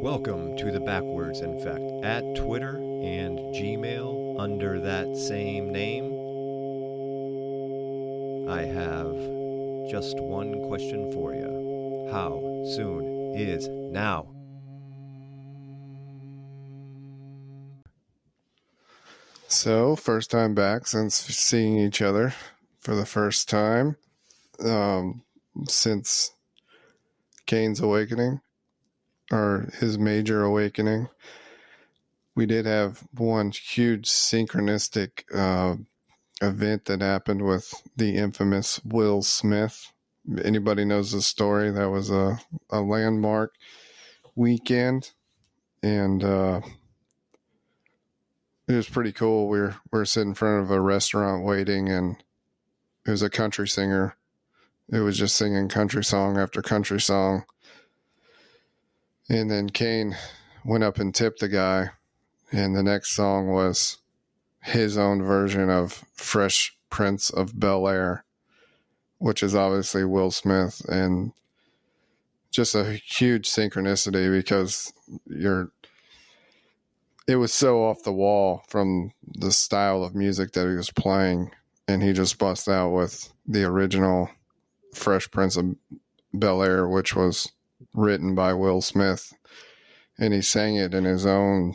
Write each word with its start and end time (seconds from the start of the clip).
Welcome 0.00 0.56
to 0.58 0.70
the 0.70 0.78
Backwards 0.78 1.40
In 1.40 1.58
fact, 1.58 1.82
at 2.04 2.22
Twitter 2.36 2.76
and 2.76 3.36
Gmail 3.52 4.38
under 4.38 4.78
that 4.78 5.16
same 5.16 5.72
name. 5.72 6.04
I 8.48 8.62
have 8.62 9.90
just 9.90 10.20
one 10.20 10.68
question 10.68 11.10
for 11.10 11.34
you. 11.34 12.08
How 12.12 12.38
soon 12.76 13.34
is 13.34 13.66
now? 13.68 14.28
So, 19.48 19.96
first 19.96 20.30
time 20.30 20.54
back 20.54 20.86
since 20.86 21.16
seeing 21.16 21.76
each 21.76 22.00
other 22.00 22.34
for 22.78 22.94
the 22.94 23.04
first 23.04 23.48
time 23.48 23.96
um, 24.64 25.24
since 25.66 26.34
Cain's 27.46 27.80
awakening 27.80 28.42
or 29.30 29.68
his 29.78 29.98
major 29.98 30.42
awakening. 30.42 31.08
We 32.34 32.46
did 32.46 32.66
have 32.66 33.02
one 33.16 33.50
huge 33.50 34.08
synchronistic 34.08 35.24
uh, 35.34 35.76
event 36.40 36.84
that 36.86 37.00
happened 37.00 37.42
with 37.42 37.72
the 37.96 38.16
infamous 38.16 38.80
Will 38.84 39.22
Smith. 39.22 39.92
Anybody 40.44 40.84
knows 40.84 41.12
the 41.12 41.22
story? 41.22 41.70
That 41.70 41.90
was 41.90 42.10
a, 42.10 42.38
a 42.70 42.80
landmark 42.80 43.54
weekend, 44.36 45.12
and 45.82 46.22
uh, 46.22 46.60
it 48.68 48.74
was 48.74 48.88
pretty 48.88 49.12
cool. 49.12 49.48
We 49.48 49.60
were 49.60 49.76
we 49.90 49.98
were 49.98 50.04
sitting 50.04 50.30
in 50.30 50.34
front 50.34 50.62
of 50.62 50.70
a 50.70 50.80
restaurant 50.80 51.44
waiting, 51.44 51.88
and 51.88 52.22
it 53.06 53.10
was 53.10 53.22
a 53.22 53.30
country 53.30 53.66
singer. 53.66 54.16
It 54.90 55.00
was 55.00 55.18
just 55.18 55.36
singing 55.36 55.68
country 55.68 56.04
song 56.04 56.38
after 56.38 56.62
country 56.62 57.00
song 57.00 57.44
and 59.28 59.50
then 59.50 59.70
Kane 59.70 60.16
went 60.64 60.84
up 60.84 60.98
and 60.98 61.14
tipped 61.14 61.40
the 61.40 61.48
guy. 61.48 61.90
And 62.50 62.74
the 62.74 62.82
next 62.82 63.14
song 63.14 63.48
was 63.48 63.98
his 64.62 64.96
own 64.96 65.22
version 65.22 65.68
of 65.68 66.04
Fresh 66.14 66.76
Prince 66.88 67.30
of 67.30 67.58
Bel 67.58 67.86
Air, 67.86 68.24
which 69.18 69.42
is 69.42 69.54
obviously 69.54 70.04
Will 70.04 70.30
Smith. 70.30 70.80
And 70.88 71.32
just 72.50 72.74
a 72.74 72.92
huge 72.92 73.48
synchronicity 73.48 74.30
because 74.30 74.92
you're 75.26 75.70
it 77.26 77.36
was 77.36 77.52
so 77.52 77.84
off 77.84 78.02
the 78.04 78.12
wall 78.12 78.62
from 78.68 79.12
the 79.22 79.52
style 79.52 80.02
of 80.02 80.14
music 80.14 80.52
that 80.52 80.66
he 80.66 80.74
was 80.74 80.90
playing 80.90 81.50
and 81.86 82.02
he 82.02 82.12
just 82.12 82.38
bust 82.38 82.68
out 82.68 82.90
with 82.90 83.30
the 83.46 83.62
original 83.64 84.30
fresh 84.94 85.30
prince 85.30 85.56
of 85.56 85.76
bel 86.32 86.62
air 86.62 86.88
which 86.88 87.14
was 87.14 87.52
written 87.94 88.34
by 88.34 88.52
Will 88.52 88.80
Smith, 88.80 89.32
and 90.18 90.32
he 90.34 90.42
sang 90.42 90.76
it 90.76 90.94
in 90.94 91.04
his 91.04 91.26
own 91.26 91.74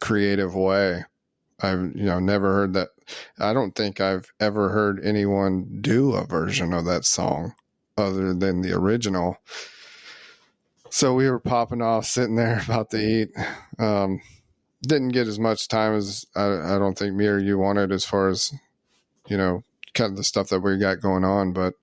creative 0.00 0.54
way. 0.54 1.04
I've 1.60 1.94
you 1.94 2.04
know 2.04 2.20
never 2.20 2.52
heard 2.52 2.74
that. 2.74 2.88
I 3.38 3.52
don't 3.52 3.74
think 3.74 4.00
I've 4.00 4.32
ever 4.40 4.70
heard 4.70 5.04
anyone 5.04 5.78
do 5.80 6.14
a 6.14 6.24
version 6.24 6.72
of 6.72 6.84
that 6.86 7.04
song 7.04 7.54
other 7.98 8.32
than 8.34 8.62
the 8.62 8.72
original. 8.72 9.36
So 10.90 11.14
we 11.14 11.30
were 11.30 11.38
popping 11.38 11.82
off, 11.82 12.06
sitting 12.06 12.36
there 12.36 12.60
about 12.64 12.90
to 12.90 12.98
eat. 12.98 13.30
Um, 13.78 14.20
didn't 14.82 15.10
get 15.10 15.28
as 15.28 15.38
much 15.38 15.68
time 15.68 15.94
as 15.94 16.24
I, 16.34 16.46
I 16.46 16.78
don't 16.78 16.98
think 16.98 17.14
me 17.14 17.26
or 17.26 17.38
you 17.38 17.58
wanted, 17.58 17.92
as 17.92 18.04
far 18.04 18.28
as 18.28 18.52
you 19.28 19.36
know, 19.36 19.62
kind 19.94 20.10
of 20.10 20.16
the 20.16 20.24
stuff 20.24 20.48
that 20.48 20.60
we 20.60 20.78
got 20.78 21.00
going 21.00 21.24
on. 21.24 21.52
But 21.52 21.74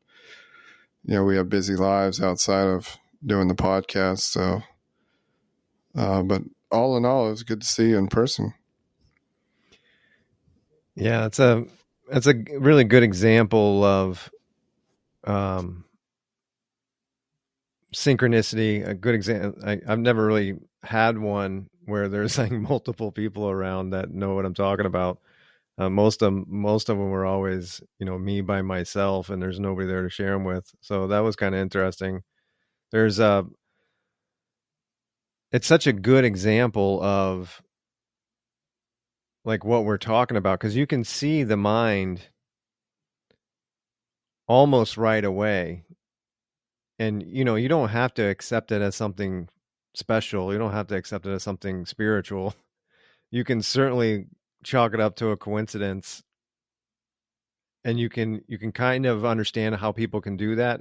you 1.06 1.16
know, 1.16 1.24
we 1.24 1.38
have 1.38 1.50
busy 1.50 1.76
lives 1.76 2.22
outside 2.22 2.68
of 2.68 2.98
doing 3.28 3.48
the 3.48 3.56
podcast. 3.56 4.22
So, 4.22 4.62
uh, 5.96 6.24
but 6.24 6.42
all 6.72 6.98
in 6.98 7.06
all, 7.06 7.28
it 7.28 7.32
was 7.32 7.44
good 7.44 7.62
to 7.62 7.68
see 7.68 7.90
you 7.90 7.98
in 7.98 8.08
person. 8.08 8.54
Yeah, 10.96 11.26
it's 11.26 11.40
a 11.40 11.66
it's 12.10 12.28
a 12.28 12.34
really 12.58 12.84
good 12.84 13.04
example 13.04 13.84
of 13.84 14.32
um, 15.26 15.86
synchronicity. 17.94 18.88
A 18.88 18.94
good 18.94 19.16
example. 19.16 19.62
I've 19.66 20.00
never 20.00 20.26
really 20.26 20.56
had 20.84 21.18
one 21.18 21.70
where 21.86 22.08
there's 22.10 22.38
like 22.38 22.52
multiple 22.52 23.12
people 23.12 23.50
around 23.50 23.92
that 23.92 24.12
know 24.12 24.36
what 24.36 24.46
I'm 24.46 24.54
talking 24.54 24.86
about. 24.86 25.20
Uh, 25.78 25.90
most 25.90 26.24
of 26.24 26.48
most 26.48 26.90
of 26.90 26.98
them 26.98 27.12
were 27.12 27.26
always, 27.26 27.82
you 28.00 28.06
know, 28.06 28.18
me 28.18 28.42
by 28.42 28.64
myself, 28.64 29.30
and 29.30 29.40
there's 29.40 29.60
nobody 29.60 29.88
there 29.88 30.02
to 30.02 30.10
share 30.10 30.32
them 30.32 30.44
with. 30.44 30.72
So 30.82 31.08
that 31.08 31.20
was 31.20 31.36
kind 31.36 31.54
of 31.54 31.62
interesting 31.62 32.24
there's 32.92 33.20
a 33.20 33.46
it's 35.52 35.68
such 35.68 35.88
a 35.88 35.94
good 35.94 36.26
example 36.26 37.02
of 37.02 37.62
like 39.46 39.64
what 39.64 39.86
we're 39.86 39.98
talking 39.98 40.38
about 40.38 40.60
because 40.60 40.76
you 40.76 40.86
can 40.86 41.04
see 41.04 41.44
the 41.44 41.58
mind 41.58 42.22
almost 44.48 44.98
right 44.98 45.24
away. 45.24 45.84
And 47.00 47.24
you 47.24 47.46
know 47.46 47.56
you 47.56 47.70
don't 47.70 47.90
have 47.90 48.14
to 48.16 48.24
accept 48.24 48.72
it 48.72 48.82
as 48.82 48.96
something 48.96 49.50
special 49.94 50.54
you 50.54 50.60
don't 50.60 50.74
have 50.74 50.88
to 50.88 50.96
accept 50.96 51.26
it 51.26 51.32
as 51.32 51.44
something 51.44 51.86
spiritual. 51.86 52.54
You 53.30 53.44
can 53.44 53.62
certainly 53.62 54.28
chalk 54.64 54.94
it 54.94 55.02
up 55.02 55.18
to 55.18 55.32
a 55.32 55.38
coincidence. 55.38 56.24
And 57.84 58.00
you 58.00 58.08
can 58.08 58.42
you 58.48 58.58
can 58.58 58.72
kind 58.72 59.06
of 59.06 59.26
understand 59.26 59.76
how 59.76 59.92
people 59.92 60.22
can 60.22 60.38
do 60.38 60.56
that 60.56 60.80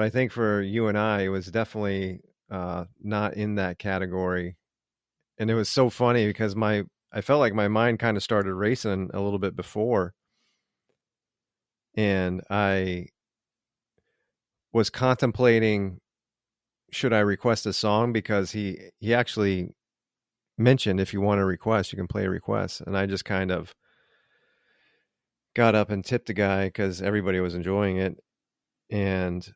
but 0.00 0.06
I 0.06 0.08
think 0.08 0.32
for 0.32 0.62
you 0.62 0.88
and 0.88 0.96
I, 0.96 1.24
it 1.24 1.28
was 1.28 1.48
definitely 1.48 2.20
uh, 2.50 2.86
not 3.02 3.34
in 3.34 3.56
that 3.56 3.78
category. 3.78 4.56
And 5.36 5.50
it 5.50 5.54
was 5.54 5.68
so 5.68 5.90
funny 5.90 6.26
because 6.26 6.56
my 6.56 6.84
I 7.12 7.20
felt 7.20 7.40
like 7.40 7.52
my 7.52 7.68
mind 7.68 7.98
kind 7.98 8.16
of 8.16 8.22
started 8.22 8.54
racing 8.54 9.10
a 9.12 9.20
little 9.20 9.38
bit 9.38 9.54
before, 9.54 10.14
and 11.94 12.40
I 12.48 13.08
was 14.72 14.88
contemplating 14.88 15.98
should 16.90 17.12
I 17.12 17.20
request 17.20 17.66
a 17.66 17.72
song? 17.74 18.14
Because 18.14 18.52
he 18.52 18.78
he 19.00 19.12
actually 19.12 19.74
mentioned 20.56 20.98
if 20.98 21.12
you 21.12 21.20
want 21.20 21.42
a 21.42 21.44
request 21.44 21.92
you 21.92 21.98
can 21.98 22.08
play 22.08 22.24
a 22.24 22.30
request. 22.30 22.80
And 22.80 22.96
I 22.96 23.04
just 23.04 23.26
kind 23.26 23.50
of 23.50 23.74
got 25.54 25.74
up 25.74 25.90
and 25.90 26.02
tipped 26.02 26.28
the 26.28 26.32
guy 26.32 26.68
because 26.68 27.02
everybody 27.02 27.38
was 27.38 27.54
enjoying 27.54 27.98
it. 27.98 28.16
And 28.90 29.46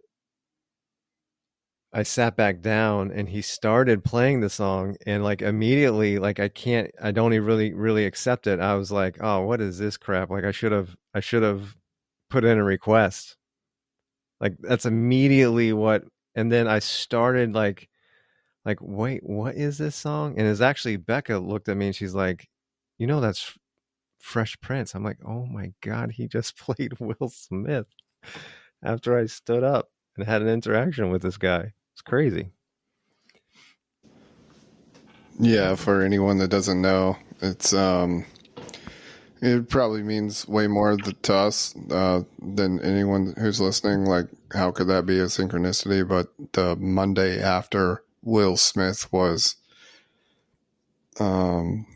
I 1.94 2.02
sat 2.02 2.36
back 2.36 2.60
down 2.60 3.12
and 3.12 3.28
he 3.28 3.40
started 3.40 4.02
playing 4.02 4.40
the 4.40 4.50
song 4.50 4.96
and 5.06 5.22
like 5.22 5.42
immediately 5.42 6.18
like 6.18 6.40
I 6.40 6.48
can't 6.48 6.90
I 7.00 7.12
don't 7.12 7.32
even 7.32 7.46
really 7.46 7.72
really 7.72 8.04
accept 8.04 8.48
it. 8.48 8.58
I 8.58 8.74
was 8.74 8.90
like, 8.90 9.18
"Oh, 9.20 9.42
what 9.42 9.60
is 9.60 9.78
this 9.78 9.96
crap? 9.96 10.28
Like 10.28 10.42
I 10.44 10.50
should 10.50 10.72
have 10.72 10.96
I 11.14 11.20
should 11.20 11.44
have 11.44 11.76
put 12.30 12.44
in 12.44 12.58
a 12.58 12.64
request." 12.64 13.36
Like 14.40 14.56
that's 14.60 14.86
immediately 14.86 15.72
what 15.72 16.04
and 16.34 16.50
then 16.50 16.66
I 16.66 16.80
started 16.80 17.54
like 17.54 17.88
like 18.64 18.78
wait, 18.80 19.22
what 19.24 19.54
is 19.56 19.78
this 19.78 19.96
song? 19.96 20.36
And 20.38 20.48
it's 20.48 20.60
actually 20.60 20.96
Becca 20.96 21.38
looked 21.38 21.68
at 21.68 21.76
me 21.76 21.86
and 21.86 21.96
she's 21.96 22.14
like, 22.14 22.48
"You 22.98 23.06
know 23.06 23.20
that's 23.20 23.56
Fresh 24.18 24.60
Prince." 24.60 24.94
I'm 24.94 25.04
like, 25.04 25.18
"Oh 25.26 25.46
my 25.46 25.72
god, 25.82 26.12
he 26.12 26.28
just 26.28 26.58
played 26.58 26.98
Will 27.00 27.30
Smith." 27.30 27.86
After 28.82 29.18
I 29.18 29.26
stood 29.26 29.64
up 29.64 29.90
and 30.16 30.26
had 30.26 30.42
an 30.42 30.48
interaction 30.48 31.10
with 31.10 31.22
this 31.22 31.38
guy. 31.38 31.72
Crazy. 32.04 32.50
Yeah, 35.38 35.74
for 35.74 36.02
anyone 36.02 36.38
that 36.38 36.48
doesn't 36.48 36.80
know, 36.80 37.16
it's 37.40 37.72
um, 37.72 38.24
it 39.40 39.68
probably 39.68 40.02
means 40.02 40.46
way 40.46 40.68
more 40.68 40.96
to 40.96 41.34
us 41.34 41.74
uh, 41.90 42.22
than 42.40 42.80
anyone 42.80 43.34
who's 43.38 43.60
listening. 43.60 44.04
Like, 44.04 44.26
how 44.52 44.70
could 44.70 44.86
that 44.88 45.06
be 45.06 45.18
a 45.18 45.24
synchronicity? 45.24 46.06
But 46.06 46.28
the 46.52 46.76
Monday 46.76 47.42
after 47.42 48.04
Will 48.22 48.56
Smith 48.56 49.12
was 49.12 49.56
um 51.20 51.86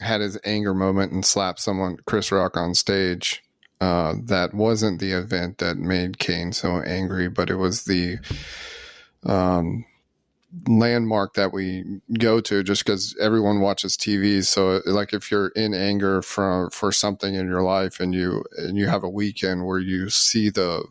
had 0.00 0.20
his 0.20 0.38
anger 0.44 0.74
moment 0.74 1.12
and 1.12 1.24
slapped 1.24 1.60
someone, 1.60 1.98
Chris 2.06 2.32
Rock, 2.32 2.56
on 2.56 2.74
stage 2.74 3.43
uh, 3.80 4.14
that 4.24 4.54
wasn't 4.54 5.00
the 5.00 5.12
event 5.12 5.58
that 5.58 5.76
made 5.76 6.18
Cain 6.18 6.52
so 6.52 6.80
angry, 6.80 7.28
but 7.28 7.50
it 7.50 7.56
was 7.56 7.84
the 7.84 8.18
um, 9.24 9.84
landmark 10.68 11.34
that 11.34 11.52
we 11.52 12.00
go 12.18 12.40
to 12.40 12.62
just 12.62 12.84
because 12.84 13.16
everyone 13.20 13.60
watches 13.60 13.96
TV. 13.96 14.44
So, 14.44 14.80
like, 14.86 15.12
if 15.12 15.30
you're 15.30 15.48
in 15.48 15.74
anger 15.74 16.22
for 16.22 16.70
for 16.70 16.92
something 16.92 17.34
in 17.34 17.48
your 17.48 17.62
life, 17.62 18.00
and 18.00 18.14
you 18.14 18.44
and 18.56 18.76
you 18.76 18.86
have 18.86 19.04
a 19.04 19.08
weekend 19.08 19.66
where 19.66 19.80
you 19.80 20.08
see 20.10 20.50
the 20.50 20.84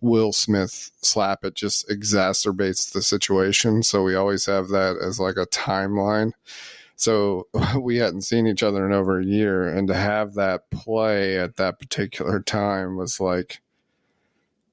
Will 0.00 0.32
Smith 0.32 0.90
slap, 1.02 1.44
it 1.44 1.54
just 1.54 1.88
exacerbates 1.88 2.92
the 2.92 3.02
situation. 3.02 3.82
So 3.82 4.02
we 4.02 4.14
always 4.14 4.46
have 4.46 4.68
that 4.68 4.96
as 5.02 5.18
like 5.18 5.36
a 5.36 5.46
timeline. 5.46 6.32
So 6.96 7.46
we 7.80 7.98
hadn't 7.98 8.22
seen 8.22 8.46
each 8.46 8.62
other 8.62 8.86
in 8.86 8.92
over 8.92 9.20
a 9.20 9.24
year, 9.24 9.68
and 9.68 9.88
to 9.88 9.94
have 9.94 10.34
that 10.34 10.70
play 10.70 11.38
at 11.38 11.56
that 11.56 11.78
particular 11.78 12.40
time 12.40 12.96
was 12.96 13.20
like, 13.20 13.60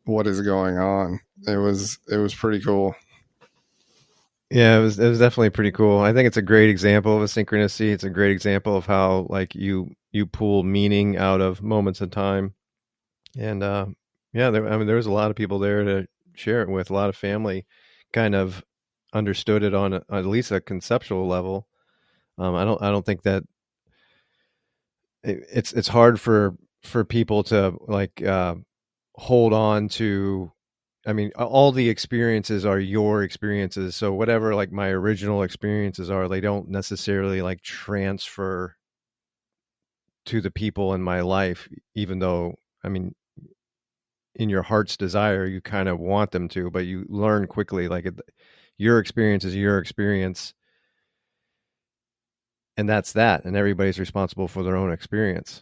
what 0.06 0.28
is 0.28 0.42
going 0.42 0.78
on? 0.78 1.20
It 1.48 1.58
was 1.58 2.00
it 2.10 2.18
was 2.18 2.34
pretty 2.34 2.62
cool. 2.62 2.96
Yeah, 4.50 4.78
it 4.78 4.82
was 4.82 5.00
it 5.00 5.10
was 5.10 5.20
definitely 5.20 5.50
pretty 5.50 5.72
cool. 5.72 6.00
I 6.00 6.14
think 6.14 6.28
it's 6.28 6.38
a 6.38 6.42
great 6.42 6.70
example 6.70 7.16
of 7.16 7.24
a 7.24 7.26
synchronicity. 7.26 7.92
It's 7.92 8.04
a 8.04 8.10
great 8.10 8.32
example 8.32 8.78
of 8.78 8.86
how 8.86 9.26
like 9.30 9.56
you 9.56 9.96
you 10.12 10.26
pull 10.26 10.64
meaning 10.64 11.18
out 11.18 11.42
of 11.42 11.64
moments 11.64 12.02
of 12.02 12.12
time. 12.12 12.54
And 13.38 13.64
uh 13.64 13.88
yeah, 14.34 14.52
there 14.52 14.68
I 14.68 14.78
mean 14.78 14.88
there 14.88 14.98
was 14.98 15.08
a 15.08 15.12
lot 15.12 15.32
of 15.32 15.36
people 15.36 15.60
there 15.60 15.84
to 15.84 16.08
share 16.36 16.62
it 16.62 16.70
with. 16.70 16.90
A 16.90 16.94
lot 16.94 17.10
of 17.10 17.16
family 17.16 17.66
kind 18.12 18.36
of 18.36 18.64
understood 19.14 19.64
it 19.64 19.74
on 19.74 19.94
a, 19.94 20.04
at 20.12 20.26
least 20.26 20.52
a 20.52 20.62
conceptual 20.62 21.28
level. 21.28 21.68
Um 22.38 22.56
I 22.56 22.66
don't 22.66 22.82
I 22.82 22.92
don't 22.92 23.06
think 23.06 23.24
that 23.24 23.44
it, 25.24 25.46
it's 25.52 25.74
it's 25.74 25.88
hard 25.88 26.20
for 26.20 26.56
for 26.84 27.04
people 27.06 27.44
to 27.44 27.78
like 27.88 28.22
uh 28.22 28.56
hold 29.16 29.54
on 29.54 29.90
to 29.90 30.52
I 31.06 31.12
mean, 31.14 31.32
all 31.36 31.74
the 31.74 31.90
experiences 31.90 32.66
are 32.66 32.80
your 32.80 33.24
experiences. 33.24 33.96
So 33.96 34.14
whatever 34.14 34.56
like 34.56 34.72
my 34.72 34.88
original 34.90 35.44
experiences 35.44 36.10
are, 36.10 36.30
they 36.30 36.40
don't 36.40 36.70
necessarily 36.70 37.42
like 37.42 37.62
transfer 37.62 38.76
to 40.28 40.40
the 40.42 40.52
people 40.52 40.94
in 40.94 41.02
my 41.02 41.22
life, 41.22 41.68
even 41.96 42.20
though 42.20 42.56
I 42.84 42.90
mean, 42.90 43.14
in 44.36 44.50
your 44.50 44.64
heart's 44.64 44.98
desire, 44.98 45.46
you 45.46 45.62
kind 45.62 45.90
of 45.90 46.00
want 46.00 46.32
them 46.32 46.48
to, 46.50 46.72
but 46.72 46.86
you 46.86 47.06
learn 47.10 47.48
quickly 47.48 47.88
like 47.88 48.08
your 48.78 49.00
experience 49.00 49.44
is 49.44 49.56
your 49.56 49.78
experience, 49.80 50.54
and 52.78 52.88
that's 52.90 53.14
that, 53.14 53.46
and 53.46 53.56
everybody's 53.56 54.00
responsible 54.00 54.48
for 54.48 54.64
their 54.64 54.76
own 54.76 54.92
experience. 54.92 55.62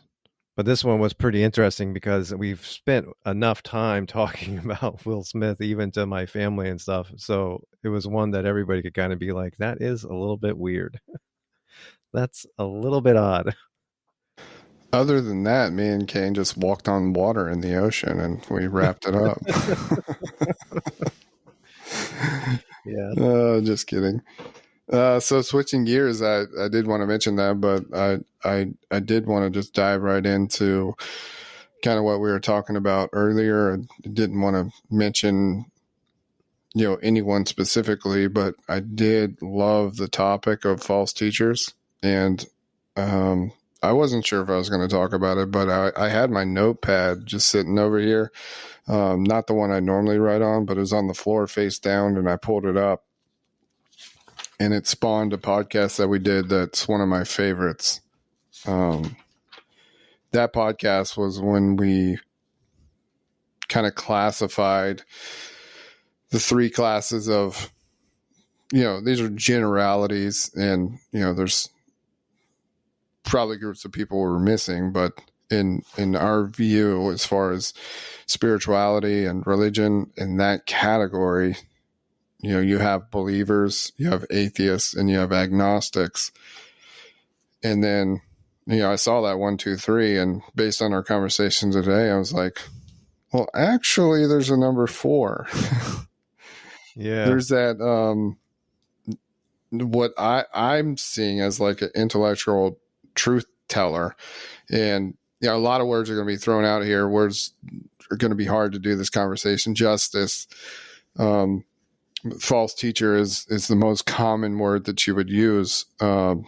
But 0.57 0.65
this 0.65 0.83
one 0.83 0.99
was 0.99 1.13
pretty 1.13 1.43
interesting 1.43 1.93
because 1.93 2.35
we've 2.35 2.65
spent 2.65 3.07
enough 3.25 3.63
time 3.63 4.05
talking 4.07 4.59
about 4.59 5.05
Will 5.05 5.23
Smith, 5.23 5.61
even 5.61 5.91
to 5.91 6.05
my 6.05 6.25
family 6.25 6.69
and 6.69 6.79
stuff. 6.79 7.11
So 7.17 7.63
it 7.83 7.89
was 7.89 8.07
one 8.07 8.31
that 8.31 8.45
everybody 8.45 8.81
could 8.81 8.93
kind 8.93 9.13
of 9.13 9.19
be 9.19 9.31
like, 9.31 9.55
that 9.57 9.81
is 9.81 10.03
a 10.03 10.13
little 10.13 10.37
bit 10.37 10.57
weird. 10.57 10.99
That's 12.13 12.45
a 12.57 12.65
little 12.65 13.01
bit 13.01 13.15
odd. 13.15 13.55
Other 14.93 15.21
than 15.21 15.43
that, 15.43 15.71
me 15.71 15.87
and 15.87 16.05
Kane 16.05 16.33
just 16.33 16.57
walked 16.57 16.89
on 16.89 17.13
water 17.13 17.47
in 17.49 17.61
the 17.61 17.77
ocean 17.77 18.19
and 18.19 18.45
we 18.49 18.67
wrapped 18.67 19.07
it 19.07 19.15
up. 19.15 19.37
yeah. 22.85 23.11
Uh, 23.17 23.61
just 23.61 23.87
kidding. 23.87 24.21
Uh, 24.91 25.19
so 25.19 25.41
switching 25.41 25.85
gears, 25.85 26.21
I, 26.21 26.43
I 26.59 26.67
did 26.67 26.85
want 26.85 27.01
to 27.01 27.07
mention 27.07 27.37
that, 27.37 27.61
but 27.61 27.85
I 27.97 28.19
I 28.43 28.73
I 28.91 28.99
did 28.99 29.25
want 29.25 29.45
to 29.45 29.59
just 29.59 29.73
dive 29.73 30.01
right 30.01 30.25
into 30.25 30.95
kind 31.83 31.97
of 31.97 32.03
what 32.03 32.19
we 32.19 32.29
were 32.29 32.41
talking 32.41 32.75
about 32.75 33.09
earlier. 33.13 33.73
I 33.73 34.07
didn't 34.07 34.41
want 34.41 34.55
to 34.55 34.77
mention 34.93 35.65
you 36.73 36.85
know 36.85 36.95
anyone 36.95 37.45
specifically, 37.45 38.27
but 38.27 38.55
I 38.67 38.81
did 38.81 39.41
love 39.41 39.95
the 39.95 40.09
topic 40.09 40.65
of 40.65 40.83
false 40.83 41.13
teachers, 41.13 41.73
and 42.03 42.45
um, 42.97 43.53
I 43.81 43.93
wasn't 43.93 44.25
sure 44.25 44.41
if 44.41 44.49
I 44.49 44.57
was 44.57 44.69
going 44.69 44.87
to 44.87 44.93
talk 44.93 45.13
about 45.13 45.37
it, 45.37 45.51
but 45.51 45.69
I, 45.69 45.91
I 45.95 46.09
had 46.09 46.31
my 46.31 46.43
notepad 46.43 47.25
just 47.25 47.49
sitting 47.49 47.79
over 47.79 47.97
here, 47.99 48.31
um, 48.89 49.23
not 49.23 49.47
the 49.47 49.53
one 49.53 49.71
I 49.71 49.79
normally 49.79 50.17
write 50.17 50.41
on, 50.41 50.65
but 50.65 50.75
it 50.75 50.81
was 50.81 50.93
on 50.93 51.07
the 51.07 51.13
floor 51.13 51.47
face 51.47 51.79
down, 51.79 52.17
and 52.17 52.29
I 52.29 52.35
pulled 52.35 52.65
it 52.65 52.75
up 52.77 53.05
and 54.61 54.75
it 54.75 54.85
spawned 54.85 55.33
a 55.33 55.37
podcast 55.37 55.97
that 55.97 56.07
we 56.07 56.19
did 56.19 56.47
that's 56.47 56.87
one 56.87 57.01
of 57.01 57.07
my 57.07 57.23
favorites. 57.23 57.99
Um, 58.67 59.15
that 60.31 60.53
podcast 60.53 61.17
was 61.17 61.41
when 61.41 61.77
we 61.77 62.19
kind 63.69 63.87
of 63.87 63.95
classified 63.95 65.01
the 66.29 66.39
three 66.39 66.69
classes 66.69 67.27
of, 67.27 67.71
you 68.71 68.83
know, 68.83 69.01
these 69.01 69.19
are 69.19 69.29
generalities, 69.29 70.51
and 70.55 70.99
you 71.11 71.21
know, 71.21 71.33
there's 71.33 71.67
probably 73.23 73.57
groups 73.57 73.83
of 73.83 73.91
people 73.91 74.19
we're 74.19 74.37
missing, 74.37 74.91
but 74.91 75.19
in 75.49 75.81
in 75.97 76.15
our 76.15 76.45
view, 76.45 77.11
as 77.11 77.25
far 77.25 77.51
as 77.51 77.73
spirituality 78.27 79.25
and 79.25 79.45
religion 79.47 80.11
in 80.17 80.37
that 80.37 80.67
category, 80.67 81.55
you 82.41 82.51
know 82.51 82.59
you 82.59 82.79
have 82.79 83.11
believers 83.11 83.91
you 83.97 84.09
have 84.09 84.25
atheists 84.29 84.93
and 84.93 85.09
you 85.09 85.17
have 85.17 85.31
agnostics. 85.31 86.31
And 87.63 87.83
then 87.83 88.21
you 88.65 88.77
know 88.77 88.91
i 88.91 88.95
saw 88.95 89.21
that 89.21 89.39
one 89.39 89.57
two 89.57 89.75
three 89.75 90.17
and 90.17 90.41
based 90.55 90.81
on 90.81 90.93
our 90.93 91.03
conversation 91.03 91.71
today 91.71 92.11
i 92.11 92.17
was 92.17 92.31
like 92.31 92.61
well 93.33 93.47
actually 93.55 94.27
there's 94.27 94.49
a 94.49 94.57
number 94.57 94.87
four. 94.87 95.47
Yeah. 96.95 97.25
There's 97.25 97.47
that 97.49 97.81
um 97.81 98.37
what 99.71 100.11
i 100.17 100.43
i'm 100.53 100.97
seeing 100.97 101.39
as 101.39 101.59
like 101.59 101.81
an 101.81 101.89
intellectual 101.95 102.79
truth 103.15 103.45
teller. 103.69 104.15
And 104.69 105.17
you 105.39 105.47
know 105.47 105.55
a 105.55 105.59
lot 105.59 105.81
of 105.81 105.87
words 105.87 106.09
are 106.09 106.15
going 106.15 106.27
to 106.27 106.33
be 106.33 106.37
thrown 106.37 106.65
out 106.65 106.83
here. 106.83 107.07
Words 107.07 107.53
are 108.11 108.17
going 108.17 108.31
to 108.31 108.35
be 108.35 108.45
hard 108.45 108.73
to 108.73 108.79
do 108.79 108.95
this 108.95 109.09
conversation 109.09 109.73
justice. 109.73 110.47
Um 111.17 111.63
false 112.39 112.73
teacher 112.73 113.15
is 113.15 113.45
is 113.49 113.67
the 113.67 113.75
most 113.75 114.05
common 114.05 114.57
word 114.59 114.85
that 114.85 115.05
you 115.07 115.15
would 115.15 115.29
use 115.29 115.85
um, 115.99 116.45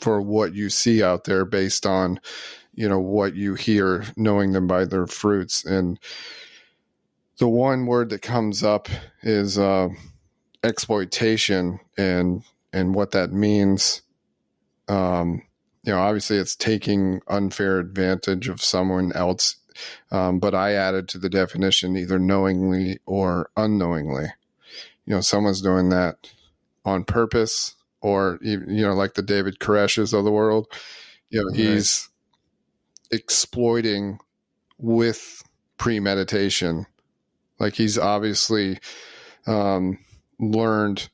for 0.00 0.20
what 0.20 0.54
you 0.54 0.70
see 0.70 1.02
out 1.02 1.24
there 1.24 1.44
based 1.44 1.86
on 1.86 2.20
you 2.74 2.88
know 2.88 3.00
what 3.00 3.34
you 3.34 3.54
hear 3.54 4.04
knowing 4.16 4.52
them 4.52 4.66
by 4.66 4.84
their 4.84 5.06
fruits. 5.06 5.64
And 5.64 5.98
the 7.38 7.48
one 7.48 7.86
word 7.86 8.10
that 8.10 8.22
comes 8.22 8.62
up 8.62 8.88
is 9.22 9.58
uh, 9.58 9.88
exploitation 10.62 11.80
and 11.96 12.42
and 12.72 12.94
what 12.94 13.12
that 13.12 13.32
means. 13.32 14.02
Um, 14.88 15.42
you 15.86 15.92
know 15.92 16.00
obviously 16.00 16.36
it's 16.36 16.56
taking 16.56 17.20
unfair 17.28 17.78
advantage 17.78 18.48
of 18.48 18.60
someone 18.60 19.12
else 19.12 19.56
um, 20.10 20.38
but 20.38 20.54
i 20.54 20.72
added 20.72 21.08
to 21.08 21.18
the 21.18 21.30
definition 21.30 21.96
either 21.96 22.18
knowingly 22.18 22.98
or 23.06 23.50
unknowingly 23.56 24.26
you 25.06 25.14
know 25.14 25.20
someone's 25.20 25.62
doing 25.62 25.88
that 25.88 26.30
on 26.84 27.04
purpose 27.04 27.74
or 28.00 28.38
you 28.42 28.60
know 28.66 28.94
like 28.94 29.14
the 29.14 29.22
david 29.22 29.58
koreshes 29.58 30.12
of 30.12 30.24
the 30.24 30.30
world 30.30 30.66
you 31.30 31.42
know 31.42 31.52
he's 31.52 32.08
exploiting 33.10 34.18
with 34.78 35.42
premeditation. 35.78 36.86
Like 37.58 37.74
he's 37.74 37.98
obviously 37.98 38.78
um, 39.46 39.98
learned 40.38 41.08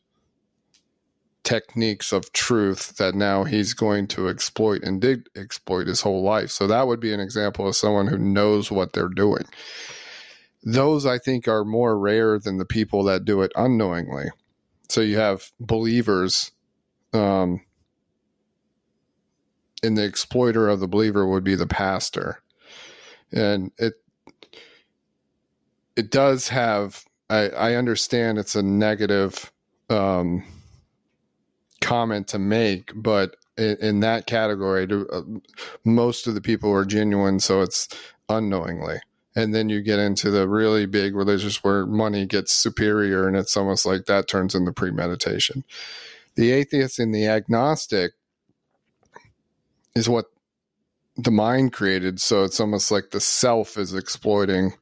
techniques 1.44 2.12
of 2.12 2.32
truth 2.32 2.96
that 2.96 3.14
now 3.14 3.44
he's 3.44 3.74
going 3.74 4.06
to 4.06 4.28
exploit 4.28 4.82
and 4.82 5.00
did 5.00 5.28
exploit 5.36 5.86
his 5.86 6.00
whole 6.00 6.22
life. 6.22 6.50
So 6.50 6.66
that 6.66 6.86
would 6.86 7.00
be 7.00 7.12
an 7.12 7.20
example 7.20 7.66
of 7.66 7.76
someone 7.76 8.06
who 8.06 8.18
knows 8.18 8.70
what 8.70 8.92
they're 8.92 9.08
doing 9.08 9.44
those 10.62 11.06
I 11.06 11.18
think 11.18 11.48
are 11.48 11.64
more 11.64 11.98
rare 11.98 12.38
than 12.38 12.58
the 12.58 12.64
people 12.64 13.04
that 13.04 13.24
do 13.24 13.42
it 13.42 13.52
unknowingly. 13.56 14.26
So 14.88 15.00
you 15.00 15.18
have 15.18 15.50
believers, 15.58 16.52
um, 17.12 17.62
and 19.82 19.96
the 19.96 20.04
exploiter 20.04 20.68
of 20.68 20.80
the 20.80 20.86
believer 20.88 21.26
would 21.26 21.44
be 21.44 21.54
the 21.54 21.66
pastor, 21.66 22.42
and 23.32 23.72
it 23.78 23.94
it 25.96 26.10
does 26.10 26.48
have. 26.48 27.04
I, 27.30 27.48
I 27.48 27.74
understand 27.76 28.36
it's 28.36 28.54
a 28.54 28.62
negative 28.62 29.50
um, 29.88 30.44
comment 31.80 32.28
to 32.28 32.38
make, 32.38 32.92
but 32.94 33.36
in, 33.56 33.78
in 33.80 34.00
that 34.00 34.26
category, 34.26 34.86
uh, 34.90 35.22
most 35.82 36.26
of 36.26 36.34
the 36.34 36.42
people 36.42 36.70
are 36.70 36.84
genuine, 36.84 37.40
so 37.40 37.62
it's 37.62 37.88
unknowingly 38.28 39.00
and 39.34 39.54
then 39.54 39.68
you 39.68 39.82
get 39.82 39.98
into 39.98 40.30
the 40.30 40.48
really 40.48 40.86
big 40.86 41.14
religious 41.14 41.62
where 41.64 41.86
money 41.86 42.26
gets 42.26 42.52
superior 42.52 43.26
and 43.26 43.36
it's 43.36 43.56
almost 43.56 43.86
like 43.86 44.06
that 44.06 44.28
turns 44.28 44.54
into 44.54 44.72
premeditation. 44.72 45.64
The 46.34 46.52
atheist 46.52 46.98
and 46.98 47.14
the 47.14 47.26
agnostic 47.26 48.12
is 49.94 50.08
what 50.08 50.26
the 51.16 51.30
mind 51.30 51.72
created. 51.72 52.20
So 52.20 52.44
it's 52.44 52.60
almost 52.60 52.90
like 52.90 53.10
the 53.10 53.20
self 53.20 53.76
is 53.76 53.94
exploiting 53.94 54.72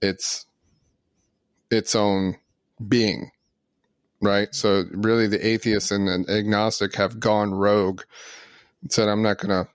its 0.00 0.46
its 1.70 1.94
own 1.94 2.36
being 2.86 3.30
right? 4.22 4.54
So 4.54 4.84
really 4.92 5.26
the 5.26 5.44
atheist 5.44 5.90
and 5.90 6.06
the 6.06 6.32
agnostic 6.32 6.94
have 6.94 7.18
gone 7.20 7.52
rogue 7.52 8.02
and 8.80 8.92
said 8.92 9.08
i'm 9.08 9.22
not 9.22 9.38
going 9.38 9.64
to 9.64 9.70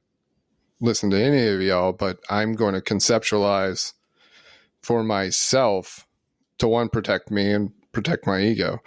listen 0.80 1.10
to 1.12 1.22
any 1.22 1.48
of 1.48 1.62
y'all, 1.62 1.94
but 1.94 2.20
I'm 2.30 2.54
going 2.54 2.74
to 2.74 2.82
conceptualize 2.82 3.94
for 4.82 5.04
myself 5.04 6.06
to 6.60 6.68
one, 6.68 6.90
protect 6.90 7.32
me 7.32 7.52
and 7.52 7.72
protect 7.92 8.26
my 8.28 8.42
ego. 8.42 8.80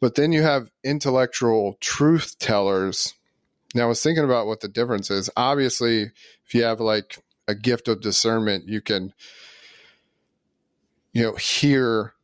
But 0.00 0.14
then 0.14 0.32
you 0.32 0.42
have 0.42 0.70
intellectual 0.84 1.76
truth 1.80 2.38
tellers. 2.38 3.14
Now, 3.74 3.84
I 3.84 3.86
was 3.86 4.02
thinking 4.02 4.24
about 4.24 4.46
what 4.46 4.60
the 4.60 4.68
difference 4.68 5.10
is. 5.10 5.28
Obviously, 5.36 6.10
if 6.46 6.54
you 6.54 6.62
have 6.64 6.80
like 6.80 7.18
a 7.46 7.54
gift 7.54 7.88
of 7.88 8.00
discernment, 8.00 8.68
you 8.68 8.80
can, 8.80 9.12
you 11.12 11.22
know, 11.22 11.34
hear 11.34 12.14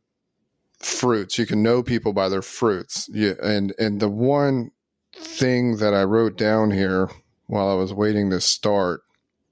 fruits. 0.79 1.37
You 1.37 1.45
can 1.45 1.63
know 1.63 1.83
people 1.83 2.13
by 2.13 2.29
their 2.29 2.41
fruits. 2.41 3.09
Yeah, 3.11 3.33
and 3.43 3.73
and 3.77 3.99
the 3.99 4.09
one 4.09 4.71
thing 5.13 5.77
that 5.77 5.93
I 5.93 6.03
wrote 6.03 6.37
down 6.37 6.71
here 6.71 7.09
while 7.47 7.69
I 7.69 7.73
was 7.73 7.93
waiting 7.93 8.29
to 8.31 8.41
start, 8.41 9.01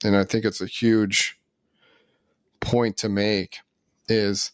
and 0.03 0.15
I 0.15 0.23
think 0.23 0.45
it's 0.45 0.61
a 0.61 0.65
huge 0.65 1.39
point 2.59 2.97
to 2.97 3.09
make, 3.09 3.57
is 4.07 4.51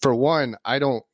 for 0.00 0.14
one, 0.14 0.56
I 0.64 0.78
don't 0.78 1.04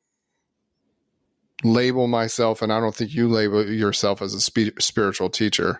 label 1.63 2.07
myself, 2.07 2.61
and 2.61 2.71
I 2.71 2.79
don't 2.79 2.95
think 2.95 3.13
you 3.13 3.27
label 3.27 3.69
yourself 3.69 4.21
as 4.21 4.33
a 4.33 4.39
spiritual 4.39 5.29
teacher. 5.29 5.79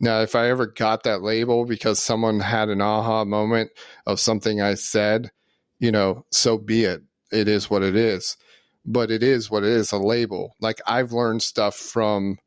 Now, 0.00 0.22
if 0.22 0.34
I 0.34 0.48
ever 0.48 0.66
got 0.66 1.02
that 1.02 1.22
label 1.22 1.66
because 1.66 2.02
someone 2.02 2.40
had 2.40 2.68
an 2.68 2.80
aha 2.80 3.24
moment 3.24 3.70
of 4.06 4.18
something 4.18 4.60
I 4.60 4.74
said, 4.74 5.30
you 5.78 5.92
know, 5.92 6.24
so 6.30 6.56
be 6.58 6.84
it. 6.84 7.02
It 7.30 7.48
is 7.48 7.70
what 7.70 7.82
it 7.82 7.94
is. 7.94 8.36
But 8.84 9.10
it 9.10 9.22
is 9.22 9.50
what 9.50 9.62
it 9.62 9.70
is 9.70 9.92
a 9.92 9.98
label. 9.98 10.56
Like 10.60 10.80
I've 10.86 11.12
learned 11.12 11.42
stuff 11.42 11.76
from 11.76 12.38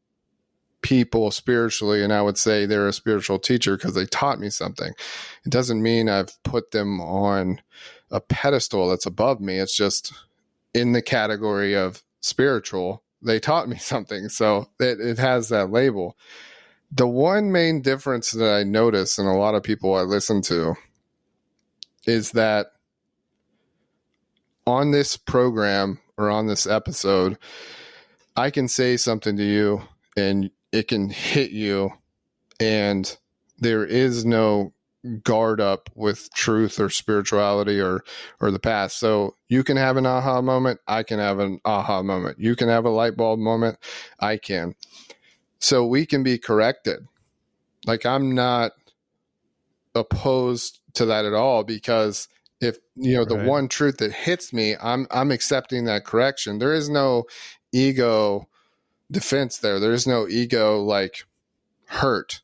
people 0.84 1.32
spiritually, 1.32 2.04
and 2.04 2.14
I 2.14 2.22
would 2.22 2.38
say 2.38 2.66
they're 2.66 2.88
a 2.88 2.94
spiritual 2.94 3.40
teacher 3.40 3.76
because 3.76 3.96
they 3.96 4.06
taught 4.06 4.40
me 4.40 4.50
something. 4.50 4.94
It 5.46 5.50
doesn't 5.50 5.82
mean 5.82 6.08
I've 6.08 6.32
put 6.44 6.72
them 6.72 7.02
on 7.02 7.62
a 8.12 8.22
pedestal 8.22 8.90
that's 8.90 9.08
above 9.08 9.42
me. 9.42 9.58
It's 9.58 9.76
just 9.76 10.14
in 10.74 10.92
the 10.92 11.02
category 11.02 11.76
of 11.76 12.04
spiritual, 12.22 13.04
they 13.22 13.40
taught 13.40 13.68
me 13.68 13.78
something. 13.80 14.30
So 14.30 14.68
it, 14.80 15.00
it 15.00 15.18
has 15.18 15.50
that 15.50 15.72
label. 15.72 16.18
The 16.92 17.08
one 17.08 17.52
main 17.52 17.82
difference 17.82 18.32
that 18.32 18.54
I 18.54 18.64
notice 18.64 19.18
in 19.18 19.26
a 19.26 19.38
lot 19.38 19.56
of 19.56 19.64
people 19.64 19.96
I 19.96 20.02
listen 20.02 20.42
to 20.44 20.76
is 22.06 22.32
that 22.32 22.68
on 24.68 24.92
this 24.92 25.18
program 25.18 26.00
or 26.18 26.30
on 26.30 26.46
this 26.46 26.68
episode, 26.68 27.38
I 28.36 28.52
can 28.52 28.68
say 28.68 28.98
something 28.98 29.38
to 29.38 29.44
you 29.44 29.82
and 30.16 30.52
it 30.74 30.88
can 30.88 31.10
hit 31.10 31.52
you, 31.52 31.94
and 32.60 33.16
there 33.60 33.86
is 33.86 34.26
no 34.26 34.74
guard 35.24 35.62
up 35.62 35.90
with 35.96 36.34
truth 36.34 36.80
or 36.80 36.90
spirituality 36.90 37.80
or 37.80 38.04
or 38.42 38.52
the 38.52 38.60
past. 38.60 39.00
So 39.00 39.36
you 39.48 39.64
can 39.64 39.78
have 39.78 39.98
an 39.98 40.06
aha 40.06 40.42
moment, 40.42 40.80
I 40.88 41.04
can 41.04 41.20
have 41.20 41.40
an 41.40 41.60
aha 41.64 42.02
moment. 42.02 42.40
You 42.40 42.56
can 42.56 42.70
have 42.70 42.86
a 42.86 42.90
light 42.90 43.16
bulb 43.16 43.40
moment, 43.40 43.78
I 44.20 44.38
can. 44.38 44.74
So 45.60 45.86
we 45.86 46.06
can 46.06 46.24
be 46.24 46.38
corrected. 46.38 47.06
Like 47.86 48.06
I'm 48.06 48.34
not 48.34 48.72
opposed 49.94 50.80
to 50.96 51.06
that 51.06 51.26
at 51.26 51.34
all 51.34 51.64
because 51.64 52.28
if 52.62 52.78
you 52.96 53.16
know 53.16 53.26
the 53.26 53.38
right. 53.38 53.48
one 53.48 53.68
truth 53.68 53.98
that 53.98 54.12
hits 54.12 54.52
me, 54.54 54.76
I'm 54.82 55.06
I'm 55.12 55.32
accepting 55.32 55.86
that 55.86 56.06
correction. 56.06 56.58
There 56.58 56.74
is 56.74 56.90
no 56.90 57.26
ego 57.72 58.48
defense 59.14 59.58
there. 59.58 59.80
There 59.80 59.94
is 59.94 60.06
no 60.06 60.28
ego 60.28 60.82
like 60.82 61.26
hurt 61.86 62.42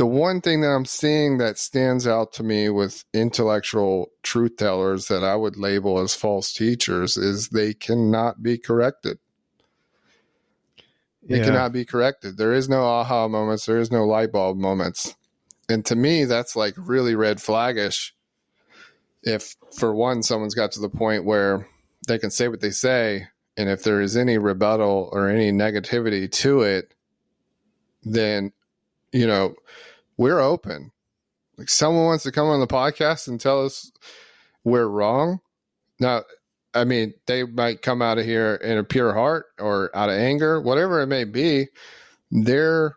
the 0.00 0.06
one 0.06 0.40
thing 0.40 0.62
that 0.62 0.70
I'm 0.70 0.86
seeing 0.86 1.36
that 1.38 1.58
stands 1.58 2.06
out 2.06 2.32
to 2.32 2.42
me 2.42 2.70
with 2.70 3.04
intellectual 3.12 4.10
truth 4.22 4.56
tellers 4.56 5.08
that 5.08 5.22
I 5.22 5.36
would 5.36 5.58
label 5.58 5.98
as 5.98 6.14
false 6.14 6.54
teachers 6.54 7.18
is 7.18 7.50
they 7.50 7.74
cannot 7.74 8.42
be 8.42 8.56
corrected. 8.56 9.18
They 11.22 11.36
yeah. 11.36 11.44
cannot 11.44 11.74
be 11.74 11.84
corrected. 11.84 12.38
There 12.38 12.54
is 12.54 12.66
no 12.66 12.82
aha 12.82 13.28
moments. 13.28 13.66
There 13.66 13.76
is 13.76 13.92
no 13.92 14.06
light 14.06 14.32
bulb 14.32 14.56
moments. 14.56 15.14
And 15.68 15.84
to 15.84 15.96
me, 15.96 16.24
that's 16.24 16.56
like 16.56 16.76
really 16.78 17.14
red 17.14 17.36
flaggish. 17.36 18.12
If, 19.22 19.54
for 19.76 19.94
one, 19.94 20.22
someone's 20.22 20.54
got 20.54 20.72
to 20.72 20.80
the 20.80 20.88
point 20.88 21.26
where 21.26 21.68
they 22.08 22.18
can 22.18 22.30
say 22.30 22.48
what 22.48 22.62
they 22.62 22.70
say, 22.70 23.26
and 23.60 23.68
if 23.68 23.82
there 23.82 24.00
is 24.00 24.16
any 24.16 24.38
rebuttal 24.38 25.10
or 25.12 25.28
any 25.28 25.52
negativity 25.52 26.32
to 26.32 26.62
it, 26.62 26.94
then, 28.02 28.52
you 29.12 29.26
know, 29.26 29.54
we're 30.16 30.40
open. 30.40 30.92
Like 31.58 31.68
someone 31.68 32.06
wants 32.06 32.24
to 32.24 32.32
come 32.32 32.48
on 32.48 32.60
the 32.60 32.66
podcast 32.66 33.28
and 33.28 33.38
tell 33.38 33.66
us 33.66 33.92
we're 34.64 34.86
wrong. 34.86 35.40
Now, 35.98 36.22
I 36.72 36.84
mean, 36.84 37.12
they 37.26 37.44
might 37.44 37.82
come 37.82 38.00
out 38.00 38.16
of 38.16 38.24
here 38.24 38.54
in 38.54 38.78
a 38.78 38.84
pure 38.84 39.12
heart 39.12 39.44
or 39.58 39.94
out 39.94 40.08
of 40.08 40.16
anger, 40.16 40.58
whatever 40.58 41.02
it 41.02 41.08
may 41.08 41.24
be. 41.24 41.66
They're 42.30 42.96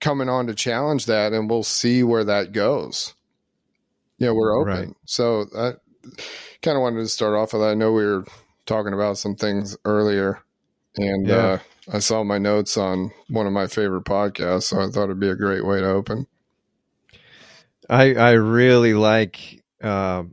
coming 0.00 0.28
on 0.28 0.46
to 0.46 0.54
challenge 0.54 1.06
that, 1.06 1.32
and 1.32 1.50
we'll 1.50 1.64
see 1.64 2.04
where 2.04 2.22
that 2.22 2.52
goes. 2.52 3.12
Yeah, 4.18 4.30
we're 4.30 4.56
open. 4.56 4.72
Right. 4.72 4.96
So 5.06 5.46
I 5.56 5.72
kind 6.62 6.76
of 6.76 6.82
wanted 6.82 7.00
to 7.00 7.08
start 7.08 7.34
off 7.34 7.52
with. 7.52 7.62
That. 7.62 7.70
I 7.70 7.74
know 7.74 7.90
we 7.90 8.06
were 8.06 8.24
talking 8.66 8.92
about 8.92 9.18
some 9.18 9.36
things 9.36 9.76
earlier, 9.84 10.42
and 10.96 11.26
yeah. 11.26 11.36
uh, 11.36 11.58
I 11.92 11.98
saw 12.00 12.24
my 12.24 12.38
notes 12.38 12.76
on 12.76 13.12
one 13.28 13.46
of 13.46 13.52
my 13.52 13.66
favorite 13.66 14.04
podcasts, 14.04 14.64
so 14.64 14.80
I 14.80 14.88
thought 14.90 15.04
it'd 15.04 15.20
be 15.20 15.28
a 15.28 15.36
great 15.36 15.64
way 15.64 15.80
to 15.80 15.86
open. 15.86 16.26
I 17.88 18.14
I 18.14 18.30
really 18.32 18.94
like 18.94 19.62
uh, 19.82 20.24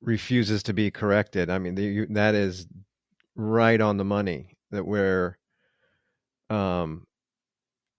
refuses 0.00 0.62
to 0.64 0.72
be 0.72 0.90
corrected. 0.90 1.50
I 1.50 1.58
mean, 1.58 1.74
the, 1.74 2.06
that 2.10 2.34
is 2.34 2.66
right 3.34 3.80
on 3.80 3.98
the 3.98 4.04
money. 4.04 4.56
That 4.70 4.86
we're 4.86 5.38
um, 6.50 7.06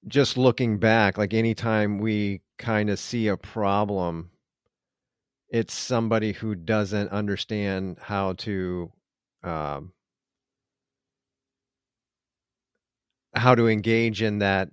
just 0.08 0.38
looking 0.38 0.80
back, 0.80 1.18
like 1.18 1.34
anytime 1.34 2.00
we 2.00 2.42
kind 2.58 2.90
of 2.90 3.00
see 3.00 3.28
a 3.28 3.38
problem, 3.38 4.32
it's 5.50 5.74
somebody 5.74 6.34
who 6.34 6.56
doesn't 6.56 7.10
understand 7.10 7.98
how 8.01 8.34
to 8.34 8.92
um, 9.44 9.94
how 13.36 13.56
to 13.56 13.68
engage 13.68 14.22
in 14.22 14.39
that 14.39 14.70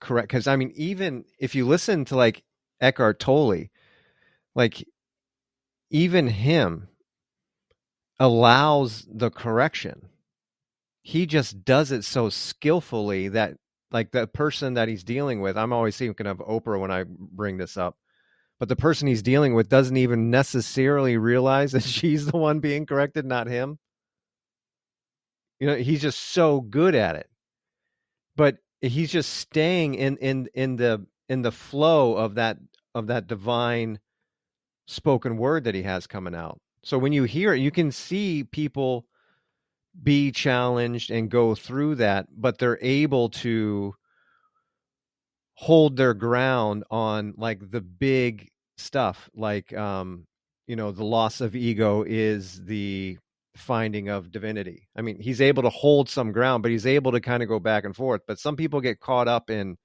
correct 0.00 0.28
because 0.28 0.46
I 0.46 0.56
mean, 0.56 0.72
even 0.76 1.24
if 1.38 1.54
you 1.54 1.66
listen 1.66 2.04
to 2.06 2.16
like 2.16 2.42
Eckhart 2.80 3.18
Tolle, 3.18 3.66
like 4.54 4.84
even 5.90 6.28
him 6.28 6.88
allows 8.18 9.06
the 9.10 9.30
correction. 9.30 10.08
He 11.02 11.26
just 11.26 11.64
does 11.64 11.92
it 11.92 12.04
so 12.04 12.28
skillfully 12.28 13.28
that 13.28 13.54
like 13.92 14.10
the 14.10 14.26
person 14.26 14.74
that 14.74 14.88
he's 14.88 15.04
dealing 15.04 15.40
with, 15.40 15.56
I'm 15.56 15.72
always 15.72 15.96
thinking 15.96 16.26
of 16.26 16.38
Oprah 16.38 16.80
when 16.80 16.90
I 16.90 17.04
bring 17.06 17.58
this 17.58 17.76
up. 17.76 17.96
But 18.58 18.68
the 18.68 18.76
person 18.76 19.06
he's 19.06 19.22
dealing 19.22 19.54
with 19.54 19.68
doesn't 19.68 19.96
even 19.96 20.30
necessarily 20.30 21.16
realize 21.18 21.72
that 21.72 21.82
she's 21.82 22.26
the 22.26 22.36
one 22.36 22.60
being 22.60 22.86
corrected, 22.86 23.24
not 23.24 23.46
him. 23.46 23.78
You 25.60 25.66
know, 25.68 25.76
he's 25.76 26.02
just 26.02 26.20
so 26.20 26.60
good 26.60 26.94
at 26.94 27.16
it. 27.16 27.28
But 28.36 28.58
he's 28.80 29.10
just 29.10 29.34
staying 29.34 29.94
in 29.94 30.16
in 30.18 30.48
in 30.54 30.76
the 30.76 31.06
in 31.28 31.42
the 31.42 31.52
flow 31.52 32.14
of 32.16 32.34
that 32.34 32.58
of 32.94 33.06
that 33.08 33.26
divine 33.26 33.98
spoken 34.86 35.36
word 35.36 35.64
that 35.64 35.74
he 35.74 35.82
has 35.82 36.06
coming 36.06 36.34
out. 36.34 36.60
So 36.82 36.98
when 36.98 37.12
you 37.12 37.24
hear 37.24 37.54
it, 37.54 37.60
you 37.60 37.70
can 37.70 37.90
see 37.90 38.44
people 38.44 39.06
be 40.02 40.30
challenged 40.30 41.10
and 41.10 41.30
go 41.30 41.54
through 41.54 41.96
that, 41.96 42.26
but 42.30 42.58
they're 42.58 42.78
able 42.82 43.30
to 43.30 43.94
hold 45.56 45.96
their 45.96 46.14
ground 46.14 46.84
on 46.90 47.34
like 47.36 47.70
the 47.70 47.80
big 47.80 48.48
stuff 48.78 49.30
like 49.34 49.74
um 49.74 50.26
you 50.66 50.76
know 50.76 50.92
the 50.92 51.04
loss 51.04 51.40
of 51.40 51.56
ego 51.56 52.04
is 52.06 52.62
the 52.64 53.16
finding 53.56 54.08
of 54.08 54.30
divinity. 54.30 54.88
I 54.96 55.02
mean, 55.02 55.20
he's 55.20 55.40
able 55.40 55.62
to 55.62 55.70
hold 55.70 56.08
some 56.08 56.32
ground, 56.32 56.62
but 56.62 56.70
he's 56.70 56.86
able 56.86 57.12
to 57.12 57.20
kind 57.20 57.42
of 57.42 57.48
go 57.48 57.58
back 57.58 57.84
and 57.84 57.96
forth. 57.96 58.22
But 58.26 58.38
some 58.38 58.56
people 58.56 58.80
get 58.80 59.00
caught 59.00 59.28
up 59.28 59.50
in 59.50 59.76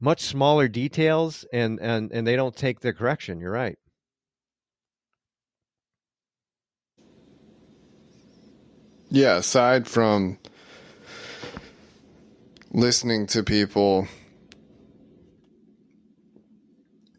much 0.00 0.22
smaller 0.22 0.68
details 0.68 1.44
and 1.52 1.80
and 1.80 2.12
and 2.12 2.26
they 2.26 2.36
don't 2.36 2.56
take 2.56 2.80
the 2.80 2.92
correction. 2.92 3.40
You're 3.40 3.50
right. 3.50 3.78
Yeah, 9.10 9.36
aside 9.36 9.86
from 9.86 10.38
listening 12.74 13.28
to 13.28 13.44
people, 13.44 14.08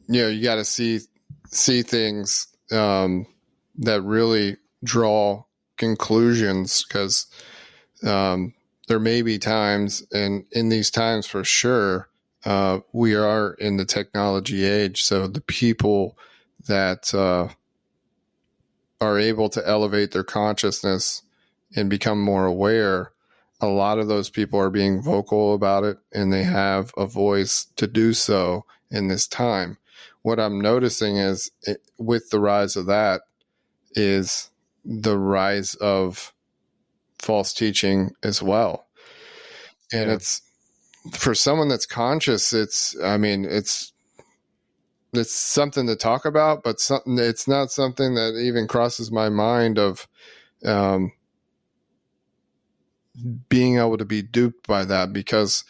you 0.08 0.22
know, 0.22 0.28
you 0.28 0.44
got 0.44 0.56
to 0.56 0.66
see 0.66 1.00
see 1.48 1.82
things 1.82 2.48
um, 2.72 3.26
that 3.78 4.02
really 4.02 4.58
draw 4.84 5.44
conclusions 5.78 6.84
because 6.84 7.28
um, 8.06 8.54
there 8.88 9.00
may 9.00 9.22
be 9.22 9.40
times, 9.40 10.06
and 10.12 10.46
in 10.52 10.70
these 10.70 10.92
times 10.92 11.26
for 11.26 11.44
sure, 11.44 12.10
uh, 12.44 12.80
we 12.92 13.16
are 13.16 13.54
in 13.54 13.78
the 13.78 13.86
technology 13.86 14.66
age. 14.66 15.04
So 15.04 15.28
the 15.28 15.42
people 15.42 16.18
that 16.68 17.14
uh, 17.14 17.48
are 19.00 19.18
able 19.18 19.50
to 19.50 19.66
elevate 19.68 20.12
their 20.12 20.24
consciousness 20.24 21.24
and 21.76 21.90
become 21.90 22.22
more 22.22 22.46
aware, 22.46 23.12
a 23.62 23.68
lot 23.68 24.00
of 24.00 24.08
those 24.08 24.30
people 24.30 24.60
are 24.60 24.70
being 24.70 25.02
vocal 25.02 25.54
about 25.54 25.84
it 25.84 25.98
and 26.14 26.32
they 26.32 26.44
have 26.44 26.92
a 26.98 27.06
voice 27.06 27.68
to 27.78 27.88
do 27.88 28.14
so 28.14 28.66
in 28.92 29.08
this 29.08 29.28
time 29.28 29.78
what 30.26 30.40
I'm 30.40 30.60
noticing 30.60 31.18
is 31.18 31.52
it, 31.62 31.82
with 32.00 32.32
the 32.32 32.40
rise 32.40 32.76
of 32.76 32.88
that 32.88 33.22
is 33.92 34.50
the 34.84 35.18
rise 35.20 35.76
of 35.76 36.34
false 37.20 37.54
teaching 37.54 38.10
as 38.24 38.42
well. 38.42 38.88
And 39.94 40.10
Yeah. 40.10 40.16
it's 40.16 40.42
for 41.14 41.36
someone 41.36 41.68
that's 41.68 41.86
conscious, 41.86 42.54
it's 42.54 42.96
I 43.04 43.18
mean, 43.18 43.46
it's 43.46 43.94
it's 45.14 45.36
something 45.36 45.86
to 45.86 45.96
talk 45.96 46.26
about, 46.26 46.64
but 46.64 46.80
something 46.80 47.20
it's 47.20 47.48
not 47.48 47.70
something 47.72 48.16
that 48.16 48.34
even 48.44 48.68
crosses 48.68 49.12
my 49.12 49.30
mind 49.30 49.78
of 49.78 50.08
um 50.66 51.12
being 53.50 53.78
able 53.78 53.98
to 53.98 54.06
be 54.06 54.22
duped 54.22 54.68
by 54.68 54.86
that 54.86 55.14
because 55.14 55.64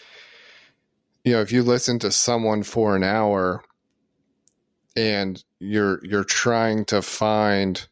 you 1.23 1.33
know 1.33 1.41
if 1.41 1.51
you 1.51 1.63
listen 1.63 1.99
to 1.99 2.11
someone 2.11 2.63
for 2.63 2.95
an 2.95 3.03
hour 3.03 3.63
and 4.95 5.43
you're 5.59 5.99
you're 6.03 6.23
trying 6.23 6.85
to 6.85 7.01
find 7.01 7.87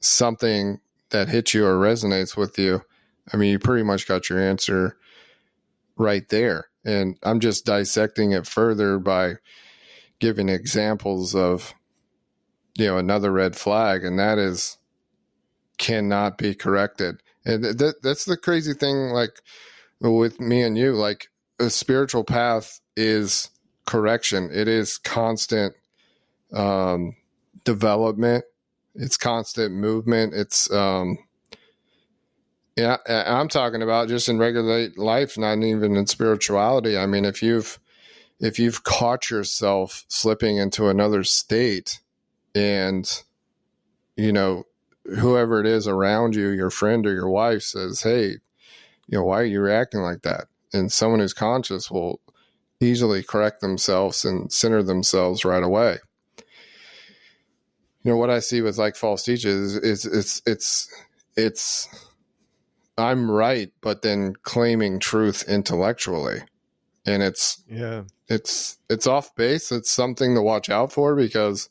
something 0.00 0.80
that 1.10 1.28
hits 1.28 1.54
you 1.54 1.66
or 1.66 1.78
resonates 1.78 2.36
with 2.36 2.58
you 2.58 2.82
i 3.32 3.36
mean 3.36 3.50
you 3.50 3.58
pretty 3.58 3.82
much 3.82 4.06
got 4.06 4.28
your 4.28 4.40
answer 4.40 4.96
right 5.96 6.28
there. 6.28 6.68
And 6.84 7.18
i'm 7.22 7.40
just 7.40 7.66
dissecting 7.66 8.32
it 8.32 8.46
further 8.46 8.98
by 8.98 9.34
giving 10.20 10.48
examples 10.48 11.34
of 11.34 11.74
you 12.76 12.86
know 12.86 12.98
another 12.98 13.32
red 13.32 13.56
flag 13.56 14.04
and 14.04 14.18
that 14.18 14.38
is 14.38 14.78
cannot 15.78 16.38
be 16.38 16.54
corrected 16.54 17.20
and 17.48 17.78
th- 17.78 17.94
that's 18.02 18.24
the 18.26 18.36
crazy 18.36 18.74
thing 18.74 19.10
like 19.10 19.40
with 20.00 20.38
me 20.38 20.62
and 20.62 20.76
you 20.78 20.92
like 20.92 21.28
a 21.58 21.70
spiritual 21.70 22.22
path 22.22 22.80
is 22.96 23.50
correction. 23.86 24.50
It 24.52 24.68
is 24.68 24.98
constant 24.98 25.74
um 26.52 27.16
development. 27.64 28.44
It's 28.94 29.16
constant 29.16 29.74
movement. 29.74 30.34
It's 30.34 30.70
um 30.70 31.18
yeah 32.76 32.98
i'm 33.08 33.48
talking 33.48 33.82
about 33.82 34.06
just 34.06 34.28
in 34.28 34.38
regular 34.38 34.88
life 34.96 35.36
not 35.36 35.58
even 35.64 35.96
in 35.96 36.06
spirituality. 36.06 36.96
I 36.96 37.06
mean 37.06 37.24
if 37.24 37.42
you've 37.42 37.80
if 38.40 38.58
you've 38.58 38.84
caught 38.84 39.30
yourself 39.30 40.04
slipping 40.08 40.58
into 40.58 40.88
another 40.88 41.24
state 41.24 42.00
and 42.54 43.22
you 44.16 44.32
know 44.32 44.64
whoever 45.16 45.60
it 45.60 45.66
is 45.66 45.88
around 45.88 46.34
you 46.34 46.48
your 46.48 46.70
friend 46.70 47.06
or 47.06 47.12
your 47.12 47.28
wife 47.30 47.62
says 47.62 48.02
hey 48.02 48.36
you 49.08 49.18
know 49.18 49.24
why 49.24 49.40
are 49.40 49.44
you 49.44 49.60
reacting 49.60 50.00
like 50.00 50.22
that? 50.22 50.48
And 50.72 50.92
someone 50.92 51.20
who's 51.20 51.32
conscious 51.32 51.90
will 51.90 52.20
easily 52.80 53.22
correct 53.22 53.60
themselves 53.60 54.24
and 54.24 54.52
center 54.52 54.82
themselves 54.82 55.44
right 55.44 55.62
away. 55.62 55.98
You 58.02 58.12
know 58.12 58.16
what 58.16 58.30
i 58.30 58.38
see 58.38 58.60
with 58.60 58.78
like 58.78 58.96
false 58.96 59.24
teachers 59.24 59.74
is 59.76 60.04
it's 60.06 60.42
it's 60.46 60.88
it's 61.36 61.88
i'm 62.96 63.30
right 63.30 63.70
but 63.80 64.02
then 64.02 64.34
claiming 64.42 64.98
truth 65.00 65.44
intellectually. 65.48 66.40
And 67.06 67.22
it's 67.22 67.62
Yeah. 67.66 68.02
it's 68.28 68.76
it's 68.90 69.06
off 69.06 69.34
base. 69.34 69.72
It's 69.72 69.90
something 69.90 70.34
to 70.34 70.42
watch 70.42 70.68
out 70.68 70.92
for 70.92 71.16
because 71.16 71.70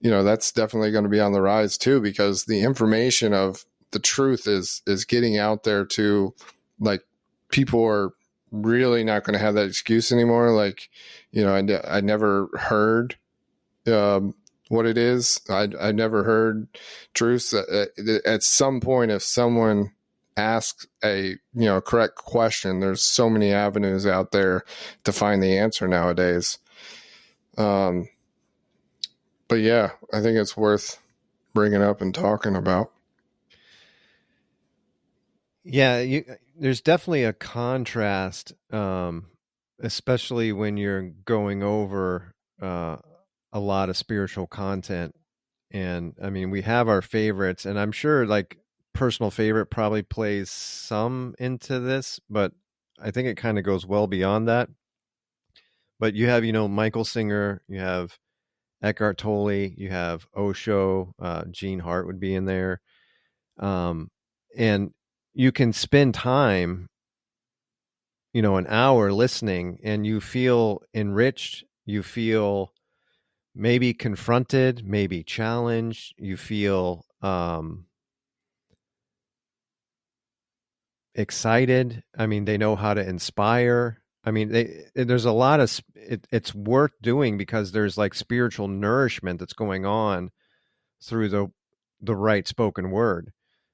you 0.00 0.10
know 0.10 0.22
that's 0.22 0.52
definitely 0.52 0.90
going 0.90 1.04
to 1.04 1.10
be 1.10 1.20
on 1.20 1.32
the 1.32 1.40
rise 1.40 1.78
too 1.78 2.00
because 2.00 2.44
the 2.44 2.62
information 2.62 3.32
of 3.32 3.64
the 3.92 3.98
truth 3.98 4.46
is 4.46 4.82
is 4.86 5.04
getting 5.04 5.38
out 5.38 5.62
there 5.62 5.84
to 5.84 6.34
like 6.78 7.02
people 7.50 7.82
are 7.84 8.10
really 8.50 9.02
not 9.04 9.24
going 9.24 9.34
to 9.34 9.44
have 9.44 9.54
that 9.54 9.66
excuse 9.66 10.12
anymore. 10.12 10.50
Like 10.50 10.90
you 11.32 11.42
know 11.42 11.54
i, 11.54 11.96
I 11.96 12.00
never 12.00 12.48
heard 12.54 13.16
um 13.86 14.34
what 14.68 14.86
it 14.86 14.98
is. 14.98 15.40
I 15.48 15.68
i 15.80 15.92
never 15.92 16.24
heard 16.24 16.68
truth 17.14 17.54
at, 17.54 17.88
at 18.26 18.42
some 18.42 18.80
point 18.80 19.10
if 19.10 19.22
someone 19.22 19.92
asks 20.36 20.86
a 21.04 21.28
you 21.28 21.38
know 21.54 21.80
correct 21.80 22.16
question 22.16 22.80
there's 22.80 23.04
so 23.04 23.30
many 23.30 23.52
avenues 23.52 24.04
out 24.04 24.32
there 24.32 24.64
to 25.04 25.12
find 25.12 25.42
the 25.42 25.56
answer 25.58 25.86
nowadays. 25.86 26.58
Um 27.56 28.08
but 29.54 29.60
yeah 29.60 29.92
i 30.12 30.20
think 30.20 30.36
it's 30.36 30.56
worth 30.56 31.00
bringing 31.54 31.80
up 31.80 32.00
and 32.00 32.12
talking 32.12 32.56
about 32.56 32.90
Yeah, 35.64 36.00
you, 36.00 36.24
there's 36.58 36.80
definitely 36.80 37.24
a 37.24 37.32
contrast, 37.32 38.52
um, 38.72 39.26
especially 39.80 40.52
when 40.52 40.76
you're 40.76 41.10
going 41.24 41.62
over 41.62 42.34
uh, 42.60 42.96
a 43.52 43.60
lot 43.60 43.88
of 43.88 43.96
spiritual 43.96 44.48
content. 44.48 45.14
And 45.70 46.14
I 46.20 46.30
mean, 46.30 46.50
we 46.50 46.62
have 46.62 46.88
our 46.88 47.00
favorites, 47.00 47.64
and 47.64 47.78
I'm 47.78 47.92
sure 47.92 48.26
like 48.26 48.58
personal 48.92 49.30
favorite 49.30 49.66
probably 49.66 50.02
plays 50.02 50.50
some 50.50 51.36
into 51.38 51.78
this, 51.78 52.20
but 52.28 52.52
I 53.00 53.12
think 53.12 53.28
it 53.28 53.36
kind 53.36 53.56
of 53.58 53.64
goes 53.64 53.86
well 53.86 54.08
beyond 54.08 54.48
that. 54.48 54.68
But 56.00 56.14
you 56.14 56.26
have, 56.26 56.44
you 56.44 56.52
know, 56.52 56.66
Michael 56.66 57.04
Singer, 57.04 57.62
you 57.68 57.78
have 57.78 58.18
Eckhart 58.84 59.18
Tolle, 59.18 59.72
you 59.76 59.88
have 59.88 60.26
Osho, 60.36 61.14
uh, 61.18 61.44
Gene 61.50 61.78
Hart 61.80 62.06
would 62.06 62.20
be 62.20 62.34
in 62.34 62.44
there. 62.44 62.80
Um, 63.58 64.10
and 64.56 64.92
you 65.32 65.52
can 65.52 65.72
spend 65.72 66.14
time 66.14 66.88
you 68.34 68.42
know 68.42 68.56
an 68.56 68.66
hour 68.68 69.12
listening 69.12 69.78
and 69.82 70.04
you 70.04 70.20
feel 70.20 70.82
enriched 70.92 71.64
you 71.86 72.02
feel 72.02 72.72
maybe 73.54 73.94
confronted 73.94 74.86
maybe 74.86 75.22
challenged 75.22 76.14
you 76.18 76.36
feel 76.36 77.06
um 77.22 77.86
excited 81.14 82.02
i 82.18 82.26
mean 82.26 82.44
they 82.44 82.58
know 82.58 82.74
how 82.76 82.92
to 82.92 83.08
inspire 83.08 84.02
i 84.24 84.30
mean 84.30 84.48
they 84.50 84.84
there's 84.94 85.24
a 85.24 85.32
lot 85.32 85.60
of 85.60 85.80
it, 85.94 86.26
it's 86.32 86.54
worth 86.54 86.92
doing 87.02 87.38
because 87.38 87.72
there's 87.72 87.98
like 87.98 88.14
spiritual 88.14 88.68
nourishment 88.68 89.38
that's 89.40 89.52
going 89.52 89.86
on 89.86 90.30
through 91.02 91.28
the 91.28 91.48
the 92.00 92.16
right 92.16 92.46
spoken 92.46 92.90
word. 92.90 93.32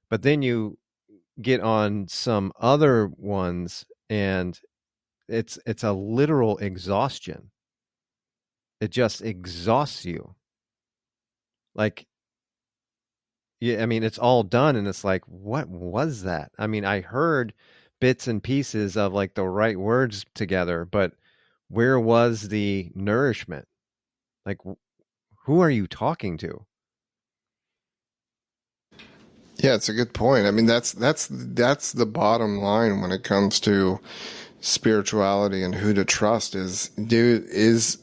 But 0.08 0.22
then 0.22 0.42
you 0.42 0.78
get 1.42 1.60
on 1.60 2.08
some 2.08 2.52
other 2.60 3.08
ones 3.16 3.84
and 4.10 4.58
it's 5.28 5.58
it's 5.66 5.84
a 5.84 5.92
literal 5.92 6.58
exhaustion. 6.58 7.50
It 8.80 8.90
just 8.90 9.22
exhausts 9.22 10.04
you. 10.04 10.34
Like 11.74 12.06
yeah 13.60 13.82
i 13.82 13.86
mean 13.86 14.02
it's 14.02 14.18
all 14.18 14.42
done 14.42 14.76
and 14.76 14.88
it's 14.88 15.04
like 15.04 15.22
what 15.26 15.68
was 15.68 16.22
that? 16.22 16.50
I 16.58 16.66
mean 16.66 16.84
i 16.84 17.00
heard 17.00 17.52
bits 18.00 18.26
and 18.26 18.42
pieces 18.42 18.96
of 18.96 19.12
like 19.12 19.34
the 19.34 19.44
right 19.44 19.78
words 19.78 20.24
together 20.34 20.84
but 20.84 21.12
where 21.68 22.00
was 22.00 22.48
the 22.48 22.90
nourishment 22.94 23.66
like 24.44 24.58
who 25.46 25.60
are 25.60 25.70
you 25.70 25.86
talking 25.86 26.36
to 26.36 26.66
Yeah, 29.62 29.74
it's 29.74 29.90
a 29.90 29.94
good 29.94 30.14
point. 30.14 30.46
I 30.46 30.52
mean, 30.52 30.66
that's 30.66 30.92
that's 30.92 31.28
that's 31.30 31.92
the 31.92 32.06
bottom 32.06 32.58
line 32.58 33.00
when 33.00 33.12
it 33.12 33.24
comes 33.24 33.60
to 33.60 34.00
spirituality 34.60 35.62
and 35.62 35.74
who 35.74 35.92
to 35.94 36.04
trust 36.04 36.54
is 36.54 36.88
do 36.90 37.44
is 37.48 37.98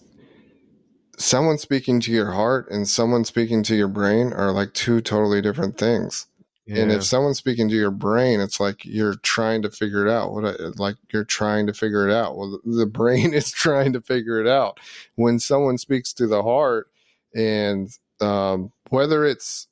someone 1.17 1.57
speaking 1.57 1.99
to 2.01 2.11
your 2.11 2.31
heart 2.31 2.69
and 2.69 2.87
someone 2.87 3.25
speaking 3.25 3.63
to 3.63 3.75
your 3.75 3.87
brain 3.87 4.33
are 4.33 4.51
like 4.51 4.73
two 4.73 5.01
totally 5.01 5.41
different 5.41 5.77
things. 5.77 6.27
Yeah. 6.67 6.83
And 6.83 6.91
if 6.91 7.03
someone's 7.03 7.37
speaking 7.37 7.69
to 7.69 7.75
your 7.75 7.91
brain, 7.91 8.41
it's 8.41 8.59
like 8.59 8.83
you're 8.83 9.15
trying 9.15 9.61
to 9.61 9.71
figure 9.71 10.05
it 10.05 10.11
out. 10.11 10.33
What 10.33 10.45
I- 10.45 10.71
like 10.77 10.97
you're 11.13 11.23
trying 11.23 11.65
to 11.67 11.73
figure 11.73 12.07
it 12.07 12.13
out. 12.13 12.37
Well, 12.37 12.59
the 12.65 12.85
brain 12.85 13.33
is 13.33 13.51
trying 13.51 13.93
to 13.93 14.01
figure 14.01 14.39
it 14.41 14.47
out. 14.47 14.79
When 15.15 15.39
someone 15.39 15.77
speaks 15.77 16.13
to 16.13 16.27
the 16.27 16.43
heart, 16.43 16.89
and 17.33 17.89
um, 18.19 18.71
whether 18.89 19.25
it's 19.25 19.67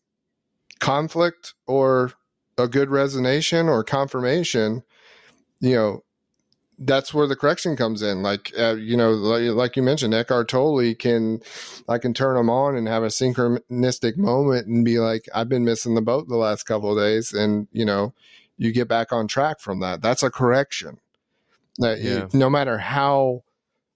conflict 0.79 1.53
or 1.67 2.12
a 2.58 2.67
good 2.67 2.89
resonation 2.89 3.67
or 3.67 3.84
confirmation, 3.84 4.84
you 5.60 5.75
know, 5.75 6.03
that's 6.77 7.13
where 7.13 7.27
the 7.27 7.35
correction 7.35 7.75
comes 7.75 8.01
in. 8.01 8.21
Like, 8.21 8.51
uh, 8.57 8.75
you 8.75 8.97
know, 8.97 9.11
like, 9.11 9.43
like 9.55 9.75
you 9.75 9.83
mentioned, 9.83 10.13
Eckhart 10.13 10.49
Tolle 10.49 10.93
can, 10.95 11.41
I 11.88 11.97
can 11.97 12.13
turn 12.13 12.35
them 12.35 12.49
on 12.49 12.75
and 12.75 12.88
have 12.88 13.03
a 13.03 13.07
synchronistic 13.07 14.17
moment 14.17 14.67
and 14.67 14.83
be 14.83 14.99
like, 14.99 15.27
I've 15.33 15.49
been 15.49 15.65
missing 15.65 15.95
the 15.95 16.01
boat 16.01 16.27
the 16.27 16.35
last 16.38 16.63
couple 16.63 16.91
of 16.91 17.01
days. 17.03 17.33
And, 17.33 17.67
you 17.71 17.85
know, 17.85 18.13
you 18.57 18.71
get 18.71 18.88
back 18.88 19.11
on 19.11 19.27
track 19.27 19.59
from 19.59 19.79
that. 19.79 20.01
That's 20.01 20.23
a 20.23 20.29
correction. 20.29 20.99
That 21.77 21.99
you- 21.99 22.11
Yeah. 22.11 22.27
no 22.33 22.49
matter 22.49 22.77
how 22.77 23.43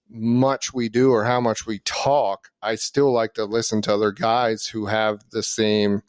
much 0.08 0.74
we 0.74 0.88
do 0.88 1.12
or 1.12 1.24
how 1.24 1.40
much 1.40 1.66
we 1.66 1.78
talk, 1.80 2.50
I 2.62 2.74
still 2.74 3.12
like 3.12 3.34
to 3.34 3.44
listen 3.44 3.80
to 3.82 3.94
other 3.94 4.12
guys 4.12 4.66
who 4.66 4.86
have 4.86 5.20
the 5.30 5.42
same 5.42 6.02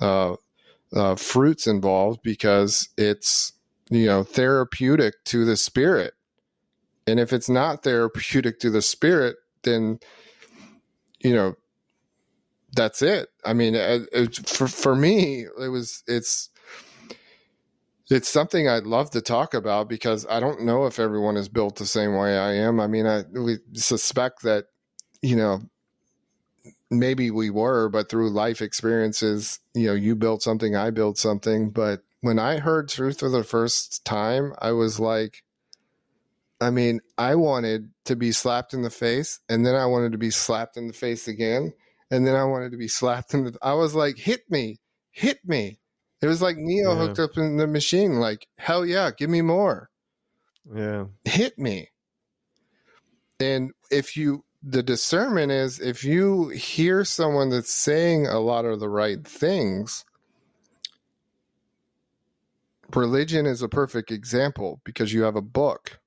uh, 0.00 0.36
uh, 0.94 1.14
fruits 1.16 1.66
involved 1.66 2.20
because 2.22 2.88
it's 2.96 3.52
you 3.92 4.06
know 4.06 4.24
therapeutic 4.24 5.14
to 5.24 5.44
the 5.44 5.56
spirit 5.56 6.14
and 7.06 7.20
if 7.20 7.32
it's 7.32 7.50
not 7.50 7.84
therapeutic 7.84 8.60
to 8.60 8.70
the 8.70 8.82
spirit 8.82 9.36
then 9.64 9.98
you 11.22 11.34
know, 11.34 11.54
that's 12.74 13.02
it. 13.02 13.28
I 13.44 13.52
mean, 13.52 13.74
uh, 13.74 14.00
it, 14.12 14.38
it, 14.38 14.48
for 14.48 14.68
for 14.68 14.96
me, 14.96 15.46
it 15.60 15.68
was 15.68 16.02
it's 16.06 16.50
it's 18.10 18.28
something 18.28 18.68
I'd 18.68 18.84
love 18.86 19.10
to 19.12 19.20
talk 19.20 19.54
about 19.54 19.88
because 19.88 20.26
I 20.28 20.40
don't 20.40 20.62
know 20.62 20.86
if 20.86 20.98
everyone 20.98 21.36
is 21.36 21.48
built 21.48 21.76
the 21.76 21.86
same 21.86 22.14
way 22.14 22.36
I 22.38 22.54
am. 22.54 22.80
I 22.80 22.86
mean, 22.86 23.06
I 23.06 23.24
we 23.32 23.58
suspect 23.74 24.42
that 24.42 24.66
you 25.22 25.36
know 25.36 25.60
maybe 26.90 27.30
we 27.30 27.50
were, 27.50 27.88
but 27.88 28.10
through 28.10 28.30
life 28.30 28.62
experiences, 28.62 29.60
you 29.74 29.88
know, 29.88 29.94
you 29.94 30.14
built 30.16 30.42
something, 30.42 30.76
I 30.76 30.90
built 30.90 31.18
something. 31.18 31.70
But 31.70 32.02
when 32.22 32.38
I 32.38 32.58
heard 32.58 32.88
truth 32.88 33.20
for 33.20 33.28
the 33.28 33.44
first 33.44 34.04
time, 34.04 34.54
I 34.60 34.72
was 34.72 34.98
like, 34.98 35.42
I 36.60 36.70
mean, 36.70 37.00
I 37.18 37.34
wanted 37.34 37.90
to 38.04 38.16
be 38.16 38.30
slapped 38.30 38.72
in 38.72 38.82
the 38.82 38.90
face, 38.90 39.40
and 39.48 39.66
then 39.66 39.74
I 39.74 39.86
wanted 39.86 40.12
to 40.12 40.18
be 40.18 40.30
slapped 40.30 40.76
in 40.76 40.86
the 40.86 40.92
face 40.92 41.26
again, 41.26 41.74
and 42.10 42.26
then 42.26 42.36
I 42.36 42.44
wanted 42.44 42.70
to 42.70 42.78
be 42.78 42.88
slapped 42.88 43.34
in 43.34 43.44
the. 43.44 43.58
I 43.60 43.74
was 43.74 43.94
like, 43.94 44.16
hit 44.16 44.48
me, 44.48 44.78
hit 45.10 45.40
me. 45.44 45.80
It 46.22 46.28
was 46.28 46.40
like 46.40 46.56
Neo 46.56 46.92
yeah. 46.92 46.98
hooked 46.98 47.18
up 47.18 47.36
in 47.36 47.56
the 47.56 47.66
machine. 47.66 48.20
Like, 48.20 48.46
hell 48.56 48.86
yeah, 48.86 49.10
give 49.10 49.28
me 49.28 49.42
more. 49.42 49.90
Yeah, 50.72 51.06
hit 51.24 51.58
me. 51.58 51.88
And 53.40 53.72
if 53.90 54.16
you 54.16 54.44
the 54.62 54.84
discernment 54.84 55.50
is 55.50 55.80
if 55.80 56.04
you 56.04 56.50
hear 56.50 57.04
someone 57.04 57.50
that's 57.50 57.72
saying 57.72 58.28
a 58.28 58.38
lot 58.38 58.64
of 58.64 58.78
the 58.78 58.88
right 58.88 59.26
things, 59.26 60.04
religion 62.96 63.46
is 63.46 63.62
a 63.62 63.68
perfect 63.68 64.10
example 64.10 64.80
because 64.84 65.12
you 65.12 65.22
have 65.22 65.36
a 65.36 65.42
book, 65.42 66.00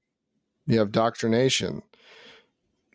you 0.67 0.79
have 0.79 0.91
doctrination. 0.91 1.81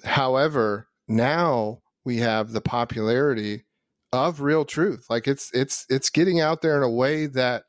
However, 0.04 0.88
now 1.08 1.82
we 2.04 2.18
have 2.18 2.52
the 2.52 2.60
popularity 2.60 3.64
of 4.12 4.40
real 4.40 4.64
truth. 4.64 5.06
Like 5.08 5.28
it's 5.28 5.50
it's 5.52 5.86
it's 5.88 6.10
getting 6.10 6.40
out 6.40 6.62
there 6.62 6.76
in 6.76 6.82
a 6.82 6.90
way 6.90 7.26
that 7.26 7.64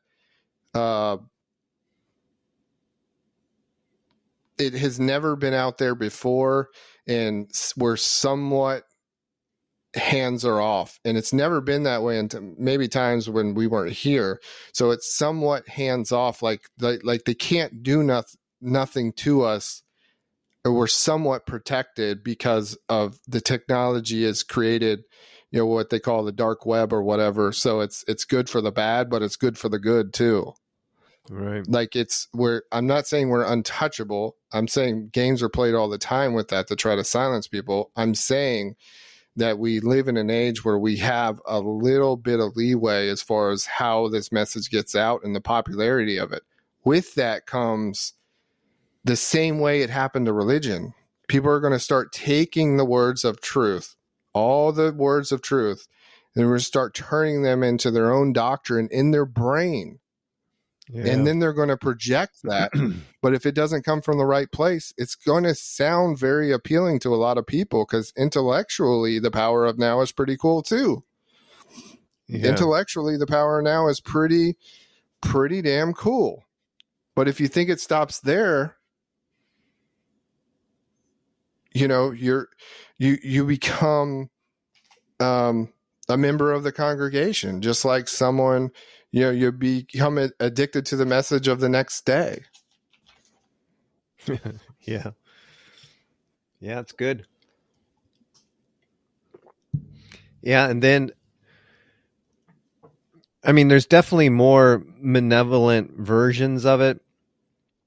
uh 0.74 1.18
it 4.58 4.74
has 4.74 5.00
never 5.00 5.36
been 5.36 5.54
out 5.54 5.78
there 5.78 5.94
before 5.94 6.68
and 7.06 7.50
we're 7.76 7.96
somewhat 7.96 8.84
hands 9.94 10.44
are 10.44 10.60
off 10.60 10.98
and 11.04 11.18
it's 11.18 11.32
never 11.32 11.60
been 11.60 11.82
that 11.82 12.02
way 12.02 12.18
until 12.18 12.54
maybe 12.56 12.88
times 12.88 13.28
when 13.28 13.54
we 13.54 13.66
weren't 13.66 13.92
here 13.92 14.40
so 14.72 14.90
it's 14.90 15.14
somewhat 15.14 15.68
hands 15.68 16.12
off 16.12 16.42
like 16.42 16.62
like, 16.80 17.00
like 17.04 17.24
they 17.24 17.34
can't 17.34 17.82
do 17.82 18.02
nothing 18.02 18.38
nothing 18.60 19.12
to 19.12 19.42
us 19.42 19.82
we're 20.64 20.86
somewhat 20.86 21.44
protected 21.44 22.22
because 22.22 22.78
of 22.88 23.18
the 23.26 23.40
technology 23.40 24.24
is 24.24 24.42
created 24.42 25.02
you 25.50 25.58
know 25.58 25.66
what 25.66 25.90
they 25.90 26.00
call 26.00 26.24
the 26.24 26.32
dark 26.32 26.64
web 26.64 26.92
or 26.92 27.02
whatever 27.02 27.52
so 27.52 27.80
it's 27.80 28.02
it's 28.08 28.24
good 28.24 28.48
for 28.48 28.62
the 28.62 28.72
bad 28.72 29.10
but 29.10 29.22
it's 29.22 29.36
good 29.36 29.58
for 29.58 29.68
the 29.68 29.78
good 29.78 30.14
too 30.14 30.54
Right. 31.30 31.66
Like 31.68 31.94
it's 31.94 32.28
where 32.32 32.64
I'm 32.72 32.86
not 32.86 33.06
saying 33.06 33.28
we're 33.28 33.44
untouchable. 33.44 34.36
I'm 34.52 34.66
saying 34.66 35.10
games 35.12 35.42
are 35.42 35.48
played 35.48 35.74
all 35.74 35.88
the 35.88 35.98
time 35.98 36.34
with 36.34 36.48
that 36.48 36.66
to 36.68 36.76
try 36.76 36.96
to 36.96 37.04
silence 37.04 37.46
people. 37.46 37.92
I'm 37.96 38.14
saying 38.14 38.74
that 39.36 39.58
we 39.58 39.80
live 39.80 40.08
in 40.08 40.16
an 40.16 40.30
age 40.30 40.64
where 40.64 40.78
we 40.78 40.96
have 40.98 41.40
a 41.46 41.60
little 41.60 42.16
bit 42.16 42.40
of 42.40 42.56
leeway 42.56 43.08
as 43.08 43.22
far 43.22 43.50
as 43.50 43.64
how 43.64 44.08
this 44.08 44.30
message 44.30 44.70
gets 44.70 44.94
out 44.94 45.22
and 45.24 45.34
the 45.34 45.40
popularity 45.40 46.18
of 46.18 46.32
it. 46.32 46.42
With 46.84 47.14
that 47.14 47.46
comes 47.46 48.12
the 49.04 49.16
same 49.16 49.58
way 49.58 49.82
it 49.82 49.90
happened 49.90 50.26
to 50.26 50.32
religion. 50.32 50.94
People 51.28 51.50
are 51.50 51.60
going 51.60 51.72
to 51.72 51.78
start 51.78 52.12
taking 52.12 52.76
the 52.76 52.84
words 52.84 53.24
of 53.24 53.40
truth, 53.40 53.96
all 54.34 54.72
the 54.72 54.92
words 54.92 55.32
of 55.32 55.40
truth, 55.40 55.86
and 56.34 56.44
we're 56.44 56.52
going 56.52 56.58
to 56.58 56.64
start 56.64 56.94
turning 56.94 57.42
them 57.42 57.62
into 57.62 57.90
their 57.90 58.12
own 58.12 58.32
doctrine 58.32 58.88
in 58.90 59.12
their 59.12 59.26
brain 59.26 59.98
yeah. 60.92 61.12
And 61.12 61.26
then 61.26 61.38
they're 61.38 61.52
going 61.52 61.68
to 61.68 61.76
project 61.76 62.42
that. 62.44 62.70
but 63.22 63.34
if 63.34 63.46
it 63.46 63.54
doesn't 63.54 63.84
come 63.84 64.02
from 64.02 64.18
the 64.18 64.26
right 64.26 64.50
place, 64.50 64.92
it's 64.98 65.14
going 65.14 65.44
to 65.44 65.54
sound 65.54 66.18
very 66.18 66.52
appealing 66.52 66.98
to 67.00 67.14
a 67.14 67.16
lot 67.16 67.38
of 67.38 67.46
people 67.46 67.86
because 67.86 68.12
intellectually, 68.16 69.18
the 69.18 69.30
power 69.30 69.64
of 69.64 69.78
now 69.78 70.00
is 70.00 70.12
pretty 70.12 70.36
cool 70.36 70.62
too. 70.62 71.02
Yeah. 72.28 72.50
Intellectually, 72.50 73.16
the 73.16 73.26
power 73.26 73.58
of 73.58 73.64
now 73.64 73.88
is 73.88 74.00
pretty, 74.00 74.56
pretty 75.20 75.62
damn 75.62 75.94
cool. 75.94 76.44
But 77.14 77.28
if 77.28 77.40
you 77.40 77.48
think 77.48 77.70
it 77.70 77.80
stops 77.80 78.20
there, 78.20 78.76
you 81.74 81.88
know, 81.88 82.10
you're, 82.10 82.48
you, 82.98 83.18
you 83.22 83.46
become, 83.46 84.30
um, 85.20 85.72
a 86.08 86.16
member 86.16 86.52
of 86.52 86.62
the 86.62 86.72
congregation, 86.72 87.62
just 87.62 87.84
like 87.84 88.08
someone 88.08 88.70
you 89.12 89.20
know 89.20 89.30
you 89.30 89.52
become 89.52 90.18
addicted 90.40 90.86
to 90.86 90.96
the 90.96 91.06
message 91.06 91.46
of 91.48 91.60
the 91.60 91.68
next 91.68 92.04
day. 92.06 92.42
Yeah. 94.82 95.10
Yeah 96.60 96.80
it's 96.80 96.92
good. 96.92 97.26
Yeah 100.42 100.68
and 100.68 100.82
then 100.82 101.12
i 103.44 103.52
mean 103.52 103.68
there's 103.68 103.86
definitely 103.86 104.28
more 104.28 104.84
malevolent 104.98 105.92
versions 105.98 106.64
of 106.64 106.80
it. 106.80 107.00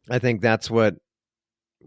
I 0.09 0.19
think 0.19 0.41
that's 0.41 0.69
what 0.69 0.95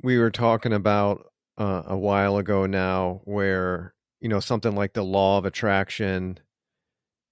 we 0.02 0.18
were 0.18 0.30
talking 0.30 0.72
about 0.72 1.30
uh, 1.58 1.82
a 1.86 1.96
while 1.96 2.36
ago 2.38 2.66
now 2.66 3.20
where 3.24 3.94
you 4.20 4.28
know 4.28 4.40
something 4.40 4.74
like 4.74 4.94
the 4.94 5.04
law 5.04 5.38
of 5.38 5.44
attraction 5.44 6.38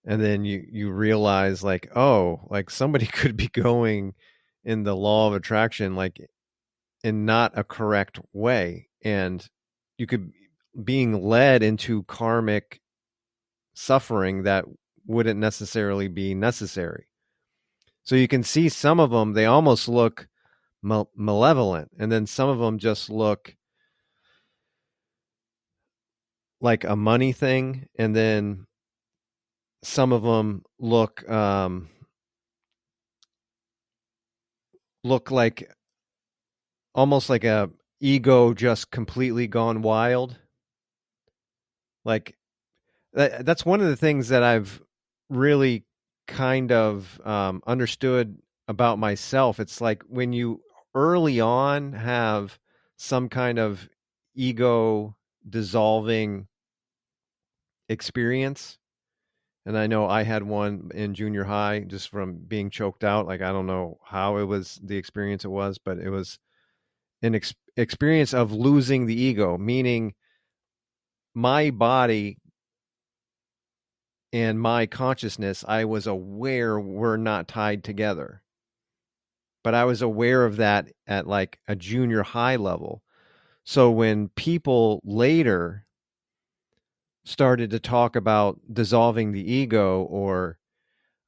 and 0.06 0.22
then 0.22 0.44
you 0.44 0.64
you 0.70 0.90
realize 0.90 1.62
like 1.62 1.90
oh 1.96 2.40
like 2.48 2.70
somebody 2.70 3.06
could 3.12 3.36
be 3.36 3.48
going 3.48 4.14
in 4.64 4.82
the 4.84 4.96
law 4.96 5.28
of 5.28 5.34
attraction 5.34 5.94
like 5.94 6.20
in 7.04 7.24
not 7.24 7.56
a 7.58 7.64
correct 7.64 8.18
way 8.32 8.88
and 9.04 9.48
you 9.98 10.06
could 10.06 10.32
being 10.84 11.22
led 11.22 11.62
into 11.62 12.02
karmic 12.04 12.80
suffering 13.74 14.42
that 14.42 14.64
wouldn't 15.06 15.38
necessarily 15.38 16.08
be 16.08 16.34
necessary. 16.34 17.06
So 18.02 18.16
you 18.16 18.28
can 18.28 18.42
see 18.42 18.68
some 18.68 19.00
of 19.00 19.10
them 19.10 19.32
they 19.32 19.46
almost 19.46 19.88
look 19.88 20.28
malevolent 20.82 21.90
and 21.98 22.12
then 22.12 22.26
some 22.26 22.48
of 22.48 22.58
them 22.58 22.78
just 22.78 23.10
look 23.10 23.56
like 26.60 26.84
a 26.84 26.94
money 26.94 27.32
thing 27.32 27.88
and 27.98 28.14
then 28.14 28.66
some 29.82 30.12
of 30.12 30.22
them 30.22 30.64
look 30.78 31.28
um, 31.28 31.88
look 35.04 35.30
like 35.30 35.70
almost 36.94 37.30
like 37.30 37.44
a 37.44 37.70
ego 38.00 38.54
just 38.54 38.90
completely 38.90 39.46
gone 39.46 39.82
wild. 39.82 40.36
Like 42.04 42.36
that, 43.12 43.44
that's 43.44 43.64
one 43.64 43.80
of 43.80 43.88
the 43.88 43.96
things 43.96 44.28
that 44.28 44.42
I've 44.42 44.82
really 45.28 45.84
kind 46.26 46.72
of 46.72 47.20
um, 47.24 47.62
understood 47.66 48.38
about 48.68 48.98
myself. 48.98 49.60
It's 49.60 49.80
like 49.80 50.02
when 50.08 50.32
you 50.32 50.60
early 50.94 51.40
on 51.40 51.92
have 51.92 52.58
some 52.96 53.28
kind 53.28 53.58
of 53.58 53.88
ego 54.34 55.16
dissolving 55.48 56.48
experience 57.88 58.78
and 59.66 59.76
I 59.76 59.88
know 59.88 60.06
I 60.06 60.22
had 60.22 60.44
one 60.44 60.90
in 60.94 61.12
junior 61.12 61.42
high 61.42 61.80
just 61.80 62.08
from 62.08 62.36
being 62.36 62.70
choked 62.70 63.02
out. 63.02 63.26
Like 63.26 63.42
I 63.42 63.50
don't 63.50 63.66
know 63.66 63.98
how 64.04 64.36
it 64.36 64.44
was 64.44 64.80
the 64.82 64.96
experience 64.96 65.44
it 65.44 65.48
was, 65.48 65.76
but 65.76 65.98
it 65.98 66.08
was 66.08 66.38
an 67.20 67.34
ex- 67.34 67.54
experience 67.76 68.32
of 68.32 68.52
losing 68.52 69.06
the 69.06 69.20
ego, 69.20 69.58
meaning 69.58 70.14
my 71.34 71.70
body 71.70 72.38
and 74.32 74.60
my 74.60 74.86
consciousness, 74.86 75.64
I 75.66 75.84
was 75.84 76.06
aware 76.06 76.78
were 76.78 77.16
not 77.16 77.48
tied 77.48 77.82
together. 77.82 78.42
But 79.64 79.74
I 79.74 79.84
was 79.84 80.00
aware 80.00 80.44
of 80.44 80.56
that 80.58 80.92
at 81.08 81.26
like 81.26 81.58
a 81.66 81.74
junior 81.74 82.22
high 82.22 82.56
level. 82.56 83.02
So 83.64 83.90
when 83.90 84.28
people 84.28 85.00
later 85.04 85.85
started 87.26 87.70
to 87.70 87.80
talk 87.80 88.16
about 88.16 88.58
dissolving 88.72 89.32
the 89.32 89.52
ego 89.52 90.04
or 90.04 90.58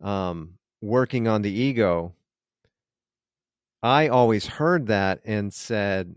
um, 0.02 0.54
working 0.80 1.28
on 1.28 1.42
the 1.42 1.52
ego, 1.52 2.14
I 3.82 4.08
always 4.08 4.46
heard 4.46 4.86
that 4.88 5.20
and 5.24 5.52
said, 5.52 6.16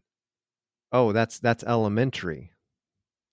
"Oh, 0.92 1.12
that's 1.14 1.40
that's 1.40 1.64
elementary. 1.64 2.52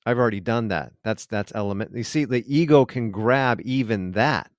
I've 0.07 0.19
already 0.19 0.41
done 0.41 0.69
that. 0.69 0.93
That's 1.05 1.27
that's 1.27 1.53
element. 1.55 1.97
You 1.97 2.05
see, 2.05 2.25
the 2.25 2.45
ego 2.47 2.87
can 2.87 3.11
grab 3.11 3.61
even 3.63 4.13
that." 4.13 4.51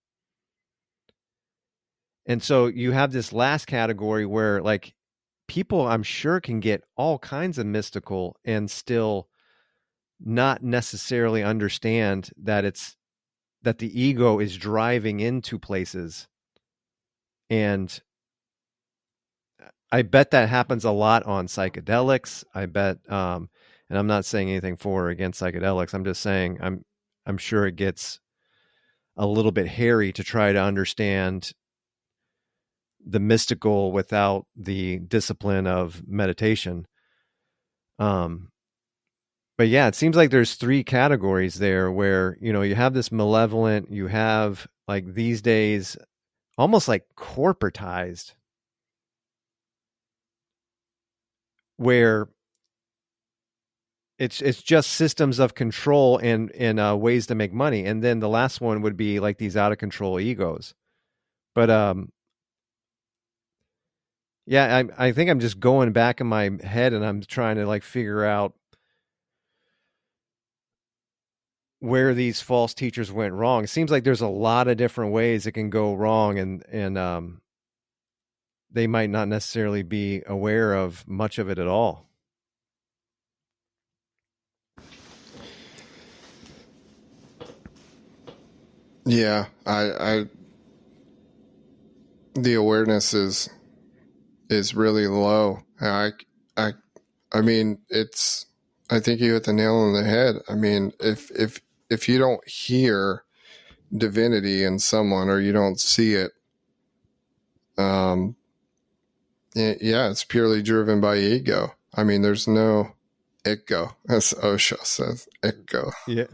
And 2.27 2.43
so 2.43 2.67
you 2.67 2.91
have 2.91 3.11
this 3.11 3.33
last 3.33 3.65
category 3.67 4.25
where 4.25 4.61
like 4.61 4.93
people 5.47 5.87
I'm 5.87 6.03
sure 6.03 6.41
can 6.41 6.59
get 6.61 6.83
all 6.97 7.19
kinds 7.19 7.57
of 7.59 7.67
mystical 7.67 8.37
and 8.45 8.71
still 8.71 9.28
not 10.19 10.63
necessarily 10.63 11.43
understand 11.43 12.31
that 12.37 12.65
it's 12.65 12.95
that 13.61 13.79
the 13.79 14.01
ego 14.01 14.39
is 14.39 14.57
driving 14.57 15.19
into 15.19 15.59
places 15.59 16.27
and 17.49 18.01
i 19.91 20.01
bet 20.01 20.31
that 20.31 20.49
happens 20.49 20.85
a 20.85 20.91
lot 20.91 21.23
on 21.23 21.47
psychedelics. 21.47 22.43
I 22.53 22.65
bet 22.65 22.97
um 23.11 23.49
and 23.89 23.97
i'm 23.97 24.07
not 24.07 24.25
saying 24.25 24.49
anything 24.49 24.77
for 24.77 25.05
or 25.05 25.09
against 25.09 25.41
psychedelics. 25.41 25.93
I'm 25.93 26.05
just 26.05 26.21
saying 26.21 26.59
i'm 26.61 26.83
i'm 27.25 27.37
sure 27.37 27.65
it 27.65 27.75
gets 27.75 28.19
a 29.17 29.25
little 29.27 29.51
bit 29.51 29.67
hairy 29.67 30.13
to 30.13 30.23
try 30.23 30.53
to 30.53 30.61
understand 30.61 31.51
the 33.05 33.19
mystical 33.19 33.91
without 33.91 34.45
the 34.55 34.99
discipline 34.99 35.67
of 35.67 36.01
meditation. 36.07 36.85
Um 37.97 38.49
but 39.59 39.67
yeah, 39.67 39.87
it 39.89 39.95
seems 39.95 40.15
like 40.15 40.29
there's 40.31 40.55
three 40.55 40.85
categories 40.85 41.55
there 41.59 41.91
where, 41.91 42.37
you 42.39 42.53
know, 42.53 42.61
you 42.61 42.75
have 42.75 42.93
this 42.93 43.11
malevolent, 43.11 43.91
you 43.91 44.07
have 44.07 44.65
like 44.87 45.15
these 45.15 45.41
days 45.41 45.97
almost 46.57 46.87
like 46.87 47.03
corporatized 47.17 48.35
where 51.75 52.29
it's 54.17 54.41
it's 54.41 54.63
just 54.63 54.91
systems 54.91 55.39
of 55.39 55.55
control 55.55 56.17
and 56.19 56.53
and 56.53 56.79
uh, 56.79 56.95
ways 56.97 57.27
to 57.27 57.35
make 57.35 57.51
money 57.51 57.83
and 57.85 58.01
then 58.01 58.21
the 58.21 58.29
last 58.29 58.61
one 58.61 58.81
would 58.81 58.95
be 58.95 59.19
like 59.19 59.39
these 59.39 59.57
out 59.57 59.73
of 59.73 59.77
control 59.77 60.21
egos. 60.21 60.73
But 61.53 61.69
um 61.69 62.13
yeah 64.45 64.83
i 64.97 65.07
i 65.07 65.11
think 65.11 65.29
i'm 65.29 65.39
just 65.39 65.59
going 65.59 65.91
back 65.91 66.19
in 66.21 66.25
my 66.25 66.49
head 66.63 66.93
and 66.93 67.05
i'm 67.05 67.21
trying 67.21 67.55
to 67.57 67.67
like 67.67 67.83
figure 67.83 68.25
out 68.25 68.55
where 71.79 72.13
these 72.13 72.41
false 72.41 72.73
teachers 72.73 73.11
went 73.11 73.33
wrong. 73.33 73.63
It 73.63 73.69
seems 73.69 73.91
like 73.91 74.03
there's 74.03 74.21
a 74.21 74.27
lot 74.27 74.67
of 74.67 74.77
different 74.77 75.13
ways 75.13 75.45
it 75.45 75.53
can 75.53 75.69
go 75.69 75.93
wrong, 75.93 76.37
and 76.37 76.63
and 76.71 76.97
um, 76.97 77.41
they 78.71 78.87
might 78.87 79.09
not 79.09 79.27
necessarily 79.27 79.83
be 79.83 80.21
aware 80.27 80.73
of 80.73 81.07
much 81.07 81.39
of 81.39 81.49
it 81.49 81.57
at 81.57 81.67
all. 81.67 82.05
Yeah, 89.05 89.45
I, 89.65 89.91
I, 89.91 90.25
the 92.35 92.53
awareness 92.53 93.13
is 93.15 93.49
is 94.49 94.75
really 94.75 95.07
low. 95.07 95.63
I, 95.81 96.11
I, 96.55 96.73
I 97.31 97.41
mean, 97.41 97.79
it's. 97.89 98.45
I 98.91 98.99
think 98.99 99.19
you 99.19 99.33
hit 99.33 99.45
the 99.45 99.53
nail 99.53 99.75
on 99.75 99.93
the 99.93 100.03
head. 100.03 100.35
I 100.47 100.55
mean, 100.55 100.93
if 100.99 101.31
if 101.31 101.59
if 101.89 102.07
you 102.07 102.17
don't 102.17 102.47
hear 102.47 103.23
divinity 103.95 104.63
in 104.63 104.79
someone 104.79 105.29
or 105.29 105.39
you 105.39 105.51
don't 105.51 105.79
see 105.79 106.13
it, 106.13 106.31
um, 107.77 108.35
yeah, 109.55 110.09
it's 110.09 110.23
purely 110.23 110.61
driven 110.61 111.01
by 111.01 111.17
ego. 111.17 111.73
I 111.93 112.03
mean, 112.03 112.21
there's 112.21 112.47
no 112.47 112.93
ego, 113.47 113.95
as 114.07 114.33
Osho 114.43 114.77
says, 114.83 115.27
ego. 115.45 115.91
Yeah. 116.07 116.27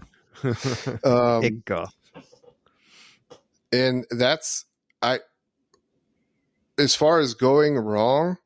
um, 1.04 1.44
ego. 1.44 1.88
And 3.72 4.06
that's, 4.12 4.65
I, 5.02 5.20
as 6.78 6.96
far 6.96 7.20
as 7.20 7.34
going 7.34 7.76
wrong, 7.78 8.38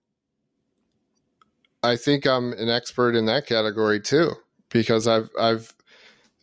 I 1.81 1.95
think 1.95 2.27
I'm 2.27 2.53
an 2.53 2.69
expert 2.69 3.15
in 3.15 3.25
that 3.25 3.47
category 3.47 4.01
too, 4.01 4.33
because 4.69 5.07
I've, 5.07 5.29
I've, 5.39 5.73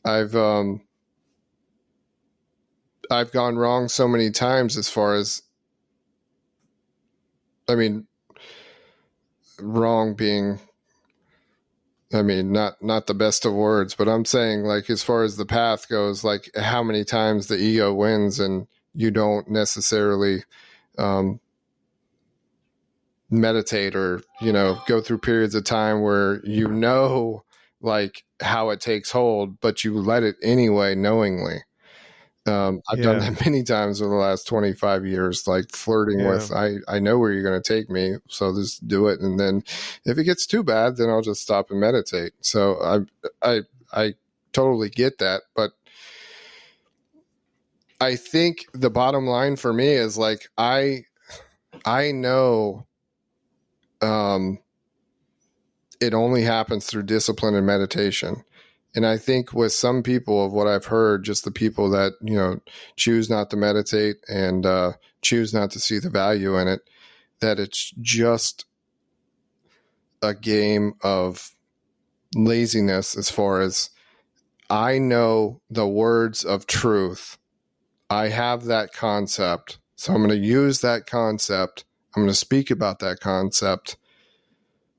I've 0.07 0.37
um 0.37 0.83
I've 3.11 3.33
gone 3.33 3.57
wrong 3.57 3.89
so 3.89 4.07
many 4.07 4.31
times 4.31 4.77
as 4.77 4.89
far 4.89 5.15
as 5.15 5.43
I 7.69 7.75
mean 7.75 8.07
wrong 9.61 10.15
being 10.15 10.61
I 12.15 12.23
mean 12.23 12.53
not 12.53 12.81
not 12.81 13.09
the 13.09 13.15
best 13.15 13.45
of 13.45 13.53
words, 13.53 13.97
but 13.97 14.09
I'm 14.09 14.25
saying 14.25 14.63
like 14.63 14.89
as 14.91 15.03
far 15.03 15.25
as 15.25 15.37
the 15.37 15.47
path 15.47 15.89
goes, 15.89 16.23
like 16.23 16.51
how 16.57 16.85
many 16.85 17.05
times 17.05 17.49
the 17.49 17.57
ego 17.57 17.93
wins 17.93 18.39
and 18.39 18.69
you 18.95 19.11
don't 19.11 19.51
necessarily 19.51 20.45
um 20.99 21.41
meditate 23.29 23.97
or 23.97 24.23
you 24.41 24.53
know 24.53 24.81
go 24.87 25.01
through 25.01 25.19
periods 25.19 25.57
of 25.57 25.65
time 25.65 26.01
where 26.01 26.41
you 26.45 26.69
know 26.69 27.43
like 27.81 28.25
how 28.41 28.71
it 28.71 28.81
takes 28.81 29.11
hold, 29.11 29.61
but 29.61 29.85
you 29.85 29.99
let 29.99 30.23
it 30.23 30.37
anyway, 30.43 30.95
knowingly. 30.95 31.59
Um, 32.47 32.81
I've 32.89 32.99
yeah. 32.99 33.05
done 33.05 33.19
that 33.19 33.41
many 33.45 33.63
times 33.63 34.01
over 34.01 34.15
the 34.15 34.21
last 34.21 34.47
25 34.47 35.05
years, 35.05 35.47
like 35.47 35.71
flirting 35.73 36.21
yeah. 36.21 36.31
with, 36.31 36.53
I, 36.53 36.77
I 36.89 36.99
know 36.99 37.19
where 37.19 37.33
you're 37.33 37.43
going 37.43 37.61
to 37.61 37.75
take 37.75 37.91
me. 37.91 38.15
So 38.29 38.55
just 38.55 38.87
do 38.87 39.09
it. 39.09 39.21
And 39.21 39.39
then 39.39 39.65
if 40.05 40.17
it 40.19 40.25
gets 40.25 40.47
too 40.47 40.63
bad, 40.63 40.97
then 40.97 41.11
I'll 41.11 41.23
just 41.23 41.43
stop 41.43 41.71
and 41.71 41.81
meditate. 41.81 42.33
So 42.41 42.77
I, 42.83 42.99
I, 43.43 43.61
I 43.93 44.15
totally 44.53 44.91
get 44.91 45.19
that. 45.19 45.43
But 45.55 45.73
I 48.01 48.17
think 48.17 48.67
the 48.73 48.91
bottom 48.91 49.27
line 49.27 49.57
for 49.57 49.73
me 49.73 49.89
is 49.89 50.17
like, 50.17 50.49
I, 50.57 51.05
I 51.85 52.13
know, 52.13 52.87
um, 54.03 54.59
it 56.01 56.15
only 56.15 56.43
happens 56.43 56.87
through 56.87 57.05
discipline 57.05 57.55
and 57.55 57.67
meditation. 57.67 58.45
And 58.95 59.07
I 59.07 59.19
think 59.19 59.53
with 59.53 59.73
some 59.73 60.03
people 60.03 60.45
of 60.45 60.53
what 60.53 60.67
I've 60.67 60.87
heard, 60.87 61.25
just 61.25 61.45
the 61.45 61.51
people 61.51 61.91
that, 61.91 62.13
you 62.23 62.37
know, 62.37 62.61
choose 62.97 63.29
not 63.29 63.51
to 63.51 63.57
meditate 63.57 64.17
and 64.29 64.65
uh, 64.65 64.93
choose 65.21 65.53
not 65.53 65.71
to 65.73 65.81
see 65.81 65.99
the 65.99 66.09
value 66.09 66.59
in 66.59 66.67
it, 66.67 66.81
that 67.41 67.61
it's 67.61 67.93
just 68.01 68.65
a 70.23 70.35
game 70.35 70.95
of 71.03 71.51
laziness 72.35 73.17
as 73.17 73.31
far 73.31 73.61
as 73.61 73.91
I 74.71 74.99
know 74.99 75.61
the 75.69 75.87
words 75.87 76.43
of 76.43 76.67
truth. 76.67 77.37
I 78.09 78.29
have 78.29 78.65
that 78.65 78.93
concept. 78.95 79.79
So 79.97 80.13
I'm 80.15 80.21
going 80.27 80.31
to 80.31 80.47
use 80.47 80.81
that 80.81 81.07
concept. 81.07 81.85
I'm 82.15 82.23
going 82.23 82.33
to 82.33 82.35
speak 82.35 82.71
about 82.71 83.01
that 83.01 83.21
concept 83.21 83.97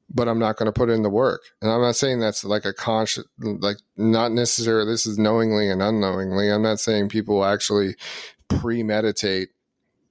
but 0.10 0.28
I'm 0.28 0.40
not 0.40 0.58
going 0.58 0.68
to 0.68 0.72
put 0.72 0.90
in 0.90 1.04
the 1.04 1.10
work. 1.10 1.42
And 1.62 1.72
I'm 1.72 1.82
not 1.82 1.96
saying 1.96 2.20
that's 2.20 2.44
like 2.44 2.66
a 2.66 2.74
conscious, 2.74 3.26
like 3.40 3.78
not 3.98 4.32
necessarily 4.32 4.90
this 4.90 5.06
is 5.06 5.18
knowingly 5.18 5.70
and 5.70 5.82
unknowingly. 5.82 6.50
I'm 6.52 6.62
not 6.62 6.80
saying 6.80 7.10
people 7.10 7.44
actually 7.44 7.96
premeditate 8.48 9.50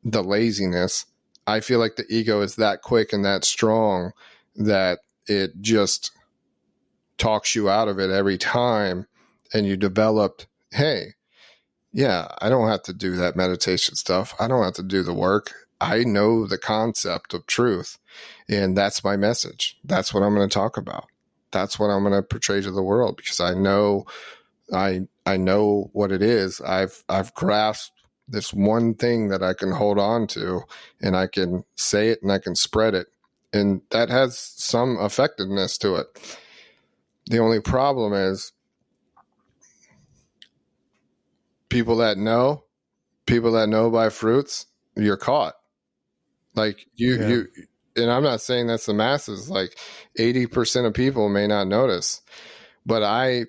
the 0.04 0.22
laziness. 0.22 1.06
I 1.46 1.60
feel 1.60 1.78
like 1.78 1.96
the 1.96 2.06
ego 2.08 2.42
is 2.42 2.56
that 2.56 2.82
quick 2.82 3.12
and 3.12 3.24
that 3.24 3.44
strong 3.44 4.12
that 4.56 5.00
it 5.26 5.60
just 5.60 6.10
talks 7.18 7.54
you 7.54 7.70
out 7.70 7.88
of 7.88 7.98
it 7.98 8.10
every 8.10 8.38
time. 8.38 9.06
And 9.54 9.66
you 9.66 9.76
developed, 9.76 10.48
hey, 10.72 11.14
yeah, 11.92 12.28
I 12.42 12.48
don't 12.48 12.68
have 12.68 12.82
to 12.84 12.92
do 12.92 13.16
that 13.16 13.36
meditation 13.36 13.94
stuff. 13.94 14.34
I 14.38 14.48
don't 14.48 14.64
have 14.64 14.74
to 14.74 14.82
do 14.82 15.02
the 15.02 15.14
work. 15.14 15.52
I 15.80 16.04
know 16.04 16.46
the 16.46 16.58
concept 16.58 17.34
of 17.34 17.46
truth. 17.46 17.98
And 18.48 18.76
that's 18.76 19.04
my 19.04 19.16
message. 19.16 19.78
That's 19.84 20.14
what 20.14 20.22
I'm 20.22 20.34
going 20.34 20.48
to 20.48 20.54
talk 20.54 20.76
about. 20.76 21.06
That's 21.50 21.78
what 21.78 21.88
I'm 21.88 22.02
going 22.02 22.14
to 22.14 22.22
portray 22.22 22.60
to 22.60 22.70
the 22.70 22.82
world 22.82 23.16
because 23.16 23.40
I 23.40 23.54
know 23.54 24.06
I 24.72 25.02
I 25.24 25.36
know 25.36 25.90
what 25.92 26.12
it 26.12 26.22
is. 26.22 26.60
I've 26.60 27.04
I've 27.08 27.34
grasped 27.34 27.92
this 28.28 28.52
one 28.52 28.94
thing 28.94 29.28
that 29.28 29.42
I 29.42 29.54
can 29.54 29.70
hold 29.70 29.98
on 29.98 30.26
to 30.28 30.62
and 31.00 31.16
I 31.16 31.28
can 31.28 31.64
say 31.76 32.08
it 32.08 32.22
and 32.22 32.32
I 32.32 32.38
can 32.38 32.56
spread 32.56 32.94
it. 32.94 33.06
And 33.52 33.82
that 33.90 34.08
has 34.08 34.38
some 34.38 34.98
effectiveness 35.00 35.78
to 35.78 35.96
it. 35.96 36.38
The 37.26 37.38
only 37.38 37.60
problem 37.60 38.12
is 38.12 38.52
people 41.68 41.96
that 41.96 42.18
know, 42.18 42.64
people 43.26 43.52
that 43.52 43.68
know 43.68 43.90
by 43.90 44.08
fruits, 44.08 44.66
you're 44.96 45.16
caught. 45.16 45.54
Like 46.56 46.86
you 46.96 47.16
yeah. 47.16 47.28
you 47.28 47.48
and 47.96 48.10
I'm 48.10 48.22
not 48.22 48.40
saying 48.40 48.66
that's 48.66 48.86
the 48.86 48.94
masses, 48.94 49.48
like 49.48 49.76
80% 50.18 50.86
of 50.86 50.94
people 50.94 51.28
may 51.28 51.46
not 51.46 51.66
notice, 51.66 52.20
but 52.84 53.02
I 53.02 53.46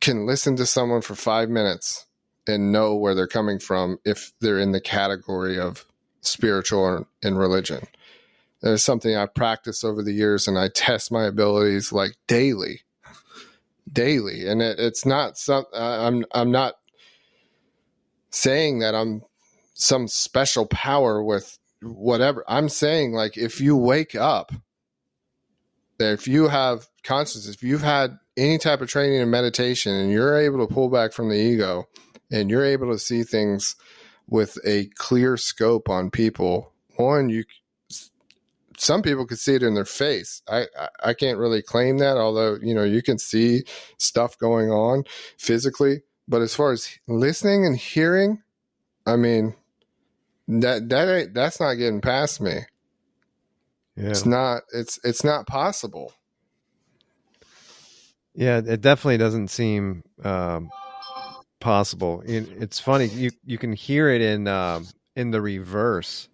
can 0.00 0.26
listen 0.26 0.56
to 0.56 0.66
someone 0.66 1.00
for 1.00 1.14
five 1.14 1.48
minutes 1.48 2.06
and 2.46 2.72
know 2.72 2.94
where 2.94 3.14
they're 3.14 3.26
coming 3.26 3.58
from 3.58 3.98
if 4.04 4.32
they're 4.40 4.58
in 4.58 4.72
the 4.72 4.80
category 4.80 5.58
of 5.58 5.84
spiritual 6.20 7.06
and 7.22 7.38
religion. 7.38 7.80
There's 8.60 8.82
something 8.82 9.16
I 9.16 9.26
practice 9.26 9.82
over 9.82 10.02
the 10.02 10.12
years 10.12 10.46
and 10.46 10.58
I 10.58 10.68
test 10.68 11.10
my 11.10 11.24
abilities 11.24 11.92
like 11.92 12.12
daily, 12.26 12.82
daily. 13.90 14.46
And 14.46 14.62
it, 14.62 14.78
it's 14.78 15.04
not 15.04 15.36
some, 15.36 15.64
I'm, 15.74 16.24
I'm 16.32 16.50
not 16.50 16.74
saying 18.30 18.78
that 18.80 18.94
I'm 18.94 19.22
some 19.74 20.06
special 20.06 20.66
power 20.66 21.22
with 21.22 21.58
whatever. 21.84 22.44
I'm 22.48 22.68
saying 22.68 23.12
like 23.12 23.36
if 23.36 23.60
you 23.60 23.76
wake 23.76 24.14
up, 24.14 24.52
if 25.98 26.26
you 26.26 26.48
have 26.48 26.88
consciousness, 27.02 27.54
if 27.54 27.62
you've 27.62 27.82
had 27.82 28.18
any 28.36 28.58
type 28.58 28.80
of 28.80 28.88
training 28.88 29.20
in 29.20 29.30
meditation 29.30 29.94
and 29.94 30.10
you're 30.10 30.36
able 30.36 30.66
to 30.66 30.72
pull 30.72 30.90
back 30.90 31.12
from 31.12 31.28
the 31.28 31.36
ego 31.36 31.88
and 32.30 32.50
you're 32.50 32.64
able 32.64 32.90
to 32.92 32.98
see 32.98 33.22
things 33.22 33.76
with 34.28 34.58
a 34.66 34.86
clear 34.96 35.36
scope 35.36 35.88
on 35.88 36.10
people, 36.10 36.72
one, 36.96 37.28
you 37.28 37.44
some 38.76 39.02
people 39.02 39.26
could 39.26 39.38
see 39.38 39.54
it 39.54 39.62
in 39.62 39.74
their 39.74 39.84
face. 39.84 40.42
I, 40.48 40.66
I, 40.78 40.88
I 41.04 41.14
can't 41.14 41.38
really 41.38 41.62
claim 41.62 41.98
that, 41.98 42.16
although 42.16 42.58
you 42.60 42.74
know 42.74 42.84
you 42.84 43.02
can 43.02 43.18
see 43.18 43.64
stuff 43.98 44.38
going 44.38 44.70
on 44.70 45.04
physically. 45.38 46.02
But 46.26 46.42
as 46.42 46.54
far 46.54 46.72
as 46.72 46.98
listening 47.06 47.66
and 47.66 47.76
hearing, 47.76 48.42
I 49.06 49.16
mean, 49.16 49.54
that 50.48 50.88
that 50.88 51.08
ain't, 51.08 51.34
that's 51.34 51.60
not 51.60 51.74
getting 51.74 52.00
past 52.00 52.40
me. 52.40 52.60
Yeah. 53.96 54.08
It's 54.08 54.26
not. 54.26 54.62
It's 54.72 54.98
it's 55.04 55.24
not 55.24 55.46
possible. 55.46 56.12
Yeah, 58.34 58.60
it 58.64 58.80
definitely 58.80 59.18
doesn't 59.18 59.48
seem 59.48 60.02
um, 60.24 60.68
possible. 61.60 62.22
It, 62.26 62.48
it's 62.58 62.80
funny 62.80 63.06
you 63.06 63.30
you 63.44 63.58
can 63.58 63.72
hear 63.72 64.08
it 64.08 64.20
in 64.20 64.48
um, 64.48 64.86
in 65.14 65.30
the 65.30 65.40
reverse, 65.40 66.28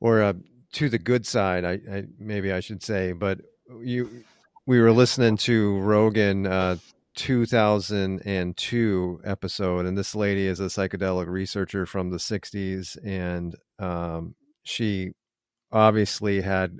or 0.00 0.22
uh, 0.22 0.32
to 0.72 0.88
the 0.88 0.98
good 0.98 1.24
side. 1.26 1.64
I, 1.64 1.78
I, 1.90 2.04
maybe 2.18 2.52
I 2.52 2.60
should 2.60 2.82
say, 2.82 3.12
but 3.12 3.40
you 3.80 4.24
we 4.66 4.80
were 4.80 4.92
listening 4.92 5.36
to 5.38 5.78
Rogan 5.78 6.46
uh, 6.46 6.76
2002 7.18 9.20
episode, 9.24 9.86
and 9.86 9.98
this 9.98 10.14
lady 10.14 10.46
is 10.46 10.60
a 10.60 10.66
psychedelic 10.66 11.26
researcher 11.26 11.84
from 11.84 12.10
the 12.10 12.16
60s, 12.16 12.96
and 13.04 13.56
um, 13.80 14.36
she 14.62 15.10
obviously 15.72 16.40
had 16.40 16.78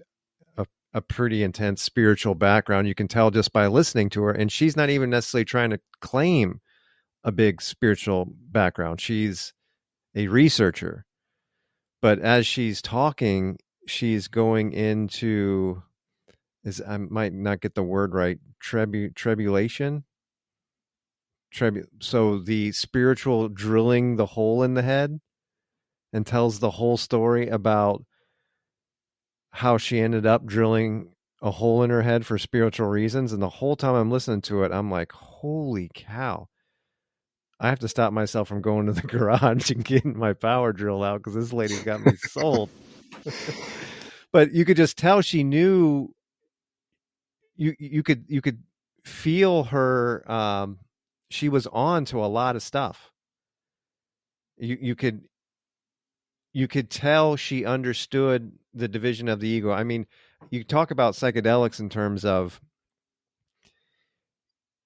a, 0.57 0.65
a 0.95 1.01
pretty 1.01 1.43
intense 1.43 1.83
spiritual 1.83 2.37
background. 2.37 2.87
You 2.87 2.95
can 2.95 3.09
tell 3.09 3.33
just 3.33 3.53
by 3.53 3.67
listening 3.67 4.11
to 4.11 4.23
her, 4.23 4.31
and 4.31 4.53
she's 4.53 4.77
not 4.77 4.91
even 4.91 5.11
necessarily 5.11 5.45
trying 5.45 5.71
to 5.71 5.81
claim 6.01 6.61
a 7.25 7.33
big 7.33 7.61
spiritual 7.61 8.29
background. 8.31 9.01
She's 9.01 9.53
a 10.15 10.29
researcher. 10.29 11.05
But 12.01 12.21
as 12.21 12.47
she's 12.47 12.81
talking, 12.81 13.59
she's 13.89 14.29
going 14.29 14.73
into 14.73 15.83
is 16.63 16.81
I 16.87 16.99
might 16.99 17.33
not 17.33 17.61
get 17.61 17.75
the 17.75 17.83
word 17.83 18.15
right, 18.15 18.39
trebu 18.63 19.17
tribulation. 19.17 20.05
Trebu 21.55 21.85
so 22.01 22.39
the 22.39 22.73
spiritual 22.73 23.49
drilling 23.49 24.17
the 24.17 24.27
hole 24.27 24.63
in 24.63 24.75
the 24.75 24.83
head 24.83 25.19
and 26.13 26.27
tells 26.27 26.59
the 26.59 26.71
whole 26.71 26.97
story 26.97 27.49
about 27.49 28.05
how 29.51 29.79
she 29.79 30.01
ended 30.01 30.27
up 30.27 30.47
drilling 30.47 31.11
a 31.43 31.51
hole 31.51 31.83
in 31.83 31.91
her 31.91 32.03
head 32.03 32.27
for 32.27 32.39
spiritual 32.39 32.89
reasons. 32.89 33.33
And 33.33 33.43
the 33.43 33.49
whole 33.49 33.77
time 33.77 33.95
I'm 33.95 34.11
listening 34.11 34.43
to 34.43 34.65
it, 34.65 34.73
I'm 34.73 34.91
like, 34.91 35.13
holy 35.13 35.91
cow. 35.95 36.49
I 37.61 37.69
have 37.69 37.81
to 37.81 37.89
stop 37.89 38.13
myself 38.13 38.49
from 38.49 38.63
going 38.63 38.87
to 38.87 38.93
the 38.93 39.03
garage 39.07 39.71
and 39.71 39.85
getting 39.85 40.19
my 40.19 40.33
power 40.33 40.73
drill 40.73 41.03
out 41.03 41.19
because 41.19 41.35
this 41.35 41.53
lady's 41.53 41.83
got 41.83 42.05
me 42.05 42.13
sold. 42.17 42.71
but 44.33 44.53
you 44.53 44.65
could 44.65 44.77
just 44.77 44.97
tell 44.97 45.23
she 45.23 45.43
knew 45.45 46.13
you 47.57 47.75
you 47.79 48.03
could 48.05 48.25
you 48.29 48.41
could 48.41 48.63
feel 49.05 49.65
her 49.65 50.31
um 50.31 50.79
she 51.31 51.49
was 51.49 51.67
on 51.69 52.05
to 52.07 52.25
a 52.25 52.27
lot 52.27 52.57
of 52.57 52.63
stuff. 52.63 53.11
You 54.57 54.79
you 54.81 54.95
could 54.95 55.23
you 56.53 56.67
could 56.69 56.91
tell 56.91 57.37
she 57.37 57.65
understood 57.65 58.53
the 58.75 58.89
division 58.89 59.29
of 59.29 59.41
the 59.41 59.49
ego. 59.49 59.71
I 59.71 59.85
mean, 59.85 60.07
you 60.51 60.65
talk 60.65 60.91
about 60.91 61.15
psychedelics 61.15 61.81
in 61.81 61.89
terms 61.89 62.25
of 62.25 62.61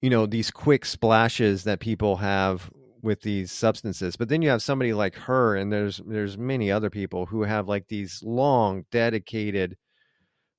you 0.03 0.11
know 0.11 0.27
these 0.27 0.51
quick 0.51 0.85
splashes 0.85 1.65
that 1.65 1.81
people 1.81 2.17
have 2.17 2.71
with 3.03 3.23
these 3.23 3.51
substances 3.51 4.15
but 4.15 4.29
then 4.29 4.43
you 4.43 4.49
have 4.49 4.63
somebody 4.63 4.93
like 4.93 5.15
her 5.17 5.57
and 5.57 5.73
there's 5.73 6.01
there's 6.07 6.39
many 6.39 6.71
other 6.71 6.89
people 6.89 7.27
who 7.27 7.43
have 7.43 7.69
like 7.69 7.89
these 7.89 8.23
long 8.23 8.85
dedicated 8.93 9.77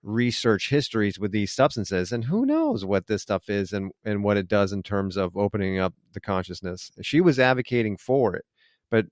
research 0.03 0.69
histories 0.69 1.17
with 1.19 1.31
these 1.31 1.51
substances 1.53 2.11
and 2.11 2.25
who 2.25 2.45
knows 2.45 2.85
what 2.85 3.07
this 3.07 3.21
stuff 3.21 3.49
is 3.49 3.73
and 3.73 3.91
and 4.03 4.23
what 4.23 4.37
it 4.37 4.47
does 4.47 4.73
in 4.73 4.83
terms 4.83 5.17
of 5.17 5.35
opening 5.37 5.79
up 5.79 5.93
the 6.13 6.19
consciousness. 6.19 6.91
She 7.01 7.21
was 7.21 7.39
advocating 7.39 7.97
for 7.97 8.35
it 8.35 8.45
but 8.93 9.07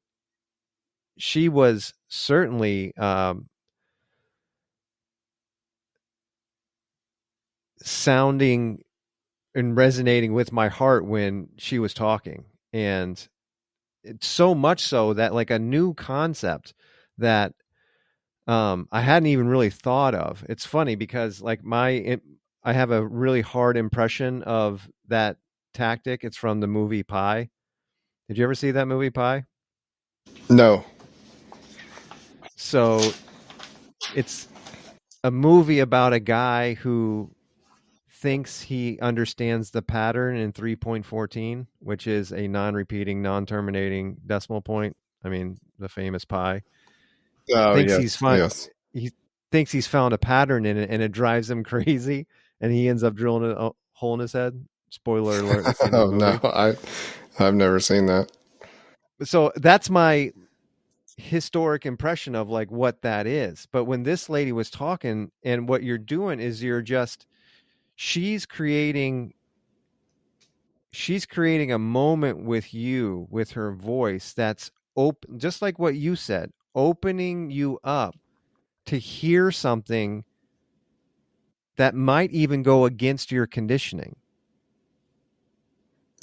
she 1.18 1.50
was 1.50 1.96
certainly 2.08 2.96
um, 2.98 3.48
sounding 7.82 8.84
and 9.56 9.76
resonating 9.76 10.34
with 10.34 10.52
my 10.52 10.68
heart 10.68 11.04
when 11.04 11.48
she 11.58 11.80
was 11.80 11.96
talking 11.96 12.46
and 12.74 13.28
it's 14.04 14.28
so 14.28 14.54
much 14.54 14.82
so 14.82 15.14
that 15.14 15.34
like 15.34 15.50
a 15.50 15.58
new 15.58 15.96
concept 15.96 16.76
that 17.18 17.54
um 18.52 18.88
I 18.92 19.02
hadn't 19.02 19.28
even 19.28 19.48
really 19.48 19.70
thought 19.70 20.14
of. 20.14 20.46
It's 20.50 20.66
funny 20.66 20.96
because 20.96 21.42
like 21.42 21.64
my 21.64 21.90
it, 21.90 22.22
I 22.64 22.74
have 22.74 22.92
a 22.92 23.06
really 23.06 23.42
hard 23.42 23.78
impression 23.78 24.44
of 24.44 24.90
that 25.08 25.38
tactic. 25.74 26.24
It's 26.24 26.38
from 26.38 26.60
the 26.60 26.68
movie 26.68 27.04
Pi. 27.04 27.50
Did 28.28 28.38
you 28.38 28.44
ever 28.44 28.56
see 28.56 28.72
that 28.72 28.88
movie 28.88 29.10
Pi? 29.10 29.46
No. 30.50 30.84
So 32.56 33.14
it's 34.16 34.48
a 35.24 35.32
movie 35.32 35.80
about 35.80 36.14
a 36.14 36.20
guy 36.20 36.74
who 36.76 37.32
thinks 38.10 38.62
he 38.62 39.00
understands 39.02 39.72
the 39.72 39.82
pattern 39.82 40.36
in 40.36 40.54
3.14, 40.54 41.66
which 41.80 42.06
is 42.06 42.32
a 42.32 42.48
non-repeating, 42.48 43.22
non-terminating 43.22 44.18
decimal 44.28 44.62
point. 44.62 44.96
I 45.24 45.30
mean, 45.30 45.58
the 45.80 45.90
famous 45.90 46.24
pi. 46.26 46.62
Oh, 47.54 47.76
thinks 47.76 47.92
yes, 47.92 48.02
he's 48.02 48.16
found 48.16 48.38
yes. 48.40 48.70
he 48.94 49.12
thinks 49.52 49.72
he's 49.72 49.88
found 49.88 50.14
a 50.14 50.18
pattern 50.18 50.66
in 50.66 50.78
it, 50.78 50.90
and 50.90 51.02
it 51.02 51.12
drives 51.12 51.50
him 51.50 51.64
crazy, 51.72 52.28
and 52.60 52.72
he 52.72 52.88
ends 52.88 53.04
up 53.04 53.16
drilling 53.16 53.52
a 53.52 53.72
hole 53.94 54.14
in 54.14 54.20
his 54.20 54.34
head. 54.34 54.66
Spoiler 54.90 55.40
alert! 55.40 55.68
it's 55.68 55.84
in 55.86 55.96
oh, 55.96 56.12
the 56.12 56.26
oh 56.26 56.40
no, 56.44 56.50
I 56.50 56.76
I've 57.40 57.56
never 57.56 57.80
seen 57.80 58.08
that. 58.08 58.32
so 59.24 59.52
that's 59.56 59.90
my 59.90 60.32
historic 61.18 61.86
impression 61.86 62.36
of 62.36 62.50
like 62.50 62.72
what 62.72 63.02
that 63.04 63.28
is 63.28 63.68
but 63.72 63.86
when 63.86 64.04
this 64.04 64.30
lady 64.30 64.52
was 64.52 64.70
talking 64.70 65.32
and 65.44 65.70
what 65.70 65.84
you're 65.84 65.98
doing 65.98 66.40
is 66.40 66.64
you're 66.64 66.82
just 66.82 67.28
she's 67.96 68.46
creating 68.46 69.34
she's 70.92 71.26
creating 71.26 71.72
a 71.72 71.78
moment 71.78 72.44
with 72.44 72.74
you 72.74 73.28
with 73.30 73.52
her 73.52 73.72
voice 73.72 74.34
that's 74.34 74.72
open 74.96 75.38
just 75.38 75.62
like 75.62 75.78
what 75.78 75.96
you 75.96 76.16
said 76.16 76.52
opening 76.76 77.50
you 77.52 77.80
up 77.84 78.16
to 78.86 78.98
hear 78.98 79.52
something 79.52 80.24
that 81.78 81.96
might 81.96 82.32
even 82.32 82.64
go 82.64 82.86
against 82.86 83.32
your 83.32 83.48
conditioning 83.48 84.16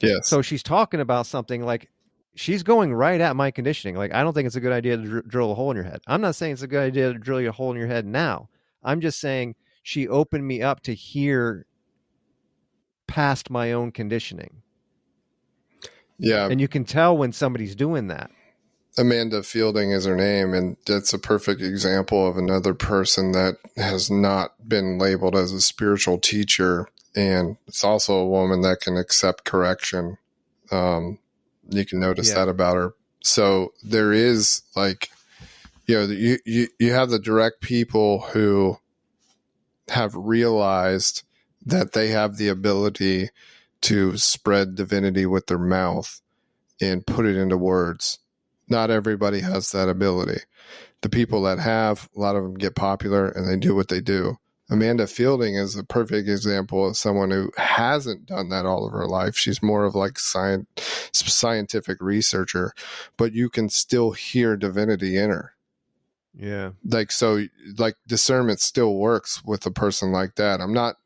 Yes. 0.01 0.29
so 0.29 0.43
she's 0.43 0.63
talking 0.63 1.01
about 1.01 1.27
something 1.27 1.65
like 1.65 1.91
she's 2.37 2.63
going 2.63 2.95
right 2.95 3.21
at 3.21 3.35
my 3.35 3.51
conditioning. 3.51 3.97
Like 3.97 4.15
I 4.15 4.23
don't 4.23 4.33
think 4.33 4.47
it's 4.47 4.55
a 4.55 4.61
good 4.61 4.73
idea 4.73 4.97
to 4.97 5.03
dr- 5.03 5.29
drill 5.29 5.51
a 5.51 5.55
hole 5.57 5.73
in 5.73 5.77
your 5.77 5.85
head. 5.85 6.01
I'm 6.07 6.21
not 6.21 6.37
saying 6.37 6.53
it's 6.53 6.63
a 6.63 6.69
good 6.69 6.83
idea 6.85 7.13
to 7.13 7.19
drill 7.19 7.45
a 7.49 7.51
hole 7.51 7.73
in 7.73 7.77
your 7.77 7.89
head 7.89 8.07
now. 8.07 8.49
I'm 8.85 9.01
just 9.01 9.19
saying 9.19 9.57
she 9.83 10.07
opened 10.07 10.47
me 10.47 10.63
up 10.63 10.83
to 10.83 10.95
hear 10.95 11.67
past 13.09 13.51
my 13.51 13.73
own 13.73 13.91
conditioning. 13.91 14.63
yeah. 16.19 16.47
And 16.49 16.61
you 16.61 16.69
can 16.69 16.85
tell 16.85 17.17
when 17.19 17.33
somebody's 17.33 17.75
doing 17.75 18.07
that. 18.07 18.31
Amanda 18.97 19.43
Fielding 19.43 19.93
is 19.93 20.07
her 20.07 20.17
name, 20.17 20.55
and 20.55 20.77
that's 20.87 21.13
a 21.13 21.19
perfect 21.19 21.61
example 21.61 22.27
of 22.27 22.37
another 22.37 22.75
person 22.75 23.33
that 23.33 23.57
has 23.77 24.11
not 24.11 24.69
been 24.69 24.99
labeled 24.99 25.37
as 25.37 25.53
a 25.53 25.61
spiritual 25.61 26.19
teacher. 26.19 26.89
And 27.15 27.57
it's 27.67 27.85
also 27.85 28.17
a 28.17 28.27
woman 28.29 28.63
that 28.63 28.81
can 28.81 28.97
accept 28.97 29.45
correction. 29.45 30.19
Um, 30.71 31.19
you 31.69 31.85
can 31.85 32.01
notice 32.01 32.29
Yeah. 32.29 32.37
that 32.37 32.49
about 32.49 32.77
her. 32.77 32.95
So 33.23 33.73
there 33.83 34.13
is 34.13 34.63
like, 34.75 35.11
you 35.87 35.97
know, 35.97 36.05
you, 36.05 36.39
you, 36.45 36.69
you 36.79 36.93
have 36.93 37.11
the 37.11 37.19
direct 37.19 37.61
people 37.61 38.21
who 38.21 38.79
have 39.89 40.15
realized 40.15 41.23
that 41.65 41.93
they 41.93 42.09
have 42.09 42.37
the 42.37 42.49
ability 42.49 43.31
to 43.83 44.17
spread 44.17 44.75
divinity 44.75 45.27
with 45.27 45.47
their 45.47 45.59
mouth 45.59 46.21
and 46.81 47.07
put 47.07 47.27
it 47.27 47.37
into 47.37 47.57
words 47.57 48.19
not 48.69 48.91
everybody 48.91 49.41
has 49.41 49.71
that 49.73 49.89
ability. 49.89 50.41
The 51.03 51.09
people 51.09 51.43
that 51.43 51.59
have, 51.59 52.09
a 52.17 52.21
lot 52.21 52.37
of 52.37 52.43
them 52.43 52.55
get 52.55 52.75
popular 52.75 53.29
and 53.29 53.49
they 53.49 53.57
do 53.57 53.75
what 53.75 53.89
they 53.89 54.01
do. 54.01 54.39
Amanda 54.71 55.07
Fielding 55.07 55.55
is 55.55 55.77
a 55.77 55.85
perfect 55.85 56.29
example 56.29 56.87
of 56.87 56.97
someone 56.97 57.31
who 57.31 57.51
hasn't 57.57 58.27
done 58.27 58.51
that 58.51 58.67
all 58.67 58.87
of 58.87 58.93
her 58.93 59.07
life. 59.07 59.35
She's 59.35 59.63
more 59.63 59.85
of 59.85 59.95
like 59.95 60.19
science, 60.19 60.67
scientific 61.13 61.99
researcher, 62.01 62.75
but 63.17 63.33
you 63.33 63.49
can 63.49 63.71
still 63.71 64.11
hear 64.11 64.57
divinity 64.57 65.17
in 65.17 65.31
her. 65.31 65.55
Yeah. 66.37 66.73
Like 66.85 67.11
so, 67.11 67.47
like 67.79 67.97
discernment 68.07 68.61
still 68.61 68.95
works 68.95 69.43
with 69.45 69.65
a 69.65 69.71
person 69.71 70.13
like 70.13 70.35
that. 70.35 70.61
I'm 70.61 70.75
not. 70.75 70.97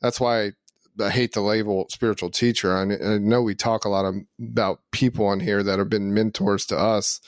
That's 0.00 0.18
why 0.18 0.52
I 0.98 1.10
hate 1.10 1.32
the 1.32 1.40
label 1.40 1.86
spiritual 1.88 2.30
teacher. 2.30 2.76
I, 2.76 2.82
I 2.82 3.18
know 3.18 3.42
we 3.42 3.54
talk 3.54 3.84
a 3.84 3.88
lot 3.88 4.04
of, 4.04 4.16
about 4.40 4.80
people 4.90 5.26
on 5.26 5.40
here 5.40 5.62
that 5.62 5.78
have 5.78 5.88
been 5.88 6.14
mentors 6.14 6.66
to 6.66 6.78
us, 6.78 7.20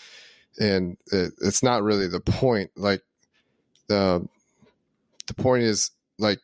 and 0.59 0.97
it, 1.11 1.33
it's 1.41 1.63
not 1.63 1.83
really 1.83 2.09
the 2.09 2.21
point. 2.21 2.71
Like 2.77 3.03
the 3.89 4.27
the 5.27 5.35
point 5.35 5.63
is 5.65 5.91
like 6.19 6.41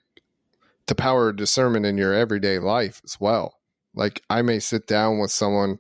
the 0.87 0.95
power 0.95 1.29
of 1.29 1.37
discernment 1.37 1.87
in 1.87 1.99
your 1.99 2.15
everyday 2.15 2.59
life 2.59 3.01
as 3.05 3.19
well. 3.21 3.55
Like 3.95 4.23
I 4.31 4.43
may 4.43 4.59
sit 4.59 4.87
down 4.87 5.19
with 5.19 5.31
someone 5.31 5.79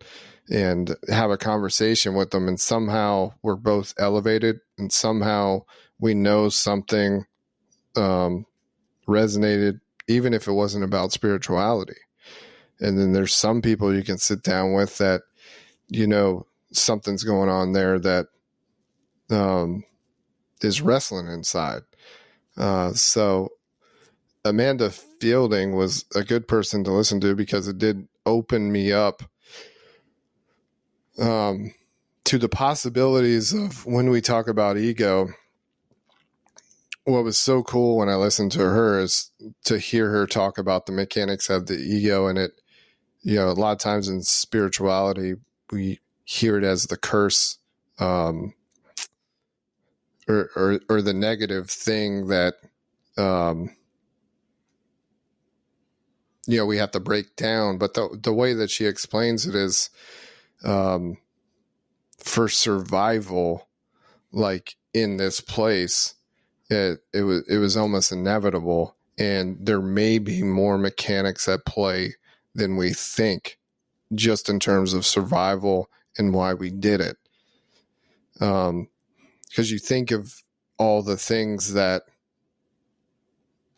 and 0.51 0.97
have 1.09 1.31
a 1.31 1.37
conversation 1.37 2.15
with 2.15 2.31
them, 2.31 2.49
and 2.49 2.59
somehow 2.59 3.35
we're 3.43 3.57
both 3.57 3.95
elevated, 3.99 4.61
and 4.79 4.93
somehow 4.93 5.63
we 6.01 6.15
know 6.15 6.49
something 6.49 7.27
um, 7.97 8.47
resonated, 9.07 9.81
even 10.09 10.35
if 10.35 10.49
it 10.49 10.53
wasn't 10.53 10.85
about 10.85 11.13
spirituality. 11.13 11.97
And 12.81 12.99
then 12.99 13.13
there's 13.13 13.35
some 13.35 13.61
people 13.63 13.95
you 13.95 14.03
can 14.03 14.19
sit 14.19 14.43
down 14.43 14.73
with 14.73 14.99
that, 14.99 15.23
you 15.89 16.07
know, 16.07 16.47
something's 16.73 17.25
going 17.25 17.49
on 17.49 17.73
there 17.73 17.99
that 17.99 18.27
um, 19.31 19.85
is 20.63 20.81
wrestling 20.81 21.29
inside. 21.29 21.83
Uh, 22.57 22.93
so 22.93 23.51
Amanda 24.45 24.91
Fielding 24.91 25.75
was 25.75 26.05
a 26.15 26.25
good 26.25 26.49
person 26.49 26.85
to 26.85 26.93
listen 26.93 27.21
to 27.21 27.35
because 27.35 27.69
it 27.69 27.79
did 27.79 28.09
open 28.25 28.73
me 28.73 28.93
up 28.93 29.23
um, 31.19 31.75
to 32.25 32.39
the 32.39 32.49
possibilities 32.49 33.53
of 33.53 33.85
when 33.87 34.11
we 34.11 34.21
talk 34.21 34.49
about 34.49 34.77
ego 34.77 35.29
what 37.09 37.25
was 37.25 37.39
so 37.39 37.63
cool 37.63 37.97
when 37.97 38.09
I 38.09 38.17
listened 38.17 38.53
to 38.53 38.61
her 38.61 39.01
is 39.01 39.31
to 39.65 39.79
hear 39.79 40.11
her 40.11 40.27
talk 40.27 40.59
about 40.59 40.87
the 40.87 40.93
mechanics 40.93 41.49
of 41.49 41.67
the 41.67 41.77
ego 41.79 42.27
and 42.27 42.39
it, 42.39 42.61
you 43.23 43.37
know, 43.37 43.49
a 43.49 43.53
lot 43.53 43.73
of 43.73 43.79
times 43.79 44.09
in 44.09 44.23
spirituality, 44.23 45.35
we 45.73 46.01
hear 46.25 46.59
it 46.59 46.65
as 46.65 46.85
the 46.85 46.97
curse, 46.99 47.59
um, 47.99 48.55
or, 50.29 50.51
or, 50.55 50.81
or 50.91 51.03
the 51.03 51.15
negative 51.15 51.71
thing 51.71 52.29
that, 52.29 52.55
um, 53.17 53.75
you 56.47 56.59
know, 56.59 56.67
we 56.67 56.77
have 56.77 56.91
to 56.91 57.01
break 57.01 57.37
down. 57.37 57.79
But 57.79 57.95
the, 57.95 58.19
the 58.23 58.33
way 58.33 58.53
that 58.53 58.71
she 58.71 58.85
explains 58.87 59.47
it 59.47 59.55
is, 59.55 59.91
um, 60.63 61.17
for 62.19 62.49
survival, 62.49 63.69
like 64.33 64.77
in 64.93 65.17
this 65.17 65.41
place, 65.41 66.15
it 66.71 67.01
it 67.13 67.23
was 67.23 67.45
it 67.49 67.59
was 67.59 67.77
almost 67.77 68.13
inevitable. 68.13 68.97
And 69.19 69.57
there 69.61 69.81
may 69.81 70.19
be 70.19 70.43
more 70.43 70.79
mechanics 70.79 71.49
at 71.49 71.67
play 71.67 72.15
than 72.55 72.77
we 72.77 72.93
think 72.93 73.59
just 74.15 74.49
in 74.49 74.61
terms 74.61 74.95
of 74.95 75.05
survival 75.05 75.91
and 76.17 76.33
why 76.33 76.55
we 76.55 76.71
did 76.71 77.01
it. 77.01 77.17
Um 78.41 78.89
because 79.49 79.71
you 79.71 79.79
think 79.79 80.11
of 80.11 80.43
all 80.77 81.03
the 81.03 81.17
things 81.17 81.73
that 81.73 82.03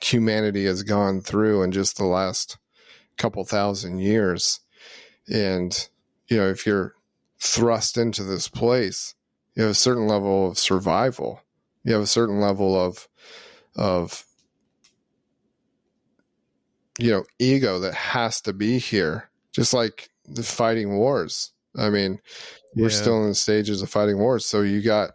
humanity 0.03 0.65
has 0.65 0.83
gone 0.83 1.21
through 1.21 1.63
in 1.63 1.71
just 1.73 1.97
the 1.97 2.05
last 2.05 2.59
couple 3.17 3.45
thousand 3.45 4.01
years. 4.01 4.61
And 5.33 5.89
you 6.29 6.37
know 6.37 6.49
if 6.49 6.67
you're 6.67 6.95
thrust 7.39 7.97
into 7.97 8.23
this 8.23 8.49
place 8.49 9.15
you 9.55 9.63
have 9.63 9.73
a 9.73 9.75
certain 9.75 10.07
level 10.07 10.51
of 10.51 10.59
survival 10.59 11.41
you 11.85 11.93
have 11.93 12.03
a 12.03 12.07
certain 12.07 12.41
level 12.41 12.79
of 12.79 13.09
of 13.77 14.25
you 16.99 17.11
know 17.11 17.25
ego 17.39 17.79
that 17.79 17.95
has 17.95 18.41
to 18.43 18.53
be 18.53 18.79
here 18.79 19.31
just 19.53 19.73
like 19.73 20.11
the 20.27 20.43
fighting 20.43 20.97
wars. 20.97 21.53
I 21.77 21.91
mean 21.91 22.21
we're 22.77 22.91
still 22.91 23.23
in 23.23 23.29
the 23.31 23.35
stages 23.35 23.83
of 23.83 23.91
fighting 23.91 24.19
wars 24.19 24.47
so 24.47 24.63
you 24.63 24.81
got 24.81 25.11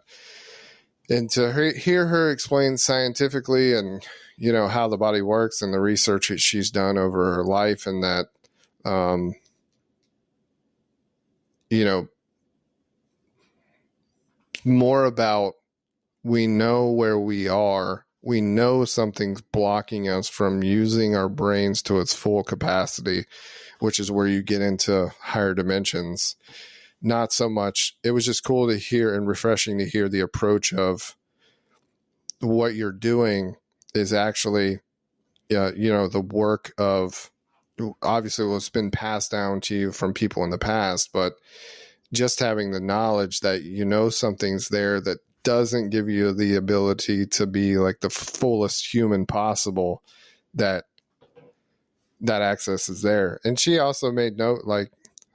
and 1.08 1.30
to 1.30 1.72
hear 1.72 2.06
her 2.06 2.30
explain 2.30 2.76
scientifically 2.76 3.72
and 3.72 4.06
you 4.36 4.52
know 4.52 4.68
how 4.68 4.88
the 4.88 4.98
body 4.98 5.22
works 5.22 5.62
and 5.62 5.72
the 5.72 5.80
research 5.80 6.28
that 6.28 6.40
she's 6.40 6.70
done 6.70 6.98
over 6.98 7.34
her 7.34 7.44
life 7.44 7.86
and 7.86 8.02
that 8.02 8.26
um 8.84 9.34
you 11.70 11.84
know 11.84 12.08
more 14.64 15.04
about 15.04 15.54
we 16.26 16.48
know 16.48 16.90
where 16.90 17.18
we 17.18 17.46
are. 17.46 18.04
We 18.20 18.40
know 18.40 18.84
something's 18.84 19.40
blocking 19.40 20.08
us 20.08 20.28
from 20.28 20.64
using 20.64 21.14
our 21.14 21.28
brains 21.28 21.82
to 21.82 22.00
its 22.00 22.14
full 22.14 22.42
capacity, 22.42 23.26
which 23.78 24.00
is 24.00 24.10
where 24.10 24.26
you 24.26 24.42
get 24.42 24.60
into 24.60 25.12
higher 25.20 25.54
dimensions. 25.54 26.34
Not 27.00 27.32
so 27.32 27.48
much, 27.48 27.96
it 28.02 28.10
was 28.10 28.24
just 28.24 28.42
cool 28.42 28.68
to 28.68 28.76
hear 28.76 29.14
and 29.14 29.28
refreshing 29.28 29.78
to 29.78 29.84
hear 29.88 30.08
the 30.08 30.18
approach 30.18 30.72
of 30.72 31.16
what 32.40 32.74
you're 32.74 32.90
doing 32.90 33.54
is 33.94 34.12
actually, 34.12 34.80
uh, 35.52 35.72
you 35.76 35.92
know, 35.92 36.08
the 36.08 36.20
work 36.20 36.72
of 36.76 37.30
obviously 38.02 38.46
what's 38.46 38.68
been 38.68 38.90
passed 38.90 39.30
down 39.30 39.60
to 39.60 39.76
you 39.76 39.92
from 39.92 40.12
people 40.12 40.42
in 40.42 40.50
the 40.50 40.58
past, 40.58 41.10
but 41.12 41.34
just 42.12 42.40
having 42.40 42.72
the 42.72 42.80
knowledge 42.80 43.40
that 43.40 43.62
you 43.62 43.84
know 43.84 44.08
something's 44.08 44.68
there 44.68 45.00
that 45.00 45.18
doesn't 45.46 45.90
give 45.90 46.08
you 46.08 46.32
the 46.32 46.56
ability 46.56 47.24
to 47.24 47.46
be 47.46 47.78
like 47.78 48.00
the 48.00 48.10
fullest 48.10 48.92
human 48.92 49.24
possible 49.24 50.02
that 50.52 50.86
that 52.20 52.42
access 52.42 52.88
is 52.88 53.02
there. 53.02 53.38
And 53.44 53.56
she 53.56 53.78
also 53.78 54.10
made 54.10 54.36
note 54.36 54.62
like 54.64 54.90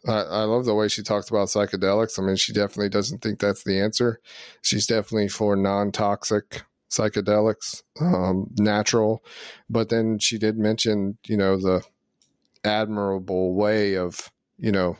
I, 0.06 0.20
I 0.20 0.44
love 0.44 0.66
the 0.66 0.76
way 0.76 0.90
she 0.90 1.02
talks 1.02 1.30
about 1.30 1.48
psychedelics. 1.48 2.20
I 2.20 2.24
mean 2.24 2.36
she 2.36 2.52
definitely 2.52 2.90
doesn't 2.90 3.22
think 3.22 3.40
that's 3.40 3.64
the 3.64 3.80
answer. 3.80 4.20
She's 4.62 4.86
definitely 4.86 5.30
for 5.30 5.56
non-toxic 5.56 6.64
psychedelics 6.90 7.82
um, 8.02 8.48
natural. 8.58 9.24
But 9.70 9.88
then 9.88 10.20
she 10.20 10.38
did 10.38 10.58
mention 10.58 11.20
you 11.26 11.38
know 11.38 11.56
the 11.56 11.84
admirable 12.66 13.54
way 13.56 13.96
of 13.96 14.30
you 14.58 14.74
know 14.74 14.98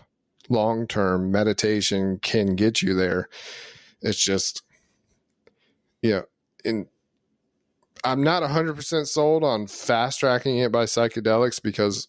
long-term 0.48 1.32
meditation 1.34 2.18
can 2.22 2.56
get 2.56 2.82
you 2.82 2.94
there. 2.94 3.28
It's 4.02 4.24
just 4.24 4.64
yeah, 6.02 6.22
and 6.66 6.88
I'm 8.04 8.24
not 8.24 8.44
100% 8.44 9.08
sold 9.08 9.44
on 9.44 9.68
fast 9.68 10.20
tracking 10.20 10.58
it 10.58 10.72
by 10.72 10.86
psychedelics 10.86 11.62
because 11.62 12.08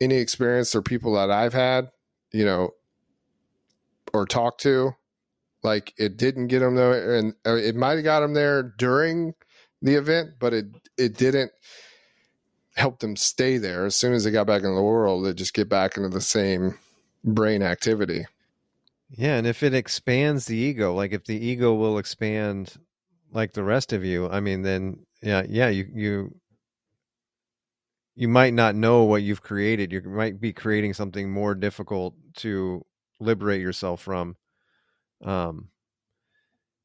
any 0.00 0.16
experience 0.16 0.74
or 0.74 0.82
people 0.82 1.14
that 1.14 1.30
I've 1.30 1.52
had, 1.52 1.90
you 2.32 2.44
know, 2.44 2.70
or 4.12 4.26
talked 4.26 4.60
to, 4.62 4.94
like 5.62 5.92
it 5.98 6.16
didn't 6.16 6.48
get 6.48 6.60
them 6.60 6.74
there, 6.74 7.16
and 7.16 7.34
uh, 7.46 7.56
it 7.56 7.76
might 7.76 7.96
have 7.96 8.04
got 8.04 8.20
them 8.20 8.34
there 8.34 8.62
during 8.62 9.34
the 9.82 9.94
event, 9.94 10.32
but 10.38 10.52
it 10.54 10.66
it 10.96 11.16
didn't 11.16 11.52
help 12.76 13.00
them 13.00 13.14
stay 13.14 13.58
there. 13.58 13.84
As 13.84 13.94
soon 13.94 14.12
as 14.14 14.24
they 14.24 14.30
got 14.30 14.46
back 14.46 14.62
in 14.62 14.74
the 14.74 14.82
world, 14.82 15.24
they 15.24 15.34
just 15.34 15.54
get 15.54 15.68
back 15.68 15.96
into 15.96 16.08
the 16.08 16.20
same 16.20 16.78
brain 17.24 17.62
activity. 17.62 18.26
Yeah, 19.10 19.36
and 19.36 19.46
if 19.46 19.62
it 19.62 19.74
expands 19.74 20.46
the 20.46 20.56
ego, 20.56 20.94
like 20.94 21.12
if 21.12 21.24
the 21.24 21.36
ego 21.36 21.74
will 21.74 21.98
expand 21.98 22.78
like 23.32 23.52
the 23.52 23.64
rest 23.64 23.92
of 23.92 24.04
you, 24.04 24.28
I 24.28 24.40
mean, 24.40 24.62
then 24.62 25.06
yeah, 25.22 25.42
yeah, 25.48 25.68
you 25.68 25.86
you 25.92 26.40
you 28.14 28.28
might 28.28 28.54
not 28.54 28.74
know 28.74 29.04
what 29.04 29.22
you've 29.22 29.42
created. 29.42 29.92
You 29.92 30.02
might 30.02 30.40
be 30.40 30.52
creating 30.52 30.94
something 30.94 31.30
more 31.30 31.54
difficult 31.54 32.14
to 32.38 32.84
liberate 33.18 33.60
yourself 33.60 34.02
from. 34.02 34.36
Um, 35.24 35.68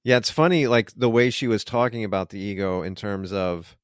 yeah, 0.03 0.17
it's 0.17 0.29
funny, 0.29 0.67
like 0.67 0.91
the 0.95 1.09
way 1.09 1.29
she 1.29 1.47
was 1.47 1.63
talking 1.63 2.03
about 2.03 2.29
the 2.29 2.39
ego 2.39 2.83
in 2.83 2.95
terms 2.95 3.33
of 3.33 3.75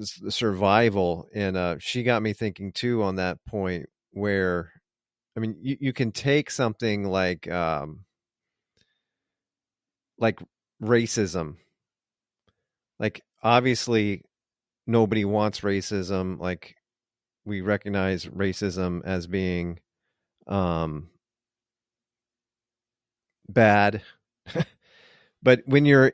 survival, 0.00 1.28
and 1.34 1.56
uh, 1.56 1.76
she 1.78 2.02
got 2.02 2.22
me 2.22 2.32
thinking 2.32 2.72
too 2.72 3.02
on 3.02 3.16
that 3.16 3.44
point. 3.44 3.86
Where, 4.12 4.72
I 5.36 5.40
mean, 5.40 5.56
you 5.60 5.76
you 5.80 5.92
can 5.92 6.12
take 6.12 6.50
something 6.50 7.04
like 7.04 7.50
um, 7.50 8.04
like 10.18 10.40
racism. 10.82 11.56
Like 12.98 13.22
obviously 13.42 14.22
nobody 14.86 15.24
wants 15.24 15.60
racism. 15.60 16.38
Like 16.38 16.76
we 17.44 17.60
recognize 17.60 18.26
racism 18.26 19.02
as 19.04 19.26
being 19.26 19.78
um 20.46 21.08
bad. 23.48 24.02
But 25.42 25.62
when 25.66 25.84
you're 25.84 26.12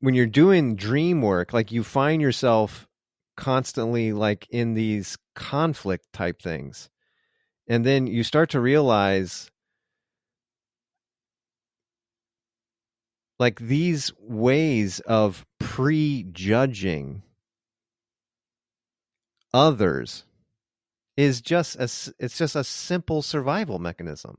when 0.00 0.14
you're 0.14 0.26
doing 0.26 0.74
dream 0.74 1.22
work 1.22 1.52
like 1.52 1.70
you 1.70 1.84
find 1.84 2.20
yourself 2.20 2.88
constantly 3.36 4.12
like 4.12 4.46
in 4.50 4.74
these 4.74 5.16
conflict 5.34 6.12
type 6.12 6.42
things. 6.42 6.88
And 7.68 7.84
then 7.84 8.06
you 8.06 8.22
start 8.22 8.50
to 8.50 8.60
realize 8.60 9.50
like 13.38 13.58
these 13.58 14.12
ways 14.18 15.00
of 15.00 15.44
prejudging 15.58 17.22
others 19.52 20.24
is 21.16 21.40
just 21.40 21.76
a 21.76 21.84
it's 22.18 22.38
just 22.38 22.56
a 22.56 22.64
simple 22.64 23.22
survival 23.22 23.78
mechanism. 23.78 24.38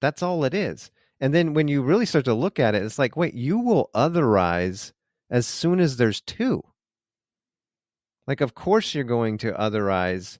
That's 0.00 0.22
all 0.22 0.44
it 0.44 0.54
is. 0.54 0.90
And 1.20 1.32
then 1.32 1.54
when 1.54 1.68
you 1.68 1.82
really 1.82 2.06
start 2.06 2.24
to 2.24 2.34
look 2.34 2.58
at 2.58 2.74
it, 2.74 2.82
it's 2.82 2.98
like, 2.98 3.16
wait, 3.16 3.34
you 3.34 3.60
will 3.60 3.90
otherize 3.94 4.92
as 5.30 5.46
soon 5.46 5.78
as 5.78 5.96
there's 5.96 6.20
two. 6.20 6.64
Like, 8.26 8.40
of 8.40 8.54
course, 8.54 8.94
you're 8.94 9.04
going 9.04 9.38
to 9.38 9.52
otherize, 9.52 10.38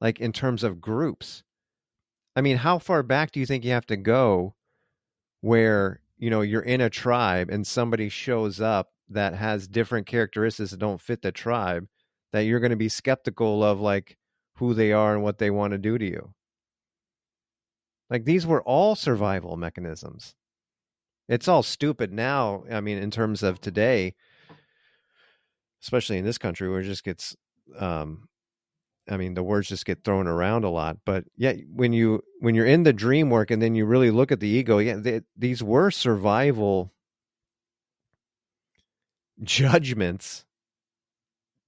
like 0.00 0.18
in 0.18 0.32
terms 0.32 0.64
of 0.64 0.80
groups. 0.80 1.44
I 2.34 2.40
mean, 2.40 2.56
how 2.56 2.78
far 2.78 3.04
back 3.04 3.30
do 3.30 3.38
you 3.38 3.46
think 3.46 3.64
you 3.64 3.70
have 3.70 3.86
to 3.86 3.96
go 3.96 4.54
where, 5.40 6.00
you 6.20 6.28
know, 6.28 6.42
you're 6.42 6.60
in 6.60 6.82
a 6.82 6.90
tribe 6.90 7.48
and 7.50 7.66
somebody 7.66 8.10
shows 8.10 8.60
up 8.60 8.90
that 9.08 9.34
has 9.34 9.66
different 9.66 10.06
characteristics 10.06 10.70
that 10.70 10.78
don't 10.78 11.00
fit 11.00 11.22
the 11.22 11.32
tribe 11.32 11.86
that 12.32 12.40
you're 12.40 12.60
going 12.60 12.70
to 12.70 12.76
be 12.76 12.90
skeptical 12.90 13.64
of, 13.64 13.80
like, 13.80 14.18
who 14.56 14.74
they 14.74 14.92
are 14.92 15.14
and 15.14 15.22
what 15.22 15.38
they 15.38 15.50
want 15.50 15.72
to 15.72 15.78
do 15.78 15.96
to 15.96 16.04
you? 16.04 16.34
Like, 18.10 18.24
these 18.26 18.46
were 18.46 18.62
all 18.62 18.94
survival 18.94 19.56
mechanisms. 19.56 20.34
It's 21.26 21.48
all 21.48 21.62
stupid 21.62 22.12
now. 22.12 22.64
I 22.70 22.82
mean, 22.82 22.98
in 22.98 23.10
terms 23.10 23.42
of 23.42 23.60
today, 23.60 24.14
especially 25.82 26.18
in 26.18 26.24
this 26.26 26.38
country 26.38 26.68
where 26.68 26.80
it 26.80 26.84
just 26.84 27.04
gets 27.04 27.34
um 27.78 28.28
I 29.08 29.16
mean 29.16 29.34
the 29.34 29.42
words 29.42 29.68
just 29.68 29.86
get 29.86 30.04
thrown 30.04 30.26
around 30.26 30.64
a 30.64 30.70
lot 30.70 30.98
but 31.04 31.24
yeah 31.36 31.52
when 31.72 31.92
you 31.92 32.22
when 32.40 32.54
you're 32.54 32.66
in 32.66 32.82
the 32.82 32.92
dream 32.92 33.30
work 33.30 33.50
and 33.50 33.60
then 33.60 33.74
you 33.74 33.84
really 33.84 34.10
look 34.10 34.32
at 34.32 34.40
the 34.40 34.48
ego 34.48 34.78
yeah 34.78 34.96
they, 34.96 35.20
these 35.36 35.62
were 35.62 35.90
survival 35.90 36.92
judgments 39.42 40.44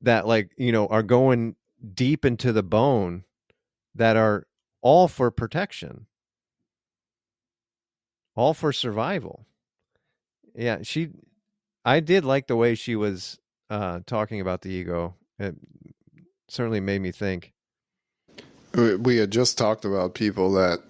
that 0.00 0.26
like 0.26 0.50
you 0.56 0.72
know 0.72 0.86
are 0.86 1.02
going 1.02 1.56
deep 1.94 2.24
into 2.24 2.52
the 2.52 2.62
bone 2.62 3.24
that 3.94 4.16
are 4.16 4.46
all 4.82 5.08
for 5.08 5.30
protection 5.30 6.06
all 8.36 8.54
for 8.54 8.72
survival 8.72 9.46
yeah 10.54 10.78
she 10.82 11.08
i 11.84 11.98
did 11.98 12.24
like 12.24 12.46
the 12.46 12.56
way 12.56 12.74
she 12.74 12.94
was 12.94 13.38
uh, 13.72 14.00
talking 14.06 14.40
about 14.40 14.60
the 14.60 14.68
ego. 14.68 15.14
It 15.38 15.56
certainly 16.52 16.80
made 16.80 17.00
me 17.00 17.10
think. 17.10 17.52
We 18.74 19.16
had 19.16 19.30
just 19.30 19.56
talked 19.56 19.84
about 19.84 20.14
people 20.14 20.52
that 20.52 20.80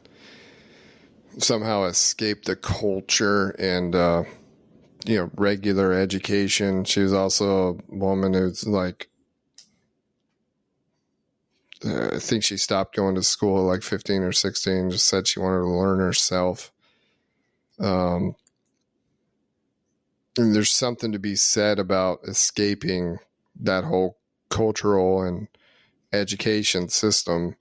somehow 1.39 1.85
escaped 1.85 2.47
the 2.47 2.57
culture 2.57 3.51
and 3.51 3.95
uh, 3.95 4.25
you 5.07 5.17
know 5.19 5.31
regular 5.37 5.93
education. 5.93 6.85
She 6.85 7.01
was 7.01 7.13
also 7.13 7.79
a 7.91 7.95
woman 7.95 8.35
who's 8.35 8.67
like 8.67 9.09
uh, 11.85 12.17
I 12.17 12.19
think 12.19 12.43
she 12.43 12.57
stopped 12.57 12.97
going 12.97 13.15
to 13.15 13.23
school 13.23 13.59
at 13.59 13.73
like 13.73 13.83
15 13.83 14.23
or 14.23 14.33
16, 14.33 14.91
just 14.91 15.07
said 15.07 15.27
she 15.27 15.41
wanted 15.41 15.61
to 15.61 15.69
learn 15.69 15.99
herself. 15.99 16.73
Um, 17.81 18.35
and 20.39 20.55
there's 20.55 20.71
something 20.71 21.13
to 21.13 21.19
be 21.19 21.37
said 21.37 21.79
about 21.79 22.21
escaping 22.27 23.19
that 23.61 23.85
whole 23.85 24.19
cultural 24.53 25.23
and 25.23 25.49
education 26.13 26.89
system 26.89 27.57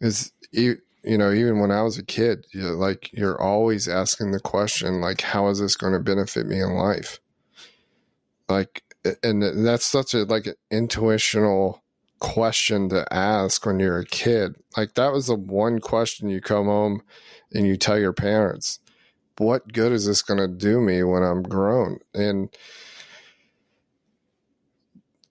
is 0.00 0.30
you, 0.52 0.76
you 1.02 1.16
know 1.16 1.32
even 1.32 1.58
when 1.58 1.70
i 1.70 1.82
was 1.82 1.96
a 1.96 2.04
kid 2.04 2.46
you 2.52 2.62
like 2.62 3.10
you're 3.12 3.40
always 3.40 3.88
asking 3.88 4.30
the 4.30 4.40
question 4.40 5.00
like 5.00 5.22
how 5.22 5.48
is 5.48 5.58
this 5.58 5.74
going 5.74 5.94
to 5.94 5.98
benefit 5.98 6.46
me 6.46 6.60
in 6.60 6.74
life 6.74 7.18
like 8.48 8.82
and 9.22 9.42
that's 9.66 9.86
such 9.86 10.12
a 10.12 10.24
like 10.24 10.46
an 10.46 10.54
intuitional 10.70 11.82
question 12.20 12.88
to 12.90 13.10
ask 13.12 13.64
when 13.64 13.80
you're 13.80 13.98
a 13.98 14.04
kid 14.04 14.54
like 14.76 14.94
that 14.94 15.12
was 15.12 15.28
the 15.28 15.34
one 15.34 15.78
question 15.78 16.28
you 16.28 16.40
come 16.42 16.66
home 16.66 17.00
and 17.52 17.66
you 17.66 17.76
tell 17.76 17.98
your 17.98 18.12
parents 18.12 18.80
what 19.38 19.72
good 19.72 19.92
is 19.92 20.06
this 20.06 20.22
going 20.22 20.38
to 20.38 20.48
do 20.48 20.80
me 20.80 21.02
when 21.02 21.22
I'm 21.22 21.42
grown? 21.42 21.98
And 22.14 22.54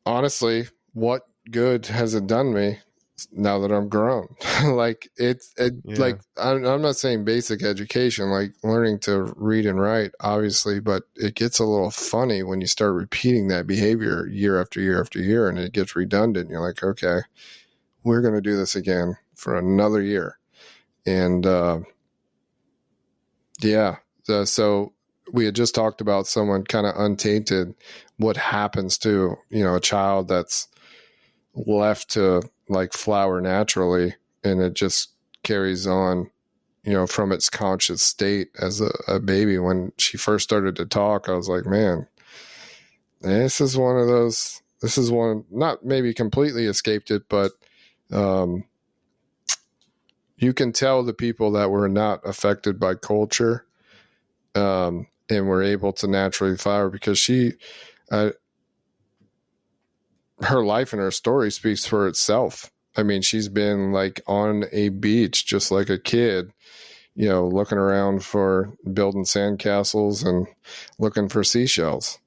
honestly, 0.05 0.67
what 0.93 1.27
good 1.51 1.87
has 1.87 2.13
it 2.13 2.27
done 2.27 2.53
me 2.53 2.79
now 3.31 3.59
that 3.59 3.71
I'm 3.71 3.89
grown? 3.89 4.27
like 4.63 5.09
it's 5.17 5.53
it, 5.57 5.73
yeah. 5.83 5.97
like 5.97 6.19
I'm, 6.37 6.65
I'm 6.65 6.81
not 6.81 6.95
saying 6.95 7.25
basic 7.25 7.63
education, 7.63 8.29
like 8.29 8.53
learning 8.63 8.99
to 8.99 9.33
read 9.35 9.65
and 9.65 9.79
write, 9.79 10.11
obviously, 10.19 10.79
but 10.79 11.03
it 11.15 11.35
gets 11.35 11.59
a 11.59 11.65
little 11.65 11.91
funny 11.91 12.43
when 12.43 12.61
you 12.61 12.67
start 12.67 12.93
repeating 12.93 13.47
that 13.47 13.67
behavior 13.67 14.27
year 14.27 14.59
after 14.59 14.79
year 14.79 14.99
after 14.99 15.19
year, 15.19 15.49
and 15.49 15.59
it 15.59 15.73
gets 15.73 15.95
redundant. 15.95 16.49
You're 16.49 16.65
like, 16.65 16.83
okay, 16.83 17.19
we're 18.03 18.21
going 18.21 18.35
to 18.35 18.41
do 18.41 18.55
this 18.55 18.75
again 18.75 19.17
for 19.35 19.57
another 19.57 20.01
year, 20.01 20.37
and 21.05 21.45
uh, 21.45 21.79
yeah. 23.61 23.97
Uh, 24.29 24.45
so 24.45 24.93
we 25.33 25.45
had 25.45 25.55
just 25.55 25.75
talked 25.75 26.01
about 26.01 26.27
someone 26.27 26.63
kind 26.63 26.85
of 26.85 26.95
untainted. 26.95 27.73
What 28.17 28.37
happens 28.37 28.97
to, 28.99 29.35
you 29.49 29.63
know, 29.63 29.75
a 29.75 29.81
child 29.81 30.27
that's 30.27 30.67
left 31.55 32.09
to 32.11 32.41
like 32.69 32.93
flower 32.93 33.41
naturally 33.41 34.15
and 34.43 34.61
it 34.61 34.73
just 34.73 35.13
carries 35.43 35.85
on, 35.87 36.29
you 36.83 36.93
know, 36.93 37.07
from 37.07 37.31
its 37.31 37.49
conscious 37.49 38.01
state 38.01 38.49
as 38.59 38.81
a, 38.81 38.91
a 39.07 39.19
baby. 39.19 39.57
When 39.57 39.91
she 39.97 40.17
first 40.17 40.43
started 40.43 40.75
to 40.77 40.85
talk, 40.85 41.29
I 41.29 41.33
was 41.33 41.49
like, 41.49 41.65
man, 41.65 42.07
this 43.21 43.61
is 43.61 43.77
one 43.77 43.97
of 43.97 44.07
those, 44.07 44.61
this 44.81 44.97
is 44.97 45.11
one, 45.11 45.45
not 45.51 45.85
maybe 45.85 46.13
completely 46.13 46.65
escaped 46.65 47.11
it, 47.11 47.23
but, 47.29 47.51
um, 48.11 48.65
you 50.37 50.53
can 50.53 50.73
tell 50.73 51.03
the 51.03 51.13
people 51.13 51.51
that 51.51 51.71
were 51.71 51.87
not 51.87 52.19
affected 52.27 52.79
by 52.79 52.95
culture 52.95 53.65
um, 54.55 55.07
and 55.29 55.47
were 55.47 55.63
able 55.63 55.93
to 55.93 56.07
naturally 56.07 56.57
flower 56.57 56.89
because 56.89 57.17
she, 57.17 57.53
uh, 58.11 58.31
her 60.41 60.63
life 60.63 60.93
and 60.93 61.01
her 61.01 61.11
story 61.11 61.51
speaks 61.51 61.85
for 61.85 62.07
itself. 62.07 62.71
I 62.95 63.03
mean, 63.03 63.21
she's 63.21 63.49
been 63.49 63.91
like 63.91 64.21
on 64.27 64.65
a 64.71 64.89
beach 64.89 65.45
just 65.45 65.71
like 65.71 65.89
a 65.89 65.97
kid, 65.97 66.51
you 67.15 67.27
know, 67.27 67.47
looking 67.47 67.77
around 67.77 68.23
for 68.23 68.73
building 68.93 69.23
sandcastles 69.23 70.25
and 70.25 70.47
looking 70.99 71.29
for 71.29 71.43
seashells 71.43 72.19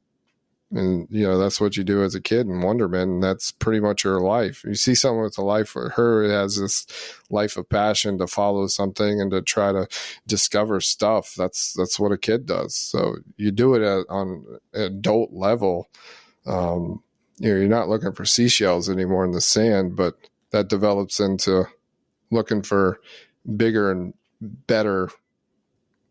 and 0.73 1.07
you 1.11 1.23
know 1.23 1.39
that's 1.39 1.61
what 1.61 1.77
you 1.77 1.85
do 1.85 2.03
as 2.03 2.15
a 2.15 2.21
kid 2.21 2.47
in 2.47 2.61
Wonderman. 2.61 3.03
and 3.03 3.23
that's 3.23 3.53
pretty 3.53 3.79
much 3.79 4.03
her 4.03 4.21
life 4.21 4.65
you 4.65 4.75
see 4.75 4.95
someone 4.95 5.25
with 5.25 5.39
a 5.39 5.43
life 5.43 5.69
for 5.69 5.91
her 5.91 6.25
it 6.25 6.31
has 6.31 6.59
this 6.59 6.87
life 7.31 7.57
of 7.57 7.69
passion 7.69 8.19
to 8.19 8.27
follow 8.27 8.67
something 8.67 9.21
and 9.21 9.31
to 9.31 9.41
try 9.43 9.71
to 9.73 9.87
discover 10.27 10.81
stuff 10.81 11.35
that's 11.37 11.73
that's 11.75 12.01
what 12.01 12.13
a 12.13 12.19
kid 12.19 12.47
does 12.47 12.75
so 12.75 13.17
you 13.37 13.53
do 13.53 13.75
it 13.75 13.83
at, 13.83 14.05
on 14.09 14.45
adult 14.75 15.33
level 15.33 15.89
um, 16.47 17.03
you 17.39 17.51
know 17.51 17.59
you're 17.59 17.69
not 17.69 17.89
looking 17.89 18.13
for 18.13 18.25
seashells 18.25 18.89
anymore 18.89 19.25
in 19.25 19.33
the 19.33 19.41
sand 19.41 19.97
but 19.97 20.17
that 20.51 20.69
develops 20.69 21.21
into 21.21 21.67
looking 22.31 22.63
for 22.63 23.01
bigger 23.57 23.91
and 23.91 24.15
better 24.41 25.09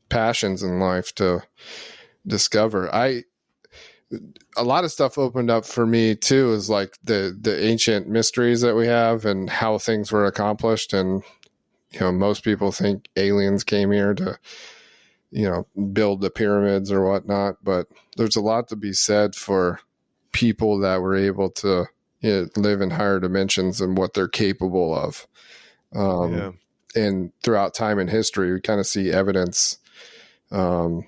passions 0.09 0.63
in 0.63 0.79
life 0.79 1.13
to 1.15 1.41
discover. 2.25 2.93
I 2.93 3.23
a 4.55 4.63
lot 4.63 4.83
of 4.83 4.91
stuff 4.91 5.17
opened 5.17 5.49
up 5.49 5.65
for 5.65 5.85
me 5.85 6.15
too 6.15 6.53
is 6.53 6.69
like 6.69 6.97
the 7.03 7.37
the 7.39 7.65
ancient 7.65 8.07
mysteries 8.07 8.61
that 8.61 8.75
we 8.75 8.87
have 8.87 9.25
and 9.25 9.49
how 9.49 9.77
things 9.77 10.11
were 10.11 10.25
accomplished. 10.25 10.93
And 10.93 11.23
you 11.91 11.99
know 11.99 12.11
most 12.11 12.43
people 12.43 12.71
think 12.71 13.09
aliens 13.15 13.63
came 13.63 13.91
here 13.91 14.13
to 14.13 14.37
you 15.31 15.49
know 15.49 15.67
build 15.91 16.21
the 16.21 16.29
pyramids 16.29 16.91
or 16.91 17.03
whatnot 17.03 17.55
but 17.63 17.87
there's 18.15 18.35
a 18.35 18.41
lot 18.41 18.67
to 18.67 18.75
be 18.75 18.93
said 18.93 19.33
for 19.33 19.79
people 20.35 20.79
that 20.79 21.01
were 21.01 21.15
able 21.15 21.49
to 21.49 21.85
you 22.19 22.31
know, 22.31 22.47
live 22.61 22.81
in 22.81 22.89
higher 22.89 23.19
dimensions 23.19 23.81
and 23.81 23.97
what 23.97 24.13
they're 24.13 24.27
capable 24.27 24.93
of 24.93 25.27
um, 25.95 26.33
yeah. 26.33 26.51
and 26.95 27.31
throughout 27.43 27.73
time 27.73 27.99
and 27.99 28.09
history 28.09 28.53
we 28.53 28.61
kind 28.61 28.79
of 28.79 28.87
see 28.87 29.11
evidence 29.11 29.77
um, 30.51 31.07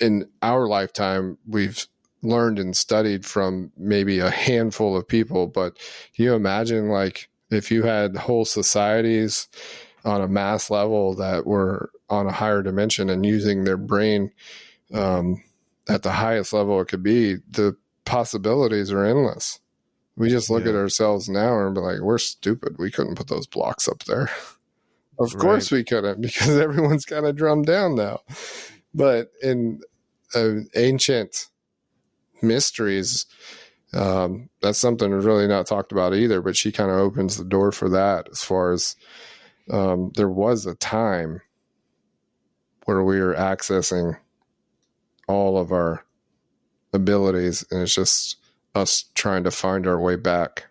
in 0.00 0.28
our 0.42 0.66
lifetime, 0.66 1.38
we've 1.46 1.86
learned 2.22 2.58
and 2.58 2.76
studied 2.76 3.24
from 3.24 3.70
maybe 3.76 4.18
a 4.18 4.30
handful 4.30 4.96
of 4.96 5.06
people. 5.06 5.46
But 5.46 5.76
can 6.14 6.24
you 6.24 6.34
imagine, 6.34 6.88
like, 6.88 7.28
if 7.50 7.70
you 7.70 7.82
had 7.82 8.16
whole 8.16 8.44
societies 8.44 9.48
on 10.04 10.22
a 10.22 10.28
mass 10.28 10.70
level 10.70 11.14
that 11.16 11.46
were 11.46 11.90
on 12.08 12.26
a 12.26 12.32
higher 12.32 12.62
dimension 12.62 13.10
and 13.10 13.24
using 13.24 13.64
their 13.64 13.76
brain 13.76 14.32
um, 14.94 15.42
at 15.90 16.02
the 16.02 16.12
highest 16.12 16.52
level 16.52 16.80
it 16.80 16.88
could 16.88 17.02
be, 17.02 17.36
the 17.50 17.76
possibilities 18.04 18.92
are 18.92 19.04
endless. 19.04 19.60
We 20.16 20.28
just 20.28 20.50
look 20.50 20.64
yeah. 20.64 20.70
at 20.70 20.76
ourselves 20.76 21.28
now 21.28 21.58
and 21.66 21.74
be 21.74 21.80
like, 21.80 22.00
we're 22.00 22.18
stupid. 22.18 22.76
We 22.78 22.90
couldn't 22.90 23.16
put 23.16 23.28
those 23.28 23.46
blocks 23.46 23.88
up 23.88 24.04
there. 24.04 24.30
of 25.18 25.34
right. 25.34 25.40
course 25.40 25.70
we 25.70 25.84
couldn't 25.84 26.20
because 26.22 26.56
everyone's 26.56 27.04
kind 27.04 27.26
of 27.26 27.36
drummed 27.36 27.66
down 27.66 27.94
now. 27.94 28.20
But 28.94 29.30
in 29.42 29.80
uh, 30.34 30.62
ancient 30.74 31.46
mysteries, 32.42 33.26
Um, 33.92 34.50
that's 34.62 34.78
something 34.78 35.10
really 35.10 35.48
not 35.48 35.66
talked 35.66 35.90
about 35.90 36.14
either, 36.14 36.40
but 36.40 36.56
she 36.56 36.70
kind 36.70 36.92
of 36.92 36.98
opens 36.98 37.36
the 37.36 37.44
door 37.44 37.72
for 37.72 37.88
that 37.88 38.28
as 38.30 38.40
far 38.40 38.72
as 38.72 38.94
um, 39.68 40.12
there 40.14 40.28
was 40.28 40.64
a 40.64 40.76
time 40.76 41.42
where 42.84 43.02
we 43.02 43.20
were 43.20 43.34
accessing 43.34 44.16
all 45.30 45.58
of 45.58 45.72
our 45.72 46.04
abilities, 46.92 47.64
and 47.70 47.82
it's 47.82 47.94
just 47.94 48.36
us 48.74 49.04
trying 49.14 49.44
to 49.44 49.50
find 49.50 49.86
our 49.86 49.98
way 49.98 50.16
back. 50.16 50.66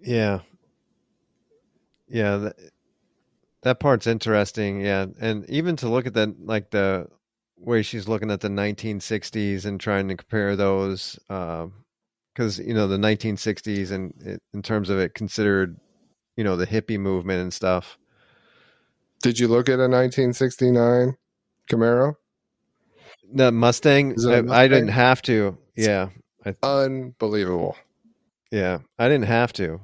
Yeah. 0.00 0.40
Yeah, 2.08 2.36
that, 2.38 2.56
that 3.62 3.80
part's 3.80 4.06
interesting. 4.06 4.80
Yeah, 4.80 5.06
and 5.20 5.48
even 5.48 5.76
to 5.76 5.88
look 5.88 6.06
at 6.06 6.14
that, 6.14 6.44
like 6.44 6.70
the 6.70 7.08
way 7.56 7.82
she's 7.82 8.08
looking 8.08 8.30
at 8.30 8.40
the 8.40 8.48
1960s 8.48 9.64
and 9.64 9.78
trying 9.78 10.08
to 10.08 10.16
compare 10.16 10.56
those, 10.56 11.18
because 11.28 12.58
uh, 12.58 12.62
you 12.62 12.74
know 12.74 12.88
the 12.88 12.96
1960s 12.96 13.92
and 13.92 14.40
in 14.52 14.62
terms 14.62 14.90
of 14.90 14.98
it 14.98 15.14
considered, 15.14 15.78
you 16.36 16.44
know, 16.44 16.56
the 16.56 16.66
hippie 16.66 16.98
movement 16.98 17.42
and 17.42 17.52
stuff. 17.52 17.98
Did 19.22 19.38
you 19.38 19.48
look 19.48 19.68
at 19.68 19.74
a 19.74 19.86
1969 19.88 21.16
Camaro? 21.70 22.16
The 23.32 23.52
Mustang, 23.52 24.10
I, 24.10 24.12
Mustang? 24.12 24.50
I, 24.50 24.68
didn't 24.68 24.88
have 24.88 25.22
to. 25.22 25.56
Yeah, 25.76 26.08
unbelievable. 26.62 27.76
Yeah, 28.50 28.78
I 28.98 29.08
didn't 29.08 29.26
have 29.26 29.52
to. 29.54 29.80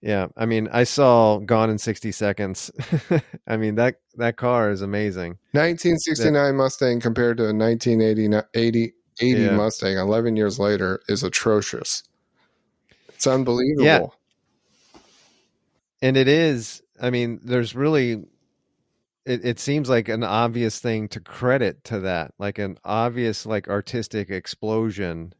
Yeah, 0.00 0.28
I 0.36 0.44
mean, 0.44 0.68
I 0.70 0.84
saw 0.84 1.38
Gone 1.38 1.70
in 1.70 1.78
60 1.78 2.12
Seconds. 2.12 2.70
I 3.46 3.56
mean, 3.56 3.76
that 3.76 3.96
that 4.16 4.36
car 4.36 4.70
is 4.70 4.82
amazing. 4.82 5.38
1969 5.52 6.32
that, 6.32 6.52
Mustang 6.54 7.00
compared 7.00 7.38
to 7.38 7.44
a 7.44 7.54
1980 7.54 8.46
80, 8.54 8.92
80 9.20 9.40
yeah. 9.40 9.56
Mustang 9.56 9.96
11 9.96 10.36
years 10.36 10.58
later 10.58 11.00
is 11.08 11.22
atrocious. 11.22 12.02
It's 13.08 13.26
unbelievable. 13.26 13.84
Yeah. 13.84 15.00
And 16.02 16.18
it 16.18 16.28
is, 16.28 16.82
I 17.00 17.08
mean, 17.08 17.40
there's 17.42 17.74
really 17.74 18.24
it, 19.26 19.44
it 19.44 19.58
seems 19.58 19.88
like 19.88 20.08
an 20.08 20.22
obvious 20.22 20.78
thing 20.78 21.08
to 21.08 21.20
credit 21.20 21.84
to 21.84 22.00
that, 22.00 22.32
like 22.38 22.58
an 22.58 22.78
obvious 22.84 23.46
like 23.46 23.68
artistic 23.68 24.30
explosion 24.30 25.34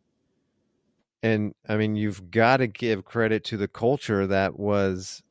and 1.25 1.55
I 1.67 1.79
mean, 1.79 1.97
you've 1.97 2.31
got 2.31 2.59
to 2.59 2.67
give 2.67 3.07
credit 3.07 3.45
to 3.45 3.57
the 3.57 3.67
culture 3.67 4.27
that 4.27 4.59
was 4.59 5.23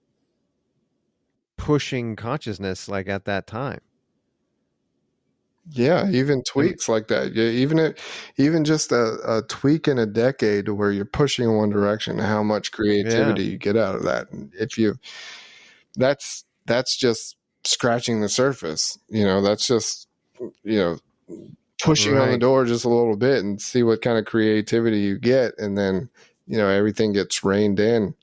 pushing 1.55 2.15
consciousness 2.15 2.89
like 2.89 3.07
at 3.07 3.25
that 3.25 3.45
time. 3.45 3.79
Yeah, 5.69 6.09
even 6.09 6.41
tweaks 6.43 6.89
like 6.89 7.09
that. 7.09 7.35
Yeah, 7.35 7.45
even 7.45 7.77
it, 7.77 7.99
even 8.37 8.65
just 8.65 8.91
a, 8.91 9.17
a, 9.23 9.43
tweak 9.43 9.87
in 9.87 9.99
a 9.99 10.07
decade 10.07 10.67
where 10.67 10.91
you're 10.91 11.05
pushing 11.05 11.45
in 11.45 11.55
one 11.55 11.69
direction, 11.69 12.17
how 12.17 12.41
much 12.41 12.71
creativity 12.71 13.43
yeah. 13.43 13.51
you 13.51 13.57
get 13.59 13.77
out 13.77 13.93
of 13.93 14.01
that. 14.01 14.31
And 14.31 14.51
if 14.59 14.79
you, 14.79 14.95
that's 15.95 16.43
that's 16.65 16.97
just 16.97 17.37
scratching 17.65 18.21
the 18.21 18.29
surface. 18.29 18.97
You 19.09 19.25
know, 19.25 19.41
that's 19.41 19.67
just 19.67 20.07
you 20.63 20.77
know 20.77 20.97
pushing 21.81 22.13
right. 22.13 22.23
on 22.23 22.31
the 22.31 22.37
door 22.37 22.65
just 22.65 22.85
a 22.85 22.89
little 22.89 23.15
bit 23.15 23.43
and 23.43 23.61
see 23.61 23.83
what 23.83 24.01
kind 24.01 24.17
of 24.17 24.25
creativity 24.25 24.99
you 24.99 25.19
get 25.19 25.53
and 25.57 25.77
then 25.77 26.09
you 26.47 26.57
know 26.57 26.69
everything 26.69 27.13
gets 27.13 27.43
reined 27.43 27.79
in. 27.79 28.15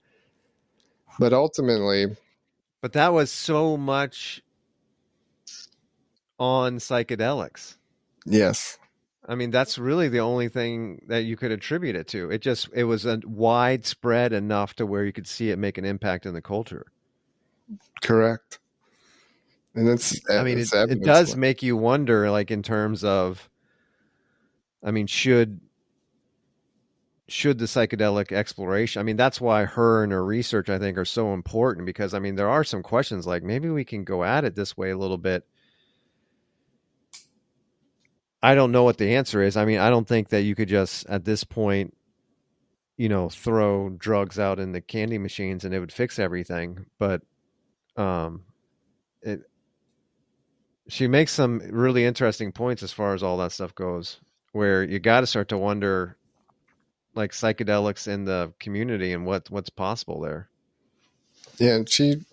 But 1.18 1.32
ultimately 1.32 2.16
but 2.80 2.94
that 2.94 3.12
was 3.12 3.30
so 3.30 3.76
much 3.76 4.42
on 6.38 6.78
psychedelics. 6.78 7.76
Yes. 8.24 8.78
I 9.28 9.34
mean 9.34 9.50
that's 9.50 9.78
really 9.78 10.08
the 10.08 10.20
only 10.20 10.48
thing 10.48 11.02
that 11.08 11.24
you 11.24 11.36
could 11.36 11.50
attribute 11.50 11.96
it 11.96 12.08
to. 12.08 12.30
It 12.30 12.40
just 12.40 12.68
it 12.72 12.84
was 12.84 13.04
a 13.04 13.20
widespread 13.24 14.32
enough 14.32 14.74
to 14.76 14.86
where 14.86 15.04
you 15.04 15.12
could 15.12 15.26
see 15.26 15.50
it 15.50 15.58
make 15.58 15.76
an 15.76 15.84
impact 15.84 16.24
in 16.24 16.32
the 16.32 16.42
culture. 16.42 16.86
Correct 18.00 18.58
and 19.74 19.88
it's 19.88 20.20
i 20.30 20.42
mean 20.42 20.58
it's 20.58 20.74
it, 20.74 20.90
it 20.90 21.02
does 21.02 21.36
make 21.36 21.62
you 21.62 21.76
wonder 21.76 22.30
like 22.30 22.50
in 22.50 22.62
terms 22.62 23.04
of 23.04 23.48
I 24.82 24.90
mean, 24.90 25.06
should 25.06 25.60
should 27.28 27.58
the 27.58 27.66
psychedelic 27.66 28.32
exploration 28.32 28.98
i 28.98 29.04
mean 29.04 29.16
that's 29.16 29.40
why 29.40 29.64
her 29.64 30.02
and 30.02 30.10
her 30.10 30.24
research 30.24 30.68
i 30.68 30.80
think 30.80 30.98
are 30.98 31.04
so 31.04 31.32
important 31.32 31.86
because 31.86 32.12
i 32.12 32.18
mean 32.18 32.34
there 32.34 32.48
are 32.48 32.64
some 32.64 32.82
questions 32.82 33.24
like 33.24 33.44
maybe 33.44 33.70
we 33.70 33.84
can 33.84 34.02
go 34.02 34.24
at 34.24 34.44
it 34.44 34.56
this 34.56 34.76
way 34.76 34.90
a 34.90 34.98
little 34.98 35.16
bit. 35.16 35.46
I 38.42 38.56
don't 38.56 38.72
know 38.72 38.82
what 38.82 38.98
the 38.98 39.14
answer 39.14 39.42
is. 39.42 39.56
I 39.56 39.64
mean 39.64 39.78
i 39.78 39.90
don't 39.90 40.08
think 40.08 40.30
that 40.30 40.42
you 40.42 40.56
could 40.56 40.68
just 40.68 41.06
at 41.06 41.24
this 41.24 41.44
point 41.44 41.96
you 42.96 43.08
know 43.08 43.28
throw 43.28 43.90
drugs 43.90 44.40
out 44.40 44.58
in 44.58 44.72
the 44.72 44.80
candy 44.80 45.18
machines 45.18 45.64
and 45.64 45.72
it 45.72 45.78
would 45.78 45.92
fix 45.92 46.18
everything. 46.18 46.86
But 46.98 47.22
um 47.96 48.42
it 49.22 49.42
she 50.90 51.06
makes 51.06 51.32
some 51.32 51.60
really 51.70 52.04
interesting 52.04 52.52
points 52.52 52.82
as 52.82 52.92
far 52.92 53.14
as 53.14 53.22
all 53.22 53.38
that 53.38 53.52
stuff 53.52 53.74
goes 53.74 54.18
where 54.52 54.82
you 54.82 54.98
got 54.98 55.20
to 55.20 55.26
start 55.26 55.48
to 55.48 55.58
wonder 55.58 56.16
like 57.14 57.32
psychedelics 57.32 58.08
in 58.08 58.24
the 58.24 58.52
community 58.58 59.12
and 59.12 59.26
what 59.26 59.50
what's 59.50 59.70
possible 59.70 60.20
there. 60.20 60.48
Yeah, 61.58 61.74
and 61.76 61.88
she 61.88 62.24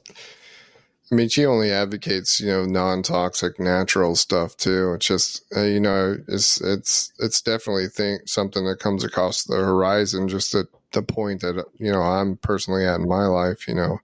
I 1.11 1.15
mean, 1.15 1.29
she 1.29 1.45
only 1.45 1.71
advocates, 1.71 2.41
you 2.41 2.47
know, 2.47 2.65
non-toxic, 2.65 3.59
natural 3.59 4.15
stuff 4.15 4.57
too. 4.57 4.93
It's 4.93 5.07
just, 5.07 5.41
uh, 5.55 5.61
you 5.61 5.79
know, 5.79 6.17
it's 6.27 6.59
it's 6.59 7.13
it's 7.19 7.41
definitely 7.41 7.87
think 7.87 8.27
something 8.27 8.65
that 8.65 8.79
comes 8.79 9.05
across 9.05 9.43
the 9.43 9.55
horizon. 9.55 10.27
Just 10.27 10.53
at 10.53 10.65
the 10.91 11.01
point 11.01 11.41
that 11.41 11.63
you 11.77 11.91
know 11.91 12.01
I'm 12.01 12.35
personally 12.37 12.85
at 12.85 12.99
in 12.99 13.07
my 13.07 13.25
life, 13.25 13.67
you 13.69 13.75
know, 13.75 13.99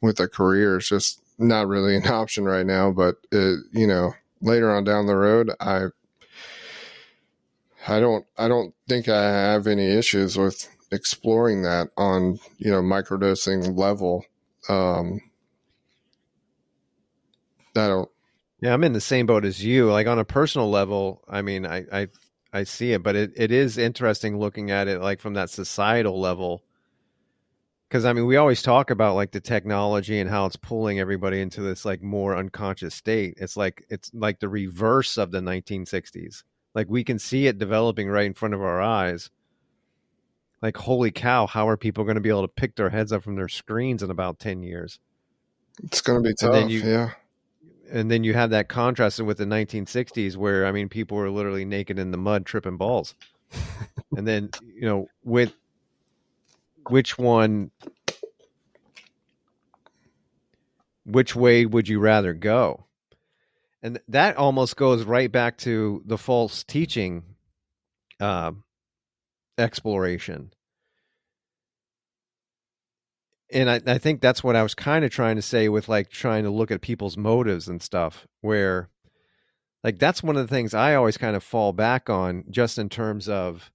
with 0.00 0.20
a 0.20 0.28
career, 0.28 0.76
it's 0.76 0.88
just 0.88 1.20
not 1.38 1.68
really 1.68 1.96
an 1.96 2.06
option 2.08 2.44
right 2.44 2.66
now. 2.66 2.90
But 2.90 3.16
it, 3.32 3.60
you 3.72 3.86
know, 3.86 4.14
later 4.40 4.70
on 4.70 4.84
down 4.84 5.06
the 5.06 5.16
road, 5.16 5.50
I 5.60 5.86
I 7.88 8.00
don't 8.00 8.26
I 8.36 8.48
don't 8.48 8.74
think 8.88 9.08
I 9.08 9.22
have 9.22 9.66
any 9.66 9.86
issues 9.86 10.36
with 10.36 10.68
exploring 10.90 11.62
that 11.62 11.88
on 11.96 12.38
you 12.58 12.70
know 12.70 12.82
microdosing 12.82 13.76
level. 13.76 14.24
Um, 14.68 15.20
I 17.76 17.88
don't. 17.88 18.08
Yeah, 18.60 18.72
I'm 18.72 18.84
in 18.84 18.94
the 18.94 19.00
same 19.00 19.26
boat 19.26 19.44
as 19.44 19.62
you. 19.62 19.90
Like 19.90 20.06
on 20.06 20.18
a 20.18 20.24
personal 20.24 20.70
level, 20.70 21.22
I 21.28 21.42
mean, 21.42 21.66
I 21.66 21.84
I, 21.92 22.08
I 22.52 22.64
see 22.64 22.92
it, 22.92 23.02
but 23.02 23.14
it, 23.14 23.32
it 23.36 23.52
is 23.52 23.78
interesting 23.78 24.38
looking 24.38 24.70
at 24.70 24.88
it 24.88 25.00
like 25.00 25.20
from 25.20 25.34
that 25.34 25.50
societal 25.50 26.18
level. 26.18 26.62
Because 27.88 28.04
I 28.04 28.12
mean, 28.12 28.26
we 28.26 28.36
always 28.36 28.62
talk 28.62 28.90
about 28.90 29.14
like 29.14 29.30
the 29.30 29.40
technology 29.40 30.18
and 30.18 30.28
how 30.28 30.46
it's 30.46 30.56
pulling 30.56 30.98
everybody 30.98 31.40
into 31.40 31.62
this 31.62 31.84
like 31.84 32.02
more 32.02 32.36
unconscious 32.36 32.94
state. 32.94 33.34
It's 33.36 33.56
like 33.56 33.84
it's 33.88 34.10
like 34.12 34.40
the 34.40 34.48
reverse 34.48 35.16
of 35.16 35.30
the 35.30 35.40
1960s 35.40 36.42
like 36.76 36.90
we 36.90 37.02
can 37.02 37.18
see 37.18 37.46
it 37.46 37.58
developing 37.58 38.06
right 38.06 38.26
in 38.26 38.34
front 38.34 38.52
of 38.52 38.60
our 38.60 38.82
eyes. 38.82 39.30
Like, 40.60 40.76
holy 40.76 41.10
cow, 41.10 41.46
how 41.46 41.68
are 41.68 41.76
people 41.78 42.04
going 42.04 42.16
to 42.16 42.20
be 42.20 42.28
able 42.28 42.42
to 42.42 42.48
pick 42.48 42.76
their 42.76 42.90
heads 42.90 43.12
up 43.12 43.22
from 43.22 43.34
their 43.34 43.48
screens 43.48 44.02
in 44.02 44.10
about 44.10 44.38
10 44.38 44.62
years? 44.62 45.00
It's 45.82 46.02
going 46.02 46.22
to 46.22 46.28
be 46.28 46.34
tough. 46.34 46.68
You, 46.68 46.82
yeah. 46.82 47.10
And 47.90 48.10
then 48.10 48.24
you 48.24 48.34
have 48.34 48.50
that 48.50 48.68
contrast 48.68 49.20
with 49.22 49.38
the 49.38 49.46
1960s 49.46 50.36
where, 50.36 50.66
I 50.66 50.72
mean, 50.72 50.90
people 50.90 51.16
were 51.16 51.30
literally 51.30 51.64
naked 51.64 51.98
in 51.98 52.10
the 52.10 52.18
mud 52.18 52.44
tripping 52.44 52.76
balls. 52.76 53.14
and 54.16 54.28
then, 54.28 54.50
you 54.62 54.86
know, 54.86 55.08
with 55.24 55.54
which 56.90 57.18
one, 57.18 57.70
which 61.04 61.36
way 61.36 61.66
would 61.66 61.88
you 61.88 62.00
rather 62.00 62.32
go? 62.32 62.86
and 63.86 64.00
that 64.08 64.36
almost 64.36 64.76
goes 64.76 65.04
right 65.04 65.30
back 65.30 65.58
to 65.58 66.02
the 66.04 66.18
false 66.18 66.64
teaching 66.64 67.22
uh, 68.18 68.50
exploration 69.58 70.52
and 73.52 73.70
I, 73.70 73.80
I 73.86 73.98
think 73.98 74.20
that's 74.20 74.42
what 74.42 74.56
i 74.56 74.62
was 74.62 74.74
kind 74.74 75.04
of 75.04 75.12
trying 75.12 75.36
to 75.36 75.42
say 75.42 75.68
with 75.68 75.88
like 75.88 76.10
trying 76.10 76.42
to 76.44 76.50
look 76.50 76.72
at 76.72 76.80
people's 76.80 77.16
motives 77.16 77.68
and 77.68 77.80
stuff 77.80 78.26
where 78.40 78.90
like 79.84 80.00
that's 80.00 80.22
one 80.22 80.36
of 80.36 80.46
the 80.48 80.52
things 80.52 80.74
i 80.74 80.96
always 80.96 81.16
kind 81.16 81.36
of 81.36 81.44
fall 81.44 81.72
back 81.72 82.10
on 82.10 82.44
just 82.50 82.78
in 82.78 82.88
terms 82.88 83.28
of 83.28 83.70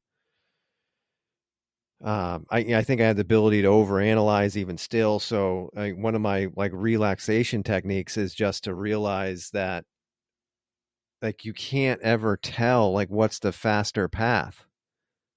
um, 2.04 2.48
I, 2.50 2.60
I 2.60 2.84
think 2.84 3.00
I 3.00 3.06
had 3.06 3.18
the 3.18 3.22
ability 3.22 3.62
to 3.62 3.68
overanalyze 3.68 4.56
even 4.56 4.78
still. 4.78 5.20
So 5.20 5.70
I, 5.76 5.92
one 5.92 6.16
of 6.16 6.22
my 6.22 6.48
like 6.56 6.72
relaxation 6.74 7.62
techniques 7.64 8.18
is 8.18 8.34
just 8.34 8.64
to 8.64 8.74
realize 8.74 9.52
that 9.52 9.86
like 11.22 11.46
you 11.46 11.54
can't 11.54 12.02
ever 12.02 12.38
tell 12.38 12.92
like 12.92 13.10
what's 13.10 13.40
the 13.40 13.52
faster 13.52 14.08
path. 14.08 14.66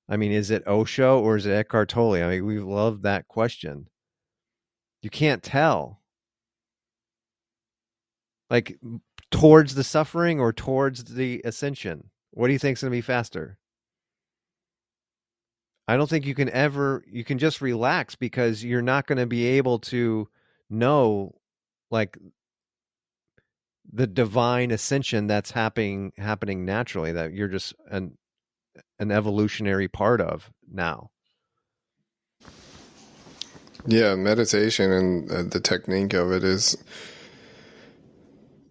I 0.08 0.16
mean, 0.16 0.32
is 0.32 0.50
it 0.50 0.66
Osho 0.66 1.20
or 1.20 1.36
is 1.36 1.46
it 1.46 1.52
Eckhart 1.52 1.90
Tolle? 1.90 2.22
I 2.22 2.28
mean, 2.28 2.46
we 2.46 2.58
love 2.58 3.02
that 3.02 3.28
question. 3.28 3.88
You 5.02 5.10
can't 5.10 5.42
tell. 5.42 6.00
Like 8.48 8.78
towards 9.30 9.74
the 9.74 9.84
suffering 9.84 10.40
or 10.40 10.52
towards 10.52 11.04
the 11.04 11.42
ascension. 11.44 12.10
What 12.30 12.46
do 12.46 12.52
you 12.52 12.58
think 12.58 12.78
is 12.78 12.82
going 12.82 12.90
to 12.90 12.96
be 12.96 13.00
faster? 13.02 13.58
I 15.86 15.96
don't 15.96 16.08
think 16.08 16.26
you 16.26 16.34
can 16.34 16.48
ever 16.50 17.04
you 17.06 17.24
can 17.24 17.38
just 17.38 17.60
relax 17.60 18.14
because 18.14 18.64
you're 18.64 18.82
not 18.82 19.06
going 19.06 19.18
to 19.18 19.26
be 19.26 19.44
able 19.46 19.78
to 19.80 20.28
know 20.70 21.34
like 21.90 22.16
the 23.92 24.06
divine 24.06 24.70
ascension 24.70 25.26
that's 25.26 25.50
happening 25.50 26.12
happening 26.16 26.64
naturally 26.64 27.12
that 27.12 27.32
you're 27.32 27.48
just 27.48 27.74
an 27.90 28.16
an 28.98 29.10
evolutionary 29.10 29.88
part 29.88 30.20
of 30.20 30.50
now. 30.70 31.10
Yeah, 33.86 34.14
meditation 34.14 34.90
and 34.90 35.30
uh, 35.30 35.42
the 35.42 35.60
technique 35.60 36.14
of 36.14 36.32
it 36.32 36.42
is 36.42 36.76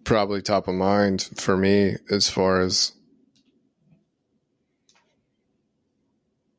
probably 0.02 0.42
top 0.42 0.66
of 0.66 0.74
mind 0.74 1.30
for 1.36 1.56
me 1.56 1.96
as 2.10 2.28
far 2.28 2.60
as 2.60 2.92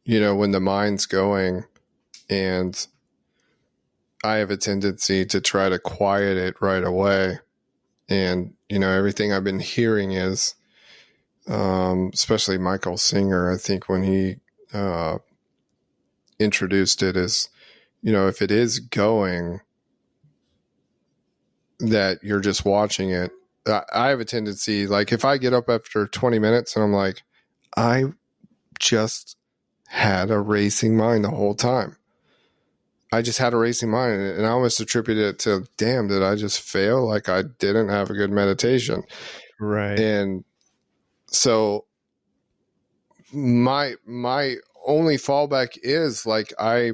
you 0.06 0.20
know 0.20 0.36
when 0.36 0.52
the 0.52 0.60
mind's 0.60 1.06
going 1.06 1.66
and 2.30 2.88
I 4.26 4.38
have 4.38 4.50
a 4.50 4.58
tendency 4.58 5.24
to 5.28 5.40
try 5.40 5.70
to 5.70 5.78
quiet 5.78 6.38
it 6.38 6.56
right 6.60 6.84
away. 6.84 7.40
And, 8.10 8.56
you 8.70 8.80
know, 8.80 8.90
everything 8.90 9.32
I've 9.32 9.44
been 9.44 9.60
hearing 9.60 10.14
is, 10.14 10.56
um, 11.48 12.10
especially 12.12 12.58
Michael 12.58 12.98
Singer, 12.98 13.52
I 13.52 13.58
think 13.58 13.88
when 13.88 14.02
he 14.02 14.38
uh, 14.74 15.20
introduced 16.40 17.04
it 17.04 17.16
is, 17.16 17.50
you 18.02 18.12
know, 18.12 18.28
if 18.28 18.42
it 18.42 18.50
is 18.50 18.80
going, 18.80 19.62
that 21.80 22.24
you're 22.24 22.40
just 22.40 22.66
watching 22.66 23.12
it. 23.12 23.32
I 23.68 24.10
have 24.10 24.20
a 24.20 24.26
tendency, 24.26 24.88
like, 24.88 25.12
if 25.12 25.26
I 25.26 25.38
get 25.38 25.54
up 25.54 25.70
after 25.70 26.08
20 26.08 26.40
minutes 26.40 26.76
and 26.76 26.84
I'm 26.84 26.94
like, 26.94 27.22
I 27.76 28.06
just 28.80 29.38
had 29.88 30.32
a 30.32 30.40
racing 30.40 30.98
mind 30.98 31.24
the 31.24 31.30
whole 31.30 31.56
time. 31.56 31.98
I 33.12 33.22
just 33.22 33.40
had 33.40 33.54
a 33.54 33.58
racing 33.58 33.92
mind 33.92 34.22
and 34.22 34.46
I 34.46 34.50
almost 34.50 34.80
attributed 34.80 35.24
it 35.24 35.40
to, 35.40 35.68
damn, 35.78 36.08
did 36.08 36.22
I 36.22 36.36
just 36.36 36.60
fail? 36.60 37.08
Like 37.08 37.30
I 37.30 37.44
didn't 37.44 37.90
have 37.90 38.10
a 38.10 38.14
good 38.14 38.32
meditation. 38.32 39.04
Right. 39.60 39.98
And 39.98 40.44
so 41.28 41.86
my, 43.32 43.96
my 44.06 44.56
only 44.86 45.16
fallback 45.16 45.78
is 45.82 46.26
like, 46.26 46.54
I, 46.60 46.94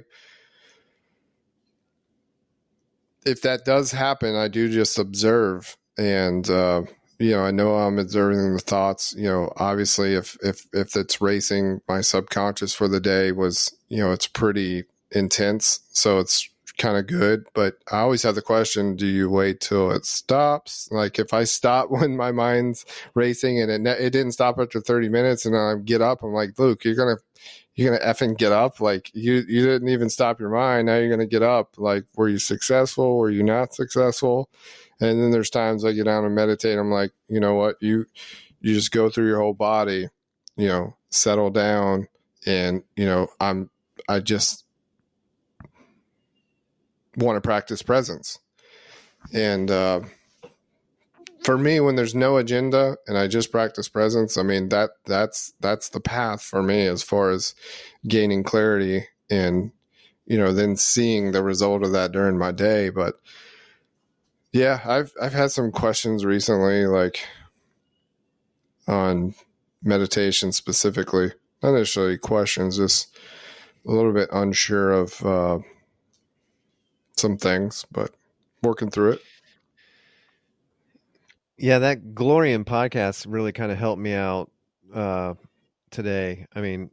if 3.26 3.42
that 3.42 3.66
does 3.66 3.92
happen, 3.92 4.36
I 4.36 4.48
do 4.48 4.70
just 4.70 5.00
observe 5.00 5.76
and, 5.98 6.48
uh, 6.50 6.84
you 7.22 7.32
know, 7.32 7.44
I 7.44 7.52
know 7.52 7.76
I'm 7.76 8.00
observing 8.00 8.54
the 8.54 8.60
thoughts. 8.60 9.14
You 9.18 9.26
know, 9.26 9.54
obviously, 9.58 10.16
if 10.16 10.38
if 10.44 10.66
if 10.74 10.96
it's 10.96 11.22
racing, 11.22 11.82
my 11.88 12.02
subconscious 12.02 12.74
for 12.74 12.88
the 12.88 13.00
day 13.00 13.32
was, 13.32 13.76
you 13.90 13.98
know, 13.98 14.12
it's 14.12 14.28
pretty 14.28 14.86
intense. 15.12 15.82
So 15.92 16.20
it's 16.20 16.50
kind 16.78 16.98
of 16.98 17.08
good. 17.08 17.46
But 17.54 17.76
I 17.92 18.00
always 18.00 18.24
have 18.24 18.36
the 18.36 18.42
question 18.42 18.96
do 18.96 19.06
you 19.06 19.30
wait 19.30 19.62
till 19.62 19.92
it 19.92 20.06
stops? 20.06 20.90
Like 20.92 21.20
if 21.20 21.34
I 21.34 21.44
stop 21.44 21.92
when 21.92 22.18
my 22.18 22.32
mind's 22.32 22.86
racing 23.14 23.62
and 23.62 23.88
it, 23.88 24.00
it 24.00 24.10
didn't 24.12 24.34
stop 24.34 24.58
after 24.60 24.82
30 24.82 25.10
minutes 25.10 25.46
and 25.46 25.56
I 25.56 25.76
get 25.84 26.02
up, 26.02 26.24
I'm 26.24 26.34
like, 26.34 26.58
Luke, 26.58 26.84
you're 26.84 26.96
to. 26.96 27.18
You're 27.74 27.98
gonna 27.98 28.14
effing 28.14 28.38
get 28.38 28.52
up, 28.52 28.82
like 28.82 29.10
you 29.14 29.46
you 29.48 29.66
didn't 29.66 29.88
even 29.88 30.10
stop 30.10 30.42
your 30.42 30.50
mind. 30.50 30.88
Now 30.88 30.98
you're 30.98 31.10
gonna 31.10 31.26
get 31.26 31.42
up. 31.42 31.76
Like, 31.78 32.04
were 32.18 32.28
you 32.28 32.38
successful? 32.38 33.18
Were 33.18 33.30
you 33.30 33.44
not 33.44 33.74
successful? 33.74 34.50
And 35.02 35.22
then 35.22 35.32
there's 35.32 35.50
times 35.50 35.84
I 35.84 35.94
get 35.94 36.06
down 36.06 36.26
and 36.26 36.36
meditate. 36.36 36.78
I'm 36.78 36.92
like, 36.92 37.12
you 37.28 37.40
know 37.40 37.56
what? 37.56 37.76
You 37.82 38.06
you 38.62 38.76
just 38.76 38.92
go 38.92 39.10
through 39.10 39.28
your 39.28 39.40
whole 39.40 39.56
body, 39.56 40.08
you 40.56 40.68
know, 40.68 40.96
settle 41.10 41.50
down, 41.50 42.08
and 42.46 42.84
you 42.96 43.06
know, 43.06 43.28
I'm 43.40 43.70
I 44.08 44.20
just 44.20 44.64
want 47.18 47.38
to 47.38 47.42
practice 47.42 47.82
presence. 47.82 48.40
And 49.34 49.70
uh, 49.70 50.02
for 51.44 51.58
me, 51.58 51.80
when 51.80 51.96
there's 51.96 52.16
no 52.16 52.38
agenda 52.38 52.98
and 53.08 53.18
I 53.18 53.28
just 53.28 53.52
practice 53.52 53.90
presence, 53.90 54.38
I 54.38 54.44
mean 54.44 54.70
that 54.70 54.92
that's 55.06 55.54
that's 55.60 55.90
the 55.90 56.00
path 56.00 56.42
for 56.42 56.62
me 56.62 56.86
as 56.86 57.02
far 57.02 57.32
as 57.32 57.56
gaining 58.08 58.44
clarity 58.44 59.06
and 59.30 59.72
you 60.26 60.38
know 60.38 60.54
then 60.54 60.76
seeing 60.76 61.32
the 61.32 61.44
result 61.44 61.84
of 61.84 61.92
that 61.94 62.12
during 62.12 62.38
my 62.38 62.52
day. 62.52 62.90
But 62.90 63.16
yeah, 64.54 64.82
I've 64.86 65.14
I've 65.22 65.34
had 65.34 65.52
some 65.52 65.72
questions 65.72 66.26
recently, 66.26 66.86
like 66.86 67.20
on 68.88 69.36
meditation 69.84 70.52
specifically. 70.52 71.32
Not 71.64 71.74
necessarily 71.74 72.18
questions, 72.18 72.78
just 72.78 73.16
a 73.88 73.92
little 73.92 74.14
bit 74.14 74.30
unsure 74.32 74.92
of. 74.92 75.26
Uh, 75.26 75.60
some 77.22 77.38
things, 77.38 77.86
but 77.92 78.12
working 78.64 78.90
through 78.90 79.14
it. 79.14 79.22
Yeah, 81.58 81.80
that 81.80 82.16
Glorian 82.16 82.66
podcast 82.66 83.28
really 83.30 83.52
kind 83.52 83.72
of 83.72 83.78
helped 83.78 84.02
me 84.02 84.14
out 84.14 84.52
uh, 84.94 85.36
today. 85.92 86.48
I 86.56 86.62
mean, 86.62 86.90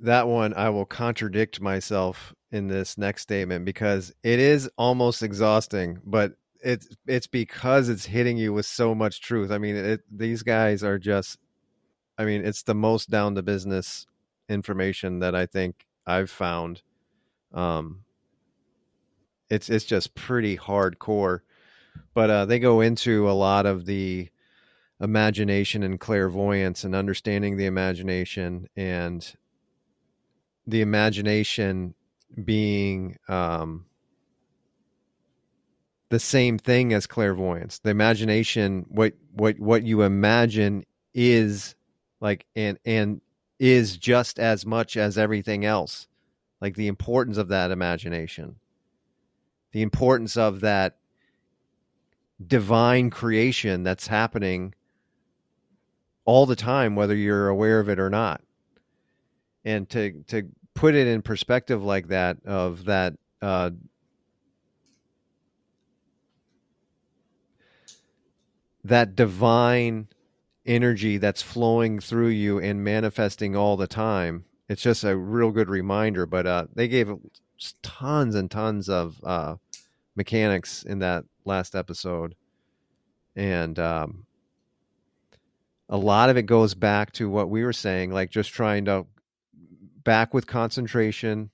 that 0.00 0.28
one 0.28 0.54
I 0.54 0.70
will 0.70 0.84
contradict 0.84 1.60
myself 1.60 2.32
in 2.52 2.68
this 2.68 2.96
next 2.96 3.22
statement 3.22 3.64
because 3.64 4.12
it 4.22 4.38
is 4.38 4.70
almost 4.78 5.22
exhausting, 5.22 6.00
but 6.04 6.34
it's 6.64 6.88
it's 7.06 7.26
because 7.26 7.88
it's 7.88 8.06
hitting 8.06 8.36
you 8.36 8.52
with 8.52 8.66
so 8.66 8.94
much 8.94 9.20
truth. 9.20 9.50
I 9.50 9.58
mean, 9.58 9.76
it, 9.76 10.00
these 10.10 10.42
guys 10.42 10.82
are 10.82 10.98
just 10.98 11.38
I 12.16 12.24
mean, 12.24 12.44
it's 12.44 12.62
the 12.62 12.74
most 12.74 13.10
down 13.10 13.34
to 13.34 13.42
business 13.42 14.06
information 14.48 15.18
that 15.20 15.34
I 15.34 15.46
think 15.46 15.86
I've 16.06 16.30
found. 16.30 16.82
Um, 17.52 18.04
it's 19.50 19.68
it's 19.68 19.84
just 19.84 20.14
pretty 20.14 20.56
hardcore. 20.56 21.40
But 22.14 22.30
uh, 22.30 22.44
they 22.46 22.58
go 22.58 22.80
into 22.80 23.30
a 23.30 23.32
lot 23.32 23.66
of 23.66 23.86
the 23.86 24.28
imagination 25.00 25.82
and 25.82 26.00
clairvoyance 26.00 26.84
and 26.84 26.94
understanding 26.94 27.56
the 27.56 27.66
imagination 27.66 28.68
and 28.76 29.34
the 30.66 30.80
imagination 30.80 31.94
being 32.42 33.18
um, 33.28 33.86
the 36.14 36.20
same 36.20 36.58
thing 36.58 36.92
as 36.92 37.06
clairvoyance. 37.06 37.80
The 37.80 37.90
imagination, 37.90 38.86
what 38.88 39.14
what 39.32 39.58
what 39.58 39.82
you 39.82 40.02
imagine 40.02 40.84
is 41.12 41.74
like 42.20 42.46
and 42.54 42.78
and 42.84 43.20
is 43.58 43.96
just 43.96 44.38
as 44.38 44.64
much 44.64 44.96
as 44.96 45.18
everything 45.18 45.64
else. 45.64 46.06
Like 46.60 46.76
the 46.76 46.86
importance 46.86 47.36
of 47.36 47.48
that 47.48 47.70
imagination 47.70 48.56
the 49.74 49.82
importance 49.82 50.36
of 50.36 50.60
that 50.60 50.96
divine 52.46 53.10
creation 53.10 53.82
that's 53.82 54.06
happening 54.06 54.72
all 56.24 56.46
the 56.46 56.56
time 56.56 56.94
whether 56.94 57.14
you're 57.14 57.48
aware 57.48 57.80
of 57.80 57.88
it 57.88 57.98
or 57.98 58.08
not 58.08 58.40
and 59.64 59.88
to 59.90 60.22
to 60.28 60.48
put 60.74 60.94
it 60.94 61.06
in 61.08 61.22
perspective 61.22 61.82
like 61.82 62.08
that 62.08 62.36
of 62.46 62.84
that 62.84 63.14
uh, 63.42 63.70
that 68.84 69.16
divine 69.16 70.08
energy 70.66 71.18
that's 71.18 71.42
flowing 71.42 71.98
through 71.98 72.28
you 72.28 72.58
and 72.58 72.84
manifesting 72.84 73.56
all 73.56 73.76
the 73.76 73.86
time 73.86 74.44
it's 74.68 74.82
just 74.82 75.04
a 75.04 75.16
real 75.16 75.50
good 75.50 75.68
reminder 75.68 76.26
but 76.26 76.46
uh, 76.46 76.66
they 76.74 76.88
gave 76.88 77.10
tons 77.82 78.34
and 78.34 78.50
tons 78.50 78.88
of 78.88 79.20
uh, 79.24 79.54
mechanics 80.16 80.82
in 80.82 81.00
that 81.00 81.24
last 81.44 81.74
episode, 81.74 82.34
and 83.36 83.78
um, 83.78 84.26
a 85.88 85.96
lot 85.96 86.30
of 86.30 86.36
it 86.36 86.44
goes 86.44 86.74
back 86.74 87.12
to 87.12 87.28
what 87.28 87.50
we 87.50 87.64
were 87.64 87.72
saying, 87.72 88.10
like 88.10 88.30
just 88.30 88.52
trying 88.52 88.84
to 88.86 89.06
back 90.02 90.34
with 90.34 90.46
concentration, 90.46 91.50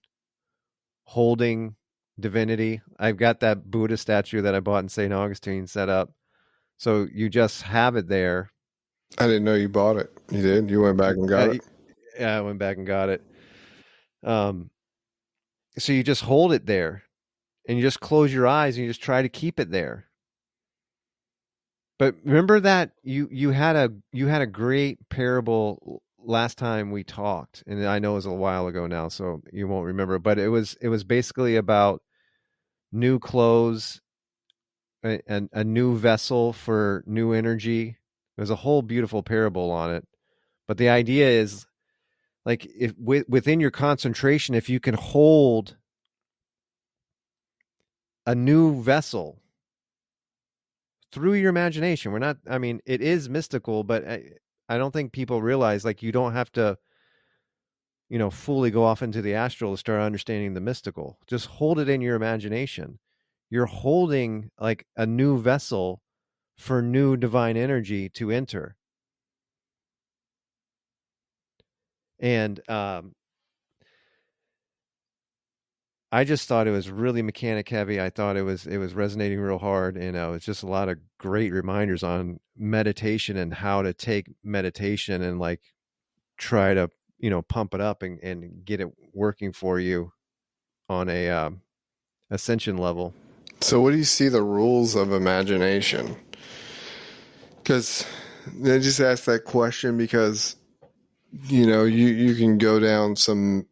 holding 1.04 1.76
divinity. 2.18 2.80
I've 2.98 3.16
got 3.16 3.40
that 3.40 3.70
Buddha 3.70 3.96
statue 3.96 4.42
that 4.42 4.54
I 4.54 4.60
bought 4.60 4.82
in 4.82 4.88
St. 4.88 5.12
Augustine 5.12 5.66
set 5.66 5.88
up. 5.88 6.12
So 6.80 7.06
you 7.12 7.28
just 7.28 7.60
have 7.60 7.94
it 7.96 8.08
there. 8.08 8.50
I 9.18 9.26
didn't 9.26 9.44
know 9.44 9.54
you 9.54 9.68
bought 9.68 9.98
it. 9.98 10.10
You 10.30 10.40
did? 10.40 10.70
You 10.70 10.80
went 10.80 10.96
back 10.96 11.14
and 11.14 11.28
got 11.28 11.50
it? 11.50 11.60
Yeah, 12.18 12.38
I 12.38 12.40
went 12.40 12.58
back 12.58 12.78
and 12.78 12.86
got 12.86 13.10
it. 13.10 13.22
Um, 14.24 14.70
so 15.76 15.92
you 15.92 16.02
just 16.02 16.22
hold 16.22 16.54
it 16.54 16.64
there 16.64 17.02
and 17.68 17.76
you 17.76 17.84
just 17.84 18.00
close 18.00 18.32
your 18.32 18.46
eyes 18.46 18.76
and 18.76 18.86
you 18.86 18.90
just 18.90 19.02
try 19.02 19.20
to 19.20 19.28
keep 19.28 19.60
it 19.60 19.70
there. 19.70 20.06
But 21.98 22.14
remember 22.24 22.60
that 22.60 22.92
you 23.02 23.28
you 23.30 23.50
had 23.50 23.76
a 23.76 23.90
you 24.10 24.28
had 24.28 24.40
a 24.40 24.46
great 24.46 25.06
parable 25.10 26.00
last 26.18 26.56
time 26.56 26.90
we 26.92 27.04
talked, 27.04 27.62
and 27.66 27.86
I 27.86 27.98
know 27.98 28.12
it 28.12 28.14
was 28.14 28.26
a 28.26 28.32
while 28.32 28.68
ago 28.68 28.86
now, 28.86 29.08
so 29.08 29.42
you 29.52 29.68
won't 29.68 29.84
remember. 29.84 30.18
But 30.18 30.38
it 30.38 30.48
was 30.48 30.78
it 30.80 30.88
was 30.88 31.04
basically 31.04 31.56
about 31.56 32.00
new 32.90 33.18
clothes, 33.18 34.00
a, 35.04 35.48
a, 35.52 35.64
new 35.64 35.96
vessel 35.96 36.52
for 36.52 37.02
new 37.06 37.32
energy. 37.32 37.96
There's 38.36 38.50
a 38.50 38.56
whole 38.56 38.82
beautiful 38.82 39.22
parable 39.22 39.70
on 39.70 39.94
it, 39.94 40.06
but 40.66 40.78
the 40.78 40.88
idea 40.88 41.28
is 41.28 41.66
like 42.44 42.66
if 42.66 42.94
with, 42.98 43.28
within 43.28 43.60
your 43.60 43.70
concentration 43.70 44.54
if 44.54 44.68
you 44.68 44.80
can 44.80 44.94
hold 44.94 45.76
a 48.26 48.34
new 48.34 48.80
vessel 48.82 49.40
through 51.12 51.34
your 51.34 51.50
imagination 51.50 52.12
we're 52.12 52.18
not 52.18 52.36
i 52.48 52.56
mean 52.56 52.80
it 52.86 53.00
is 53.00 53.28
mystical 53.28 53.82
but 53.82 54.06
I, 54.06 54.22
I 54.68 54.78
don't 54.78 54.92
think 54.92 55.12
people 55.12 55.42
realize 55.42 55.84
like 55.84 56.02
you 56.02 56.12
don't 56.12 56.32
have 56.32 56.52
to 56.52 56.78
you 58.10 58.18
know 58.18 58.28
fully 58.28 58.70
go 58.70 58.84
off 58.84 59.02
into 59.02 59.22
the 59.22 59.34
astral 59.34 59.72
to 59.72 59.78
start 59.78 60.02
understanding 60.02 60.52
the 60.52 60.60
mystical. 60.60 61.18
Just 61.26 61.46
hold 61.46 61.78
it 61.78 61.88
in 61.88 62.02
your 62.02 62.16
imagination 62.16 62.98
you're 63.50 63.66
holding 63.66 64.50
like 64.58 64.86
a 64.96 65.06
new 65.06 65.38
vessel 65.38 66.00
for 66.56 66.80
new 66.80 67.16
divine 67.16 67.56
energy 67.56 68.08
to 68.08 68.30
enter 68.30 68.76
and 72.20 72.60
um, 72.68 73.12
I 76.12 76.24
just 76.24 76.48
thought 76.48 76.66
it 76.66 76.72
was 76.72 76.90
really 76.90 77.22
mechanic 77.22 77.68
heavy. 77.68 78.00
I 78.00 78.10
thought 78.10 78.36
it 78.36 78.42
was 78.42 78.66
it 78.66 78.78
was 78.78 78.94
resonating 78.94 79.38
real 79.40 79.58
hard, 79.58 79.96
and 79.96 80.16
uh, 80.16 80.32
it's 80.34 80.44
just 80.44 80.62
a 80.62 80.68
lot 80.68 80.88
of 80.88 80.98
great 81.18 81.52
reminders 81.52 82.02
on 82.02 82.40
meditation 82.56 83.36
and 83.36 83.54
how 83.54 83.82
to 83.82 83.94
take 83.94 84.26
meditation 84.42 85.22
and 85.22 85.38
like 85.38 85.60
try 86.36 86.74
to 86.74 86.90
you 87.18 87.30
know 87.30 87.42
pump 87.42 87.74
it 87.74 87.80
up 87.80 88.02
and, 88.02 88.18
and 88.22 88.64
get 88.64 88.80
it 88.80 88.88
working 89.14 89.52
for 89.52 89.78
you 89.78 90.12
on 90.88 91.08
a 91.08 91.30
um, 91.30 91.62
ascension 92.30 92.76
level. 92.76 93.14
So, 93.60 93.80
what 93.80 93.90
do 93.90 93.98
you 93.98 94.04
see 94.04 94.28
the 94.28 94.42
rules 94.42 94.94
of 94.94 95.12
imagination? 95.12 96.16
Because 97.56 98.06
I 98.64 98.78
just 98.78 99.00
asked 99.00 99.26
that 99.26 99.44
question 99.44 99.96
because 99.96 100.56
you 101.44 101.66
know 101.66 101.84
you 101.84 102.06
you 102.06 102.34
can 102.34 102.58
go 102.58 102.80
down 102.80 103.16
some 103.16 103.66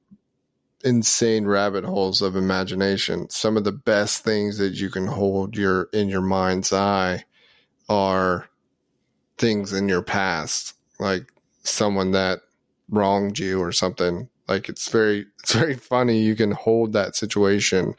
insane 0.85 1.47
rabbit 1.47 1.85
holes 1.85 2.23
of 2.23 2.37
imagination. 2.37 3.29
Some 3.31 3.57
of 3.57 3.65
the 3.65 3.73
best 3.73 4.25
things 4.25 4.59
that 4.59 4.75
you 4.75 4.91
can 4.91 5.07
hold 5.07 5.57
your 5.57 5.89
in 5.93 6.09
your 6.09 6.21
mind's 6.21 6.73
eye 6.73 7.25
are 7.89 8.49
things 9.39 9.73
in 9.73 9.89
your 9.89 10.03
past, 10.03 10.75
like 11.01 11.33
someone 11.63 12.13
that 12.13 12.41
wronged 12.91 13.39
you 13.39 13.61
or 13.61 13.73
something. 13.73 14.29
Like 14.47 14.69
it's 14.69 14.89
very 14.91 15.27
it's 15.41 15.55
very 15.55 15.75
funny. 15.75 16.21
You 16.21 16.37
can 16.37 16.53
hold 16.53 16.93
that 16.93 17.17
situation 17.17 17.95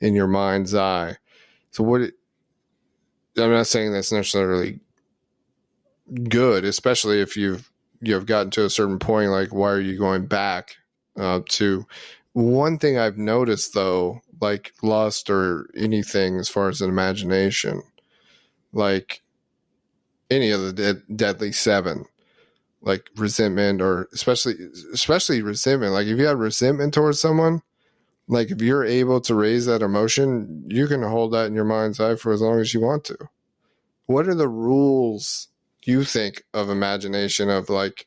in 0.00 0.14
your 0.14 0.28
mind's 0.28 0.74
eye. 0.74 1.16
So 1.70 1.84
what 1.84 2.00
it, 2.02 2.14
I'm 3.38 3.50
not 3.50 3.66
saying 3.66 3.92
that's 3.92 4.12
necessarily 4.12 4.80
good, 6.28 6.64
especially 6.64 7.20
if 7.20 7.36
you've 7.36 7.70
you've 8.00 8.26
gotten 8.26 8.50
to 8.52 8.64
a 8.64 8.70
certain 8.70 8.98
point. 8.98 9.30
Like, 9.30 9.52
why 9.52 9.70
are 9.70 9.80
you 9.80 9.98
going 9.98 10.26
back 10.26 10.76
uh, 11.18 11.40
to 11.50 11.86
one 12.32 12.78
thing 12.78 12.98
I've 12.98 13.18
noticed 13.18 13.74
though, 13.74 14.20
like 14.40 14.72
lust 14.82 15.30
or 15.30 15.70
anything 15.76 16.38
as 16.38 16.48
far 16.48 16.68
as 16.68 16.80
an 16.80 16.88
imagination, 16.88 17.82
like 18.72 19.22
any 20.30 20.50
of 20.50 20.60
the 20.60 20.72
dead, 20.72 21.02
deadly 21.14 21.52
seven, 21.52 22.06
like 22.80 23.10
resentment 23.16 23.80
or 23.80 24.08
especially 24.12 24.54
especially 24.92 25.42
resentment. 25.42 25.92
Like 25.92 26.06
if 26.06 26.18
you 26.18 26.26
have 26.26 26.38
resentment 26.38 26.94
towards 26.94 27.20
someone, 27.20 27.62
like 28.30 28.52
if 28.52 28.62
you're 28.62 28.84
able 28.84 29.20
to 29.22 29.34
raise 29.34 29.66
that 29.66 29.82
emotion, 29.82 30.64
you 30.68 30.86
can 30.86 31.02
hold 31.02 31.32
that 31.32 31.46
in 31.46 31.54
your 31.54 31.64
mind's 31.64 31.98
eye 31.98 32.14
for 32.14 32.32
as 32.32 32.40
long 32.40 32.60
as 32.60 32.72
you 32.72 32.80
want 32.80 33.04
to. 33.04 33.16
What 34.06 34.28
are 34.28 34.36
the 34.36 34.48
rules 34.48 35.48
you 35.84 36.04
think 36.04 36.44
of 36.54 36.70
imagination 36.70 37.50
of 37.50 37.68
like 37.68 38.06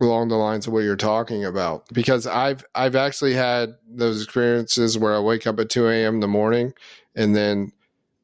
along 0.00 0.28
the 0.28 0.36
lines 0.36 0.66
of 0.66 0.74
what 0.74 0.80
you're 0.80 0.96
talking 0.96 1.46
about 1.46 1.88
because 1.94 2.26
I've 2.26 2.62
I've 2.74 2.96
actually 2.96 3.32
had 3.32 3.76
those 3.88 4.22
experiences 4.22 4.98
where 4.98 5.14
I 5.14 5.20
wake 5.20 5.46
up 5.46 5.58
at 5.58 5.70
2 5.70 5.88
a.m. 5.88 6.16
in 6.16 6.20
the 6.20 6.28
morning 6.28 6.74
and 7.14 7.34
then 7.34 7.72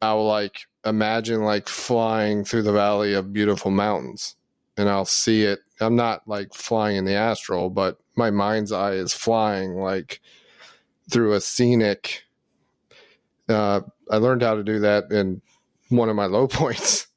I'll 0.03 0.27
like 0.27 0.67
imagine 0.85 1.43
like 1.43 1.69
flying 1.69 2.45
through 2.45 2.65
the 2.65 2.73
valley 2.73 3.15
of 3.15 3.33
beautiful 3.33 3.71
mountains 3.71 4.37
and 4.77 4.89
I'll 4.89 5.05
see 5.05 5.45
it. 5.45 5.61
I'm 5.81 5.97
not 5.97 6.27
like 6.27 6.55
flying 6.55 6.97
in 6.97 7.05
the 7.05 7.15
astral, 7.15 7.71
but 7.71 7.99
my 8.17 8.31
mind's 8.31 8.73
eye 8.73 8.93
is 8.93 9.13
flying 9.13 9.75
like 9.75 10.21
through 11.11 11.35
a 11.35 11.41
scenic. 11.41 12.25
Uh, 13.49 13.81
I 14.11 14.17
learned 14.17 14.43
how 14.43 14.55
to 14.55 14.65
do 14.65 14.81
that 14.81 15.11
in 15.11 15.43
one 15.89 16.09
of 16.09 16.17
my 16.17 16.27
low 16.27 16.47
points. 16.49 17.09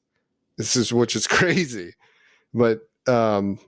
This 0.57 0.75
is 0.75 0.93
which 0.93 1.15
is 1.15 1.27
crazy, 1.27 1.93
but 2.53 2.79
um, 3.07 3.59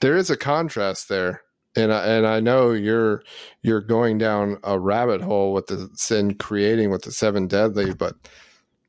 there 0.00 0.16
is 0.16 0.30
a 0.30 0.36
contrast 0.36 1.08
there 1.08 1.42
and 1.76 1.92
I, 1.92 2.06
and 2.06 2.26
I 2.26 2.40
know 2.40 2.72
you're 2.72 3.22
you're 3.62 3.80
going 3.80 4.18
down 4.18 4.58
a 4.64 4.78
rabbit 4.78 5.20
hole 5.20 5.52
with 5.52 5.68
the 5.68 5.88
sin 5.94 6.34
creating 6.34 6.90
with 6.90 7.02
the 7.02 7.12
seven 7.12 7.46
deadly, 7.46 7.94
but 7.94 8.16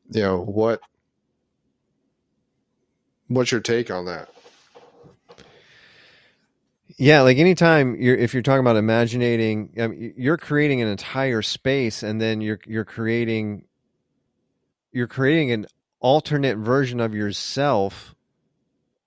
you 0.09 0.21
know 0.21 0.41
what 0.41 0.81
what's 3.35 3.51
your 3.51 3.61
take 3.61 3.89
on 3.91 4.05
that? 4.05 4.29
Yeah, 6.97 7.21
like 7.21 7.37
anytime 7.37 7.95
you're 7.99 8.15
if 8.15 8.33
you're 8.33 8.43
talking 8.43 8.59
about 8.59 8.75
imagining, 8.75 9.73
I 9.79 9.87
mean, 9.87 10.13
you're 10.17 10.37
creating 10.37 10.81
an 10.81 10.87
entire 10.87 11.41
space, 11.41 12.03
and 12.03 12.21
then 12.21 12.41
you're 12.41 12.59
you're 12.65 12.85
creating 12.85 13.65
you're 14.91 15.07
creating 15.07 15.51
an 15.51 15.65
alternate 15.99 16.57
version 16.57 16.99
of 16.99 17.15
yourself 17.15 18.13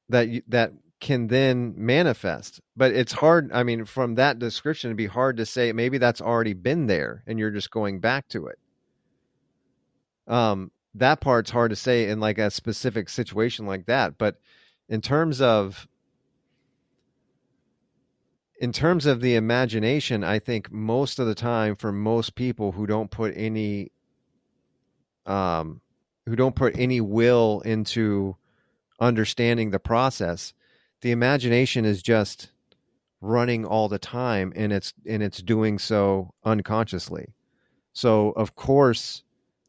that 0.09 0.29
you, 0.29 0.43
that 0.49 0.73
can 1.01 1.27
then 1.27 1.75
manifest. 1.77 2.61
But 2.77 2.93
it's 2.93 3.13
hard. 3.13 3.51
I 3.53 3.63
mean, 3.63 3.85
from 3.85 4.15
that 4.15 4.39
description, 4.39 4.89
it'd 4.89 4.97
be 4.97 5.07
hard 5.07 5.37
to 5.37 5.47
say 5.47 5.73
maybe 5.73 5.99
that's 5.99 6.23
already 6.23 6.55
been 6.55 6.87
there 6.87 7.23
and 7.27 7.39
you're 7.39 7.51
just 7.51 7.71
going 7.71 8.01
back 8.01 8.27
to 8.29 8.47
it. 8.47 8.59
Um, 10.27 10.71
that 10.95 11.21
part's 11.21 11.51
hard 11.51 11.71
to 11.71 11.77
say 11.77 12.09
in 12.09 12.21
like 12.21 12.39
a 12.39 12.51
specific 12.51 13.09
situation 13.09 13.67
like 13.67 13.87
that. 13.87 14.19
But 14.19 14.37
in 14.89 15.01
terms 15.01 15.41
of 15.41 15.89
in 18.61 18.73
terms 18.73 19.05
of 19.05 19.21
the 19.21 19.35
imagination, 19.35 20.23
I 20.23 20.39
think 20.39 20.71
most 20.71 21.19
of 21.19 21.27
the 21.27 21.35
time 21.35 21.77
for 21.77 21.93
most 21.93 22.35
people 22.35 22.73
who 22.73 22.87
don't 22.87 23.11
put 23.11 23.35
any 23.37 23.91
um 25.27 25.81
who 26.27 26.37
don't 26.37 26.57
put 26.57 26.79
any 26.79 27.01
will 27.01 27.61
into 27.65 28.37
understanding 29.01 29.71
the 29.71 29.81
process, 29.81 30.55
the 31.01 31.11
imagination 31.11 31.85
is 31.85 32.03
just 32.03 32.51
running 33.25 33.65
all 33.65 33.89
the 33.89 33.99
time 33.99 34.53
and 34.55 34.73
it's 34.73 34.93
and 35.07 35.23
it's 35.23 35.41
doing 35.41 35.79
so 35.79 36.31
unconsciously 36.45 37.33
so 37.95 38.31
of 38.33 38.55
course 38.55 39.24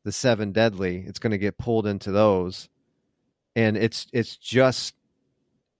the 0.06 0.12
seven 0.12 0.52
deadly 0.52 1.04
it's 1.08 1.20
going 1.20 1.32
to 1.32 1.38
get 1.38 1.58
pulled 1.58 1.88
into 1.88 2.12
those. 2.12 2.70
And 3.56 3.76
it's 3.76 4.08
it's 4.14 4.38
just 4.38 4.94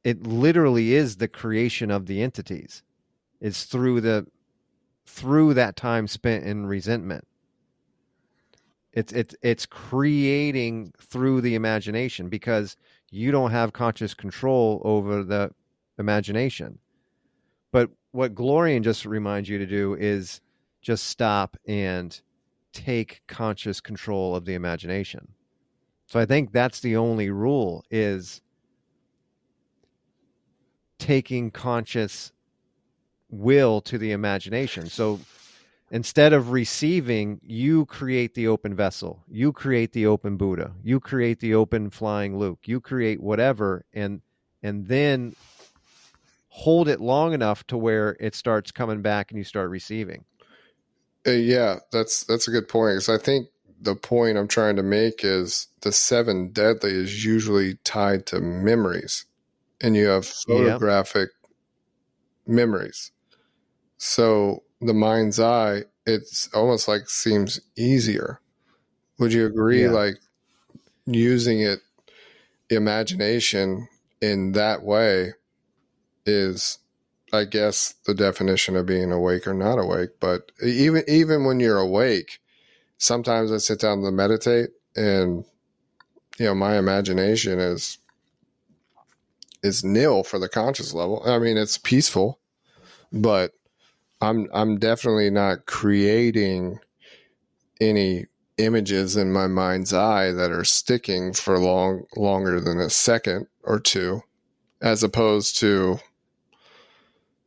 it 0.04 0.26
literally 0.26 0.94
is 0.96 1.18
the 1.18 1.28
creation 1.28 1.92
of 1.92 2.08
the 2.08 2.22
entities. 2.22 2.84
It's 3.40 3.64
through 3.64 4.02
the 4.02 4.26
through 5.06 5.54
that 5.54 5.76
time 5.76 6.08
spent 6.08 6.44
in 6.44 6.66
resentment. 6.66 7.26
It's 8.92 9.14
it's 9.14 9.36
it's 9.42 9.66
creating 9.66 10.92
through 11.00 11.42
the 11.42 11.56
imagination 11.56 12.28
because 12.28 12.76
you 13.12 13.32
don't 13.32 13.52
have 13.52 13.74
conscious 13.74 14.14
control 14.16 14.82
over 14.84 15.24
the 15.24 15.52
imagination. 16.00 16.80
But 17.72 17.92
what 18.12 18.34
Glorian 18.34 18.84
just 18.84 19.06
reminds 19.06 19.50
you 19.50 19.60
to 19.60 19.68
do 19.68 19.94
is 19.94 20.42
just 20.82 21.06
stop 21.08 21.58
and 21.68 22.20
take 22.76 23.22
conscious 23.28 23.80
control 23.80 24.36
of 24.36 24.46
the 24.46 24.54
imagination. 24.54 25.30
So 26.06 26.20
I 26.20 26.26
think 26.26 26.52
that's 26.52 26.82
the 26.82 26.98
only 26.98 27.30
rule 27.32 27.84
is 27.90 28.42
taking 31.00 31.50
conscious 31.52 32.32
will 33.30 33.82
to 33.82 33.98
the 33.98 34.12
imagination. 34.12 34.88
So 34.88 35.20
instead 35.90 36.34
of 36.34 36.52
receiving, 36.52 37.40
you 37.42 37.86
create 37.86 38.34
the 38.34 38.48
open 38.48 38.76
vessel, 38.76 39.24
you 39.28 39.52
create 39.52 39.94
the 39.94 40.06
open 40.06 40.38
Buddha, 40.38 40.74
you 40.84 41.00
create 41.00 41.40
the 41.40 41.56
open 41.56 41.90
flying 41.90 42.38
Luke, 42.38 42.60
you 42.66 42.80
create 42.82 43.22
whatever, 43.22 43.86
and 43.94 44.22
and 44.62 44.88
then 44.88 45.36
hold 46.50 46.88
it 46.88 47.02
long 47.02 47.34
enough 47.34 47.66
to 47.68 47.78
where 47.78 48.16
it 48.20 48.36
starts 48.36 48.72
coming 48.72 49.02
back 49.02 49.32
and 49.32 49.38
you 49.38 49.44
start 49.44 49.70
receiving. 49.70 50.24
Uh, 51.26 51.32
yeah, 51.32 51.80
that's 51.92 52.24
that's 52.26 52.48
a 52.48 52.52
good 52.52 52.68
point. 52.68 52.96
Because 52.96 53.10
I 53.10 53.18
think 53.18 53.48
the 53.82 53.96
point 53.96 54.38
I'm 54.38 54.48
trying 54.48 54.76
to 54.76 54.84
make 54.84 55.24
is 55.24 55.68
the 55.82 55.92
seven 55.92 56.52
deadly 56.52 56.92
is 56.92 57.26
usually 57.26 57.76
tied 57.84 58.26
to 58.28 58.40
memories, 58.40 59.26
and 59.82 59.96
you 59.96 60.08
have 60.08 60.26
photographic 60.26 61.30
yep. 61.30 61.52
memories. 62.48 63.12
So 63.98 64.64
the 64.82 64.94
mind's 64.94 65.40
eye, 65.40 65.84
it's 66.06 66.50
almost 66.54 66.88
like 66.88 67.10
seems 67.10 67.60
easier. 67.76 68.40
Would 69.18 69.34
you 69.34 69.46
agree? 69.46 69.84
Yeah. 69.84 69.92
Like 69.92 70.16
using 71.06 71.62
it, 71.62 71.80
imagination 72.70 73.88
in 74.22 74.54
that 74.54 74.84
way 74.84 75.34
is 76.26 76.80
I 77.36 77.46
guess 77.46 77.96
the 78.06 78.14
definition 78.14 78.76
of 78.76 78.86
being 78.86 79.12
awake 79.12 79.48
or 79.48 79.54
not 79.54 79.78
awake, 79.78 80.12
but 80.20 80.52
even 80.64 81.04
even 81.08 81.46
when 81.46 81.60
you're 81.60 81.78
awake, 81.78 82.40
sometimes 82.98 83.52
I 83.52 83.58
sit 83.58 83.80
down 83.80 84.02
to 84.02 84.12
meditate 84.12 84.72
and 84.96 85.46
you 86.40 86.46
know, 86.46 86.56
my 86.56 86.78
imagination 86.78 87.60
is 87.60 87.98
is 89.64 89.84
nil 89.84 90.24
for 90.24 90.40
the 90.40 90.50
conscious 90.50 90.94
level. 90.94 91.22
I 91.26 91.40
mean, 91.40 91.58
it's 91.58 91.78
peaceful, 91.78 92.40
but 93.12 93.54
I'm 94.22 94.48
I'm 94.54 94.78
definitely 94.78 95.30
not 95.30 95.66
creating 95.66 96.80
any 97.82 98.26
images 98.58 99.18
in 99.18 99.34
my 99.34 99.48
mind's 99.48 99.94
eye 99.94 100.32
that 100.32 100.52
are 100.52 100.64
sticking 100.64 101.34
for 101.34 101.60
long 101.60 102.06
longer 102.16 102.60
than 102.60 102.80
a 102.80 102.90
second 102.90 103.48
or 103.64 103.80
two 103.80 104.22
as 104.82 105.04
opposed 105.04 105.58
to 105.60 106.00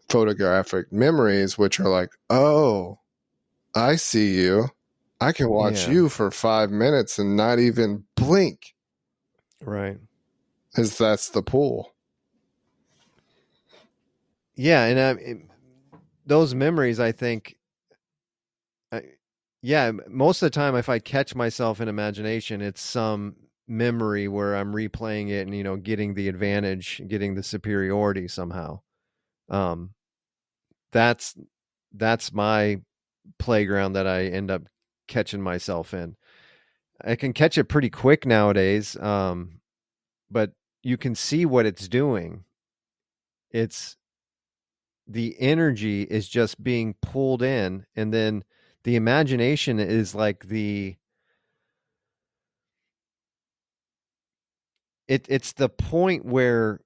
photographic 0.09 0.93
memories 0.93 1.59
which 1.59 1.79
are 1.81 1.89
like 1.89 2.11
oh 2.31 2.99
i 3.75 3.97
see 3.97 4.35
you 4.35 4.69
i 5.21 5.33
can 5.33 5.49
watch 5.49 5.87
yeah. 5.87 5.95
you 5.95 6.09
for 6.09 6.31
5 6.31 6.71
minutes 6.71 7.19
and 7.19 7.37
not 7.37 7.59
even 7.59 8.05
blink 8.17 8.75
right 9.63 9.99
as 10.77 10.97
that's 10.97 11.31
the 11.31 11.43
pool 11.43 11.95
yeah 14.55 14.85
and 14.85 14.99
uh, 14.99 15.15
it, 15.21 15.39
those 16.27 16.55
memories 16.55 17.01
i 17.01 17.13
think 17.13 17.59
yeah, 19.63 19.91
most 20.09 20.43
of 20.43 20.47
the 20.47 20.51
time, 20.51 20.77
if 20.77 20.89
I 20.89 20.99
catch 20.99 21.35
myself 21.35 21.81
in 21.81 21.89
imagination, 21.89 22.63
it's 22.63 22.81
some 22.81 23.37
memory 23.67 24.29
where 24.29 24.57
I'm 24.57 24.73
replaying 24.73 25.31
it 25.31 25.47
and 25.47 25.55
you 25.55 25.65
know 25.65 25.77
getting 25.77 26.15
the 26.15 26.29
advantage, 26.29 27.03
getting 27.09 27.35
the 27.35 27.43
superiority 27.43 28.29
somehow. 28.29 28.81
Um, 29.49 29.91
that's 30.93 31.35
that's 31.93 32.33
my 32.33 32.81
playground 33.39 33.95
that 33.95 34.07
I 34.07 34.27
end 34.27 34.51
up 34.51 34.63
catching 35.07 35.43
myself 35.43 35.95
in. 35.95 36.17
I 37.05 37.17
can 37.17 37.33
catch 37.33 37.59
it 37.59 37.65
pretty 37.65 37.91
quick 37.91 38.27
nowadays, 38.27 38.97
um, 38.97 39.61
but 40.31 40.53
you 40.83 40.97
can 40.97 41.15
see 41.15 41.47
what 41.47 41.67
it's 41.67 41.89
doing. 41.89 42.45
It's 43.51 43.97
the 45.07 45.37
energy 45.39 46.03
is 46.03 46.29
just 46.29 46.63
being 46.63 46.95
pulled 47.01 47.43
in, 47.43 47.87
and 47.97 48.13
then 48.13 48.45
the 48.85 48.97
imagination 48.97 49.79
is 49.79 50.15
like 50.15 50.47
the 50.49 50.97
it 55.07 55.27
it's 55.29 55.53
the 55.53 55.69
point 55.69 56.25
where 56.25 56.81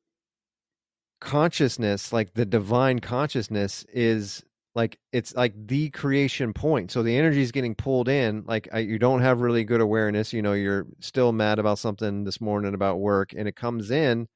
consciousness 1.22 2.12
like 2.12 2.34
the 2.34 2.44
divine 2.44 2.98
consciousness 2.98 3.86
is 3.92 4.42
like 4.74 4.98
it's 5.12 5.34
like 5.36 5.54
the 5.54 5.90
creation 5.90 6.52
point. 6.52 6.90
So 6.90 7.02
the 7.02 7.16
energy 7.16 7.42
is 7.42 7.52
getting 7.52 7.74
pulled 7.74 8.08
in 8.08 8.44
like 8.46 8.68
I, 8.72 8.80
you 8.80 8.98
don't 8.98 9.20
have 9.20 9.40
really 9.40 9.64
good 9.64 9.80
awareness 9.80 10.32
you 10.32 10.42
know 10.42 10.52
you're 10.52 10.86
still 11.00 11.32
mad 11.32 11.58
about 11.58 11.78
something 11.78 12.24
this 12.24 12.40
morning 12.40 12.74
about 12.74 12.98
work 12.98 13.32
and 13.36 13.46
it 13.46 13.54
comes 13.54 13.90
in 13.90 14.28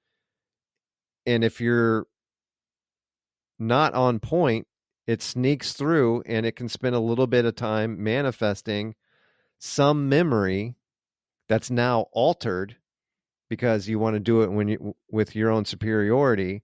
and 1.26 1.42
if 1.42 1.60
you're 1.60 2.06
not 3.58 3.94
on 3.94 4.20
point 4.20 4.66
it 5.08 5.22
sneaks 5.22 5.72
through 5.72 6.22
and 6.26 6.46
it 6.46 6.54
can 6.54 6.68
spend 6.68 6.94
a 6.94 7.00
little 7.00 7.26
bit 7.26 7.44
of 7.44 7.56
time 7.56 8.02
manifesting 8.02 8.94
some 9.58 10.08
memory 10.08 10.76
that's 11.48 11.70
now 11.70 12.06
altered 12.12 12.76
because 13.48 13.88
you 13.88 13.98
want 13.98 14.14
to 14.14 14.20
do 14.20 14.42
it 14.42 14.52
when 14.52 14.68
you 14.68 14.94
with 15.10 15.34
your 15.34 15.50
own 15.50 15.64
superiority 15.64 16.62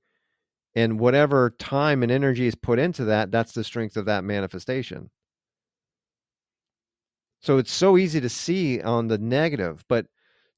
and 0.75 0.99
whatever 0.99 1.51
time 1.59 2.03
and 2.03 2.11
energy 2.12 2.47
is 2.47 2.55
put 2.55 2.79
into 2.79 3.05
that 3.05 3.31
that's 3.31 3.53
the 3.53 3.64
strength 3.64 3.97
of 3.97 4.07
that 4.07 4.25
manifestation 4.25 5.11
so 7.41 7.59
it's 7.59 7.73
so 7.73 7.97
easy 7.97 8.20
to 8.20 8.29
see 8.29 8.81
on 8.81 9.09
the 9.09 9.18
negative 9.18 9.85
but 9.89 10.07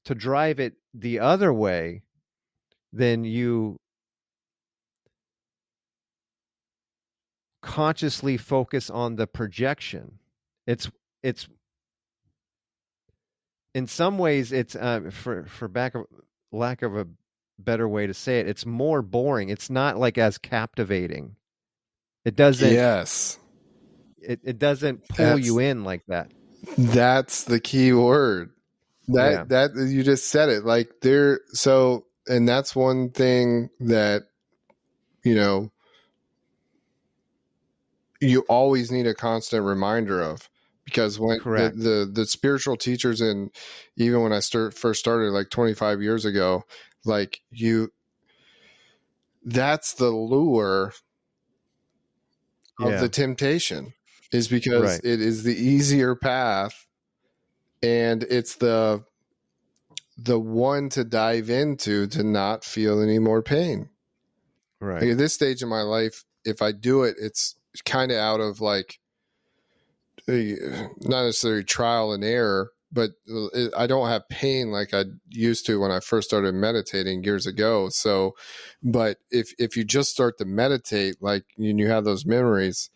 to 0.03 0.15
drive 0.15 0.59
it 0.59 0.73
the 0.93 1.19
other 1.19 1.51
way 1.53 2.01
then 2.93 3.23
you 3.23 3.77
consciously 7.65 8.37
focus 8.37 8.91
on 8.91 9.15
the 9.15 9.25
projection. 9.25 10.19
It's 10.67 10.89
it's 11.23 11.47
in 13.73 13.87
some 13.87 14.17
ways 14.17 14.51
it's 14.51 14.75
uh, 14.75 15.09
for 15.11 15.45
for 15.45 15.67
back 15.67 15.95
of, 15.95 16.05
lack 16.51 16.83
of 16.83 16.95
a 16.95 17.07
better 17.59 17.87
way 17.87 18.07
to 18.07 18.13
say 18.13 18.39
it, 18.39 18.47
it's 18.47 18.65
more 18.65 19.01
boring. 19.01 19.49
It's 19.49 19.69
not 19.69 19.97
like 19.97 20.17
as 20.17 20.37
captivating. 20.37 21.35
It 22.23 22.35
doesn't. 22.35 22.73
Yes. 22.73 23.39
It 24.21 24.39
it 24.43 24.59
doesn't 24.59 25.07
pull 25.07 25.35
that's, 25.35 25.45
you 25.45 25.59
in 25.59 25.83
like 25.83 26.03
that. 26.07 26.31
That's 26.77 27.43
the 27.43 27.59
key 27.59 27.93
word. 27.93 28.51
That 29.09 29.31
yeah. 29.31 29.43
that 29.49 29.75
you 29.75 30.03
just 30.03 30.29
said 30.29 30.49
it. 30.49 30.65
Like 30.65 30.89
there. 31.01 31.41
So 31.49 32.05
and 32.27 32.49
that's 32.49 32.75
one 32.75 33.11
thing 33.11 33.69
that 33.81 34.23
you 35.23 35.35
know 35.35 35.71
you 38.19 38.41
always 38.49 38.91
need 38.91 39.07
a 39.07 39.13
constant 39.13 39.63
reminder 39.63 40.21
of 40.21 40.49
because 40.85 41.19
when 41.19 41.39
the, 41.39 41.73
the, 41.75 42.11
the 42.11 42.25
spiritual 42.25 42.77
teachers 42.77 43.21
and 43.21 43.51
even 43.97 44.21
when 44.21 44.31
I 44.31 44.39
start 44.39 44.73
first 44.73 44.99
started 44.99 45.31
like 45.31 45.49
25 45.49 46.01
years 46.01 46.25
ago, 46.25 46.63
like 47.05 47.41
you, 47.51 47.91
that's 49.43 49.93
the 49.93 50.09
lure 50.09 50.93
of 52.79 52.91
yeah. 52.91 52.99
the 52.99 53.09
temptation 53.09 53.93
is 54.31 54.47
because 54.47 54.81
right. 54.81 55.01
it 55.03 55.21
is 55.21 55.43
the 55.43 55.55
easier 55.55 56.15
path 56.15 56.87
and 57.81 58.23
it's 58.23 58.55
the 58.55 59.03
the 60.17 60.39
one 60.39 60.89
to 60.89 61.03
dive 61.03 61.49
into 61.49 62.07
to 62.07 62.23
not 62.23 62.63
feel 62.63 63.01
any 63.01 63.19
more 63.19 63.41
pain. 63.41 63.89
Right. 64.79 65.01
Like 65.01 65.11
at 65.11 65.17
this 65.17 65.33
stage 65.33 65.61
in 65.61 65.69
my 65.69 65.81
life, 65.81 66.23
if 66.45 66.61
I 66.61 66.71
do 66.71 67.03
it, 67.03 67.15
it's 67.19 67.55
kind 67.85 68.11
of 68.11 68.17
out 68.17 68.39
of 68.39 68.61
like 68.61 68.99
not 70.27 71.25
necessarily 71.25 71.63
trial 71.63 72.13
and 72.13 72.23
error, 72.23 72.71
but 72.95 73.11
I 73.77 73.87
don't 73.87 74.07
have 74.07 74.27
pain 74.29 74.71
like 74.71 74.93
I 74.93 75.03
used 75.29 75.65
to 75.65 75.81
when 75.81 75.91
I 75.91 75.99
first 75.99 76.29
started 76.29 76.55
meditating 76.55 77.25
years 77.25 77.45
ago. 77.45 77.89
So, 77.89 78.35
but 78.81 79.17
if 79.29 79.53
if 79.59 79.75
you 79.75 79.83
just 79.83 80.11
start 80.11 80.37
to 80.37 80.45
meditate, 80.45 81.17
like 81.21 81.43
and 81.57 81.77
you 81.77 81.89
have 81.89 82.05
those 82.05 82.25
memories, 82.25 82.89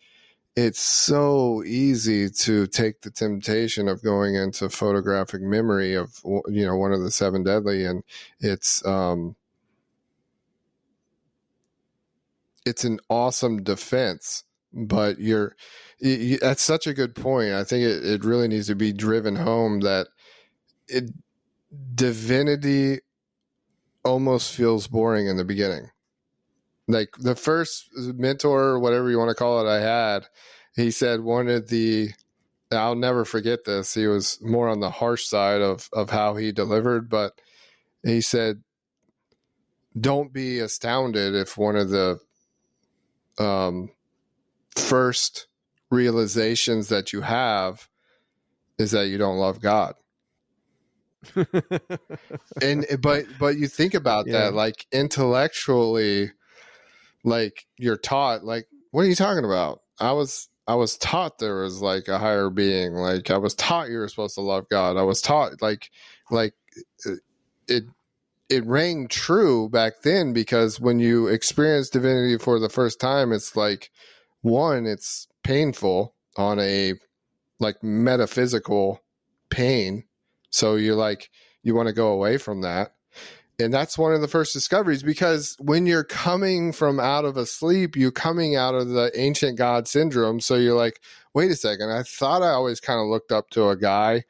it's 0.56 0.80
so 0.80 1.62
easy 1.64 2.30
to 2.30 2.66
take 2.66 3.02
the 3.02 3.10
temptation 3.10 3.88
of 3.88 4.02
going 4.02 4.36
into 4.36 4.70
photographic 4.70 5.42
memory 5.42 5.94
of 5.94 6.18
you 6.48 6.64
know 6.64 6.76
one 6.76 6.92
of 6.92 7.02
the 7.02 7.10
seven 7.10 7.44
deadly, 7.44 7.84
and 7.84 8.02
it's 8.40 8.84
um, 8.86 9.36
it's 12.64 12.84
an 12.84 13.00
awesome 13.10 13.62
defense 13.62 14.44
but 14.72 15.18
you're 15.18 15.56
you, 15.98 16.38
that's 16.38 16.62
such 16.62 16.86
a 16.86 16.94
good 16.94 17.14
point. 17.14 17.52
I 17.52 17.64
think 17.64 17.84
it, 17.84 18.04
it 18.04 18.24
really 18.24 18.48
needs 18.48 18.68
to 18.68 18.74
be 18.74 18.92
driven 18.92 19.36
home 19.36 19.80
that 19.80 20.08
it 20.88 21.10
divinity 21.94 23.00
almost 24.04 24.54
feels 24.54 24.86
boring 24.86 25.26
in 25.26 25.36
the 25.36 25.44
beginning. 25.44 25.90
Like 26.88 27.10
the 27.18 27.36
first 27.36 27.90
mentor, 27.94 28.78
whatever 28.78 29.10
you 29.10 29.18
want 29.18 29.28
to 29.28 29.34
call 29.34 29.64
it, 29.64 29.70
I 29.70 29.80
had, 29.80 30.26
he 30.74 30.90
said 30.90 31.20
one 31.20 31.48
of 31.48 31.68
the 31.68 32.10
I'll 32.72 32.94
never 32.94 33.24
forget 33.24 33.64
this. 33.64 33.94
He 33.94 34.06
was 34.06 34.38
more 34.40 34.68
on 34.68 34.80
the 34.80 34.90
harsh 34.90 35.26
side 35.26 35.60
of 35.60 35.88
of 35.92 36.10
how 36.10 36.36
he 36.36 36.52
delivered, 36.52 37.08
but 37.08 37.32
he 38.04 38.20
said, 38.20 38.62
"Don't 39.98 40.32
be 40.32 40.60
astounded 40.60 41.34
if 41.34 41.58
one 41.58 41.76
of 41.76 41.90
the 41.90 42.20
um, 43.38 43.90
first 44.76 45.46
realizations 45.90 46.88
that 46.88 47.12
you 47.12 47.20
have 47.20 47.88
is 48.78 48.92
that 48.92 49.08
you 49.08 49.18
don't 49.18 49.38
love 49.38 49.60
God. 49.60 49.94
and 52.62 52.86
eh, 52.88 52.96
but 53.00 53.26
but 53.38 53.58
you 53.58 53.68
think 53.68 53.92
about 53.92 54.26
yeah. 54.26 54.44
that 54.44 54.54
like 54.54 54.86
intellectually 54.90 56.30
like 57.24 57.66
you're 57.76 57.98
taught 57.98 58.42
like 58.42 58.66
what 58.90 59.02
are 59.02 59.08
you 59.08 59.14
talking 59.14 59.44
about? 59.44 59.80
I 59.98 60.12
was 60.12 60.48
I 60.66 60.74
was 60.74 60.96
taught 60.96 61.38
there 61.38 61.62
was 61.62 61.82
like 61.82 62.08
a 62.08 62.18
higher 62.18 62.48
being. 62.48 62.94
Like 62.94 63.30
I 63.30 63.36
was 63.36 63.54
taught 63.54 63.90
you 63.90 63.98
were 63.98 64.08
supposed 64.08 64.36
to 64.36 64.40
love 64.40 64.66
God. 64.70 64.96
I 64.96 65.02
was 65.02 65.20
taught 65.20 65.60
like 65.60 65.90
like 66.30 66.54
eh, 67.06 67.16
it 67.68 67.84
it 68.48 68.64
rang 68.66 69.06
true 69.08 69.68
back 69.68 70.02
then 70.02 70.32
because 70.32 70.80
when 70.80 70.98
you 70.98 71.28
experience 71.28 71.90
divinity 71.90 72.38
for 72.38 72.58
the 72.58 72.68
first 72.68 72.98
time, 72.98 73.32
it's 73.32 73.54
like 73.54 73.90
one, 74.42 74.86
it's 74.86 75.28
painful 75.42 76.14
on 76.36 76.58
a 76.58 76.94
like 77.58 77.82
metaphysical 77.82 79.00
pain. 79.50 80.04
So 80.50 80.76
you're 80.76 80.96
like, 80.96 81.30
you 81.62 81.74
want 81.74 81.88
to 81.88 81.92
go 81.92 82.08
away 82.08 82.38
from 82.38 82.62
that. 82.62 82.94
and 83.58 83.74
that's 83.74 83.98
one 83.98 84.14
of 84.14 84.22
the 84.22 84.28
first 84.28 84.54
discoveries 84.54 85.02
because 85.02 85.54
when 85.60 85.84
you're 85.84 86.04
coming 86.04 86.72
from 86.72 86.98
out 86.98 87.26
of 87.26 87.36
a 87.36 87.44
sleep, 87.44 87.94
you're 87.96 88.10
coming 88.10 88.56
out 88.56 88.74
of 88.74 88.88
the 88.88 89.10
ancient 89.14 89.58
god 89.58 89.86
syndrome. 89.86 90.40
So 90.40 90.54
you're 90.56 90.76
like, 90.76 91.00
wait 91.34 91.50
a 91.50 91.56
second, 91.56 91.90
I 91.90 92.02
thought 92.02 92.42
I 92.42 92.50
always 92.50 92.80
kind 92.80 93.00
of 93.00 93.08
looked 93.08 93.32
up 93.32 93.50
to 93.50 93.68
a 93.68 93.76
guy 93.76 94.24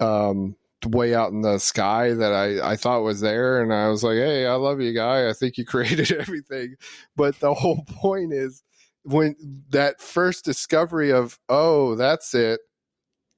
um, 0.00 0.56
way 0.86 1.14
out 1.14 1.30
in 1.30 1.42
the 1.42 1.58
sky 1.58 2.12
that 2.14 2.32
I, 2.32 2.72
I 2.72 2.76
thought 2.76 3.02
was 3.02 3.20
there. 3.20 3.62
And 3.62 3.72
I 3.72 3.88
was 3.88 4.02
like, 4.02 4.16
hey, 4.16 4.46
I 4.46 4.54
love 4.54 4.80
you, 4.80 4.92
guy. 4.92 5.28
I 5.28 5.32
think 5.32 5.56
you 5.56 5.64
created 5.66 6.12
everything. 6.12 6.74
But 7.16 7.38
the 7.40 7.54
whole 7.54 7.84
point 7.86 8.32
is 8.32 8.62
when 9.04 9.36
that 9.70 10.00
first 10.00 10.44
discovery 10.44 11.12
of, 11.12 11.38
oh, 11.48 11.94
that's 11.96 12.34
it, 12.34 12.60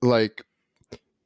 like 0.03 0.43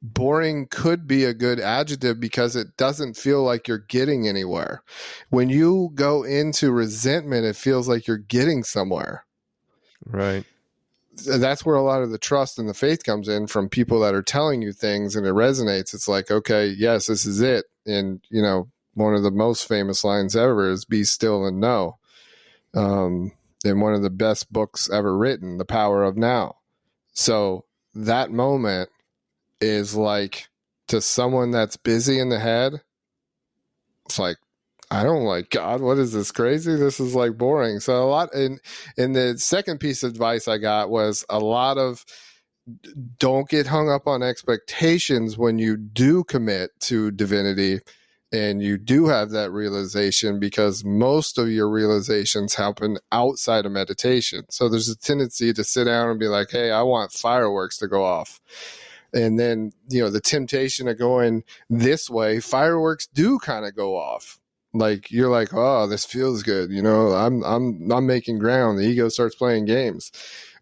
boring 0.01 0.65
could 0.67 1.07
be 1.07 1.25
a 1.25 1.33
good 1.33 1.59
adjective 1.59 2.19
because 2.19 2.55
it 2.55 2.77
doesn't 2.77 3.17
feel 3.17 3.43
like 3.43 3.67
you're 3.67 3.77
getting 3.77 4.27
anywhere. 4.27 4.81
When 5.29 5.49
you 5.49 5.91
go 5.93 6.23
into 6.23 6.71
resentment, 6.71 7.45
it 7.45 7.55
feels 7.55 7.89
like 7.89 8.07
you're 8.07 8.17
getting 8.17 8.63
somewhere. 8.63 9.25
Right. 10.05 10.45
That's 11.25 11.65
where 11.65 11.75
a 11.75 11.83
lot 11.83 12.01
of 12.01 12.11
the 12.11 12.17
trust 12.17 12.59
and 12.59 12.69
the 12.69 12.73
faith 12.73 13.03
comes 13.03 13.27
in 13.27 13.47
from 13.47 13.67
people 13.67 13.99
that 13.99 14.15
are 14.15 14.23
telling 14.23 14.61
you 14.61 14.71
things 14.71 15.17
and 15.17 15.27
it 15.27 15.33
resonates. 15.33 15.93
It's 15.93 16.07
like, 16.07 16.31
okay, 16.31 16.67
yes, 16.67 17.07
this 17.07 17.25
is 17.25 17.41
it. 17.41 17.65
And, 17.85 18.21
you 18.29 18.41
know, 18.41 18.69
one 18.93 19.15
of 19.15 19.23
the 19.23 19.31
most 19.31 19.67
famous 19.67 20.05
lines 20.05 20.35
ever 20.35 20.69
is 20.69 20.85
be 20.85 21.03
still 21.03 21.45
and 21.45 21.59
know. 21.59 21.97
Um, 22.73 23.33
and 23.63 23.81
one 23.81 23.93
of 23.93 24.01
the 24.01 24.09
best 24.09 24.51
books 24.51 24.89
ever 24.89 25.17
written, 25.17 25.57
The 25.57 25.65
Power 25.65 26.03
of 26.03 26.17
Now. 26.17 26.57
So 27.13 27.65
that 27.93 28.31
moment 28.31 28.89
is 29.59 29.95
like 29.95 30.47
to 30.87 31.01
someone 31.01 31.51
that's 31.51 31.77
busy 31.77 32.19
in 32.19 32.29
the 32.29 32.39
head, 32.39 32.81
it's 34.05 34.19
like, 34.19 34.37
I 34.91 35.03
don't 35.03 35.23
like 35.23 35.51
God. 35.51 35.81
What 35.81 35.99
is 35.99 36.13
this 36.13 36.31
crazy? 36.31 36.75
This 36.75 36.99
is 36.99 37.13
like 37.13 37.37
boring. 37.37 37.79
So 37.79 38.03
a 38.03 38.09
lot 38.09 38.33
in 38.33 38.59
in 38.97 39.13
the 39.13 39.37
second 39.37 39.79
piece 39.79 40.01
of 40.01 40.11
advice 40.11 40.47
I 40.47 40.57
got 40.57 40.89
was 40.89 41.23
a 41.29 41.39
lot 41.39 41.77
of 41.77 42.03
don't 43.19 43.49
get 43.49 43.67
hung 43.67 43.89
up 43.89 44.07
on 44.07 44.23
expectations 44.23 45.37
when 45.37 45.59
you 45.59 45.77
do 45.77 46.23
commit 46.23 46.71
to 46.79 47.11
divinity 47.11 47.81
and 48.31 48.61
you 48.61 48.77
do 48.77 49.07
have 49.07 49.31
that 49.31 49.51
realization 49.51 50.39
because 50.39 50.83
most 50.83 51.37
of 51.37 51.49
your 51.49 51.69
realizations 51.69 52.53
happen 52.53 52.97
outside 53.11 53.65
of 53.65 53.71
meditation. 53.71 54.45
So 54.49 54.69
there's 54.69 54.89
a 54.89 54.97
tendency 54.97 55.51
to 55.53 55.63
sit 55.63 55.85
down 55.85 56.09
and 56.09 56.19
be 56.19 56.27
like, 56.27 56.51
"Hey, 56.51 56.71
I 56.71 56.83
want 56.83 57.11
fireworks 57.11 57.77
to 57.79 57.87
go 57.87 58.03
off." 58.03 58.39
and 59.13 59.39
then 59.39 59.71
you 59.89 60.01
know 60.01 60.09
the 60.09 60.21
temptation 60.21 60.87
of 60.87 60.97
going 60.97 61.43
this 61.69 62.09
way 62.09 62.39
fireworks 62.39 63.07
do 63.07 63.39
kind 63.39 63.65
of 63.65 63.75
go 63.75 63.95
off. 63.95 64.39
Like 64.73 65.11
you're 65.11 65.29
like 65.29 65.49
oh 65.53 65.87
this 65.87 66.05
feels 66.05 66.43
good 66.43 66.69
you 66.69 66.81
know? 66.81 67.09
I'm 67.09 67.43
i'm 67.43 67.91
i'm 67.91 68.05
making 68.05 68.39
ground. 68.39 68.77
The 68.77 68.83
ego 68.83 69.09
starts 69.09 69.35
playing 69.35 69.65
games. 69.65 70.11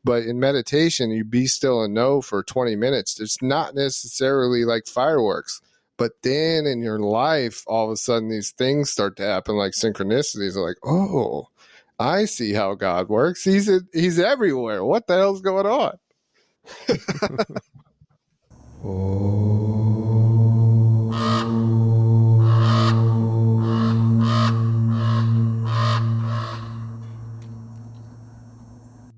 But 0.03 0.23
in 0.23 0.39
meditation 0.39 1.11
you 1.11 1.25
be 1.25 1.47
still 1.47 1.83
and 1.83 1.93
know 1.93 2.21
for 2.21 2.41
20 2.41 2.75
minutes. 2.75 3.19
It's 3.19 3.41
not 3.41 3.75
necessarily 3.75 4.63
like 4.63 4.87
fireworks 4.87 5.61
but 5.97 6.13
then 6.23 6.65
in 6.65 6.81
your 6.81 6.99
life 6.99 7.63
all 7.67 7.85
of 7.85 7.91
a 7.91 7.97
sudden 7.97 8.29
these 8.29 8.51
things 8.51 8.89
start 8.89 9.17
to 9.17 9.23
happen 9.23 9.55
like 9.55 9.73
synchronicities 9.73 10.55
like 10.55 10.77
oh 10.85 11.47
i 11.99 12.25
see 12.25 12.53
how 12.53 12.75
god 12.75 13.09
works. 13.09 13.43
He's 13.43 13.69
he's 13.93 14.19
everywhere. 14.19 14.83
What 14.83 15.07
the 15.07 15.15
hell's 15.15 15.41
going 15.41 15.65
on? 15.65 15.97
Oh. 18.83 19.86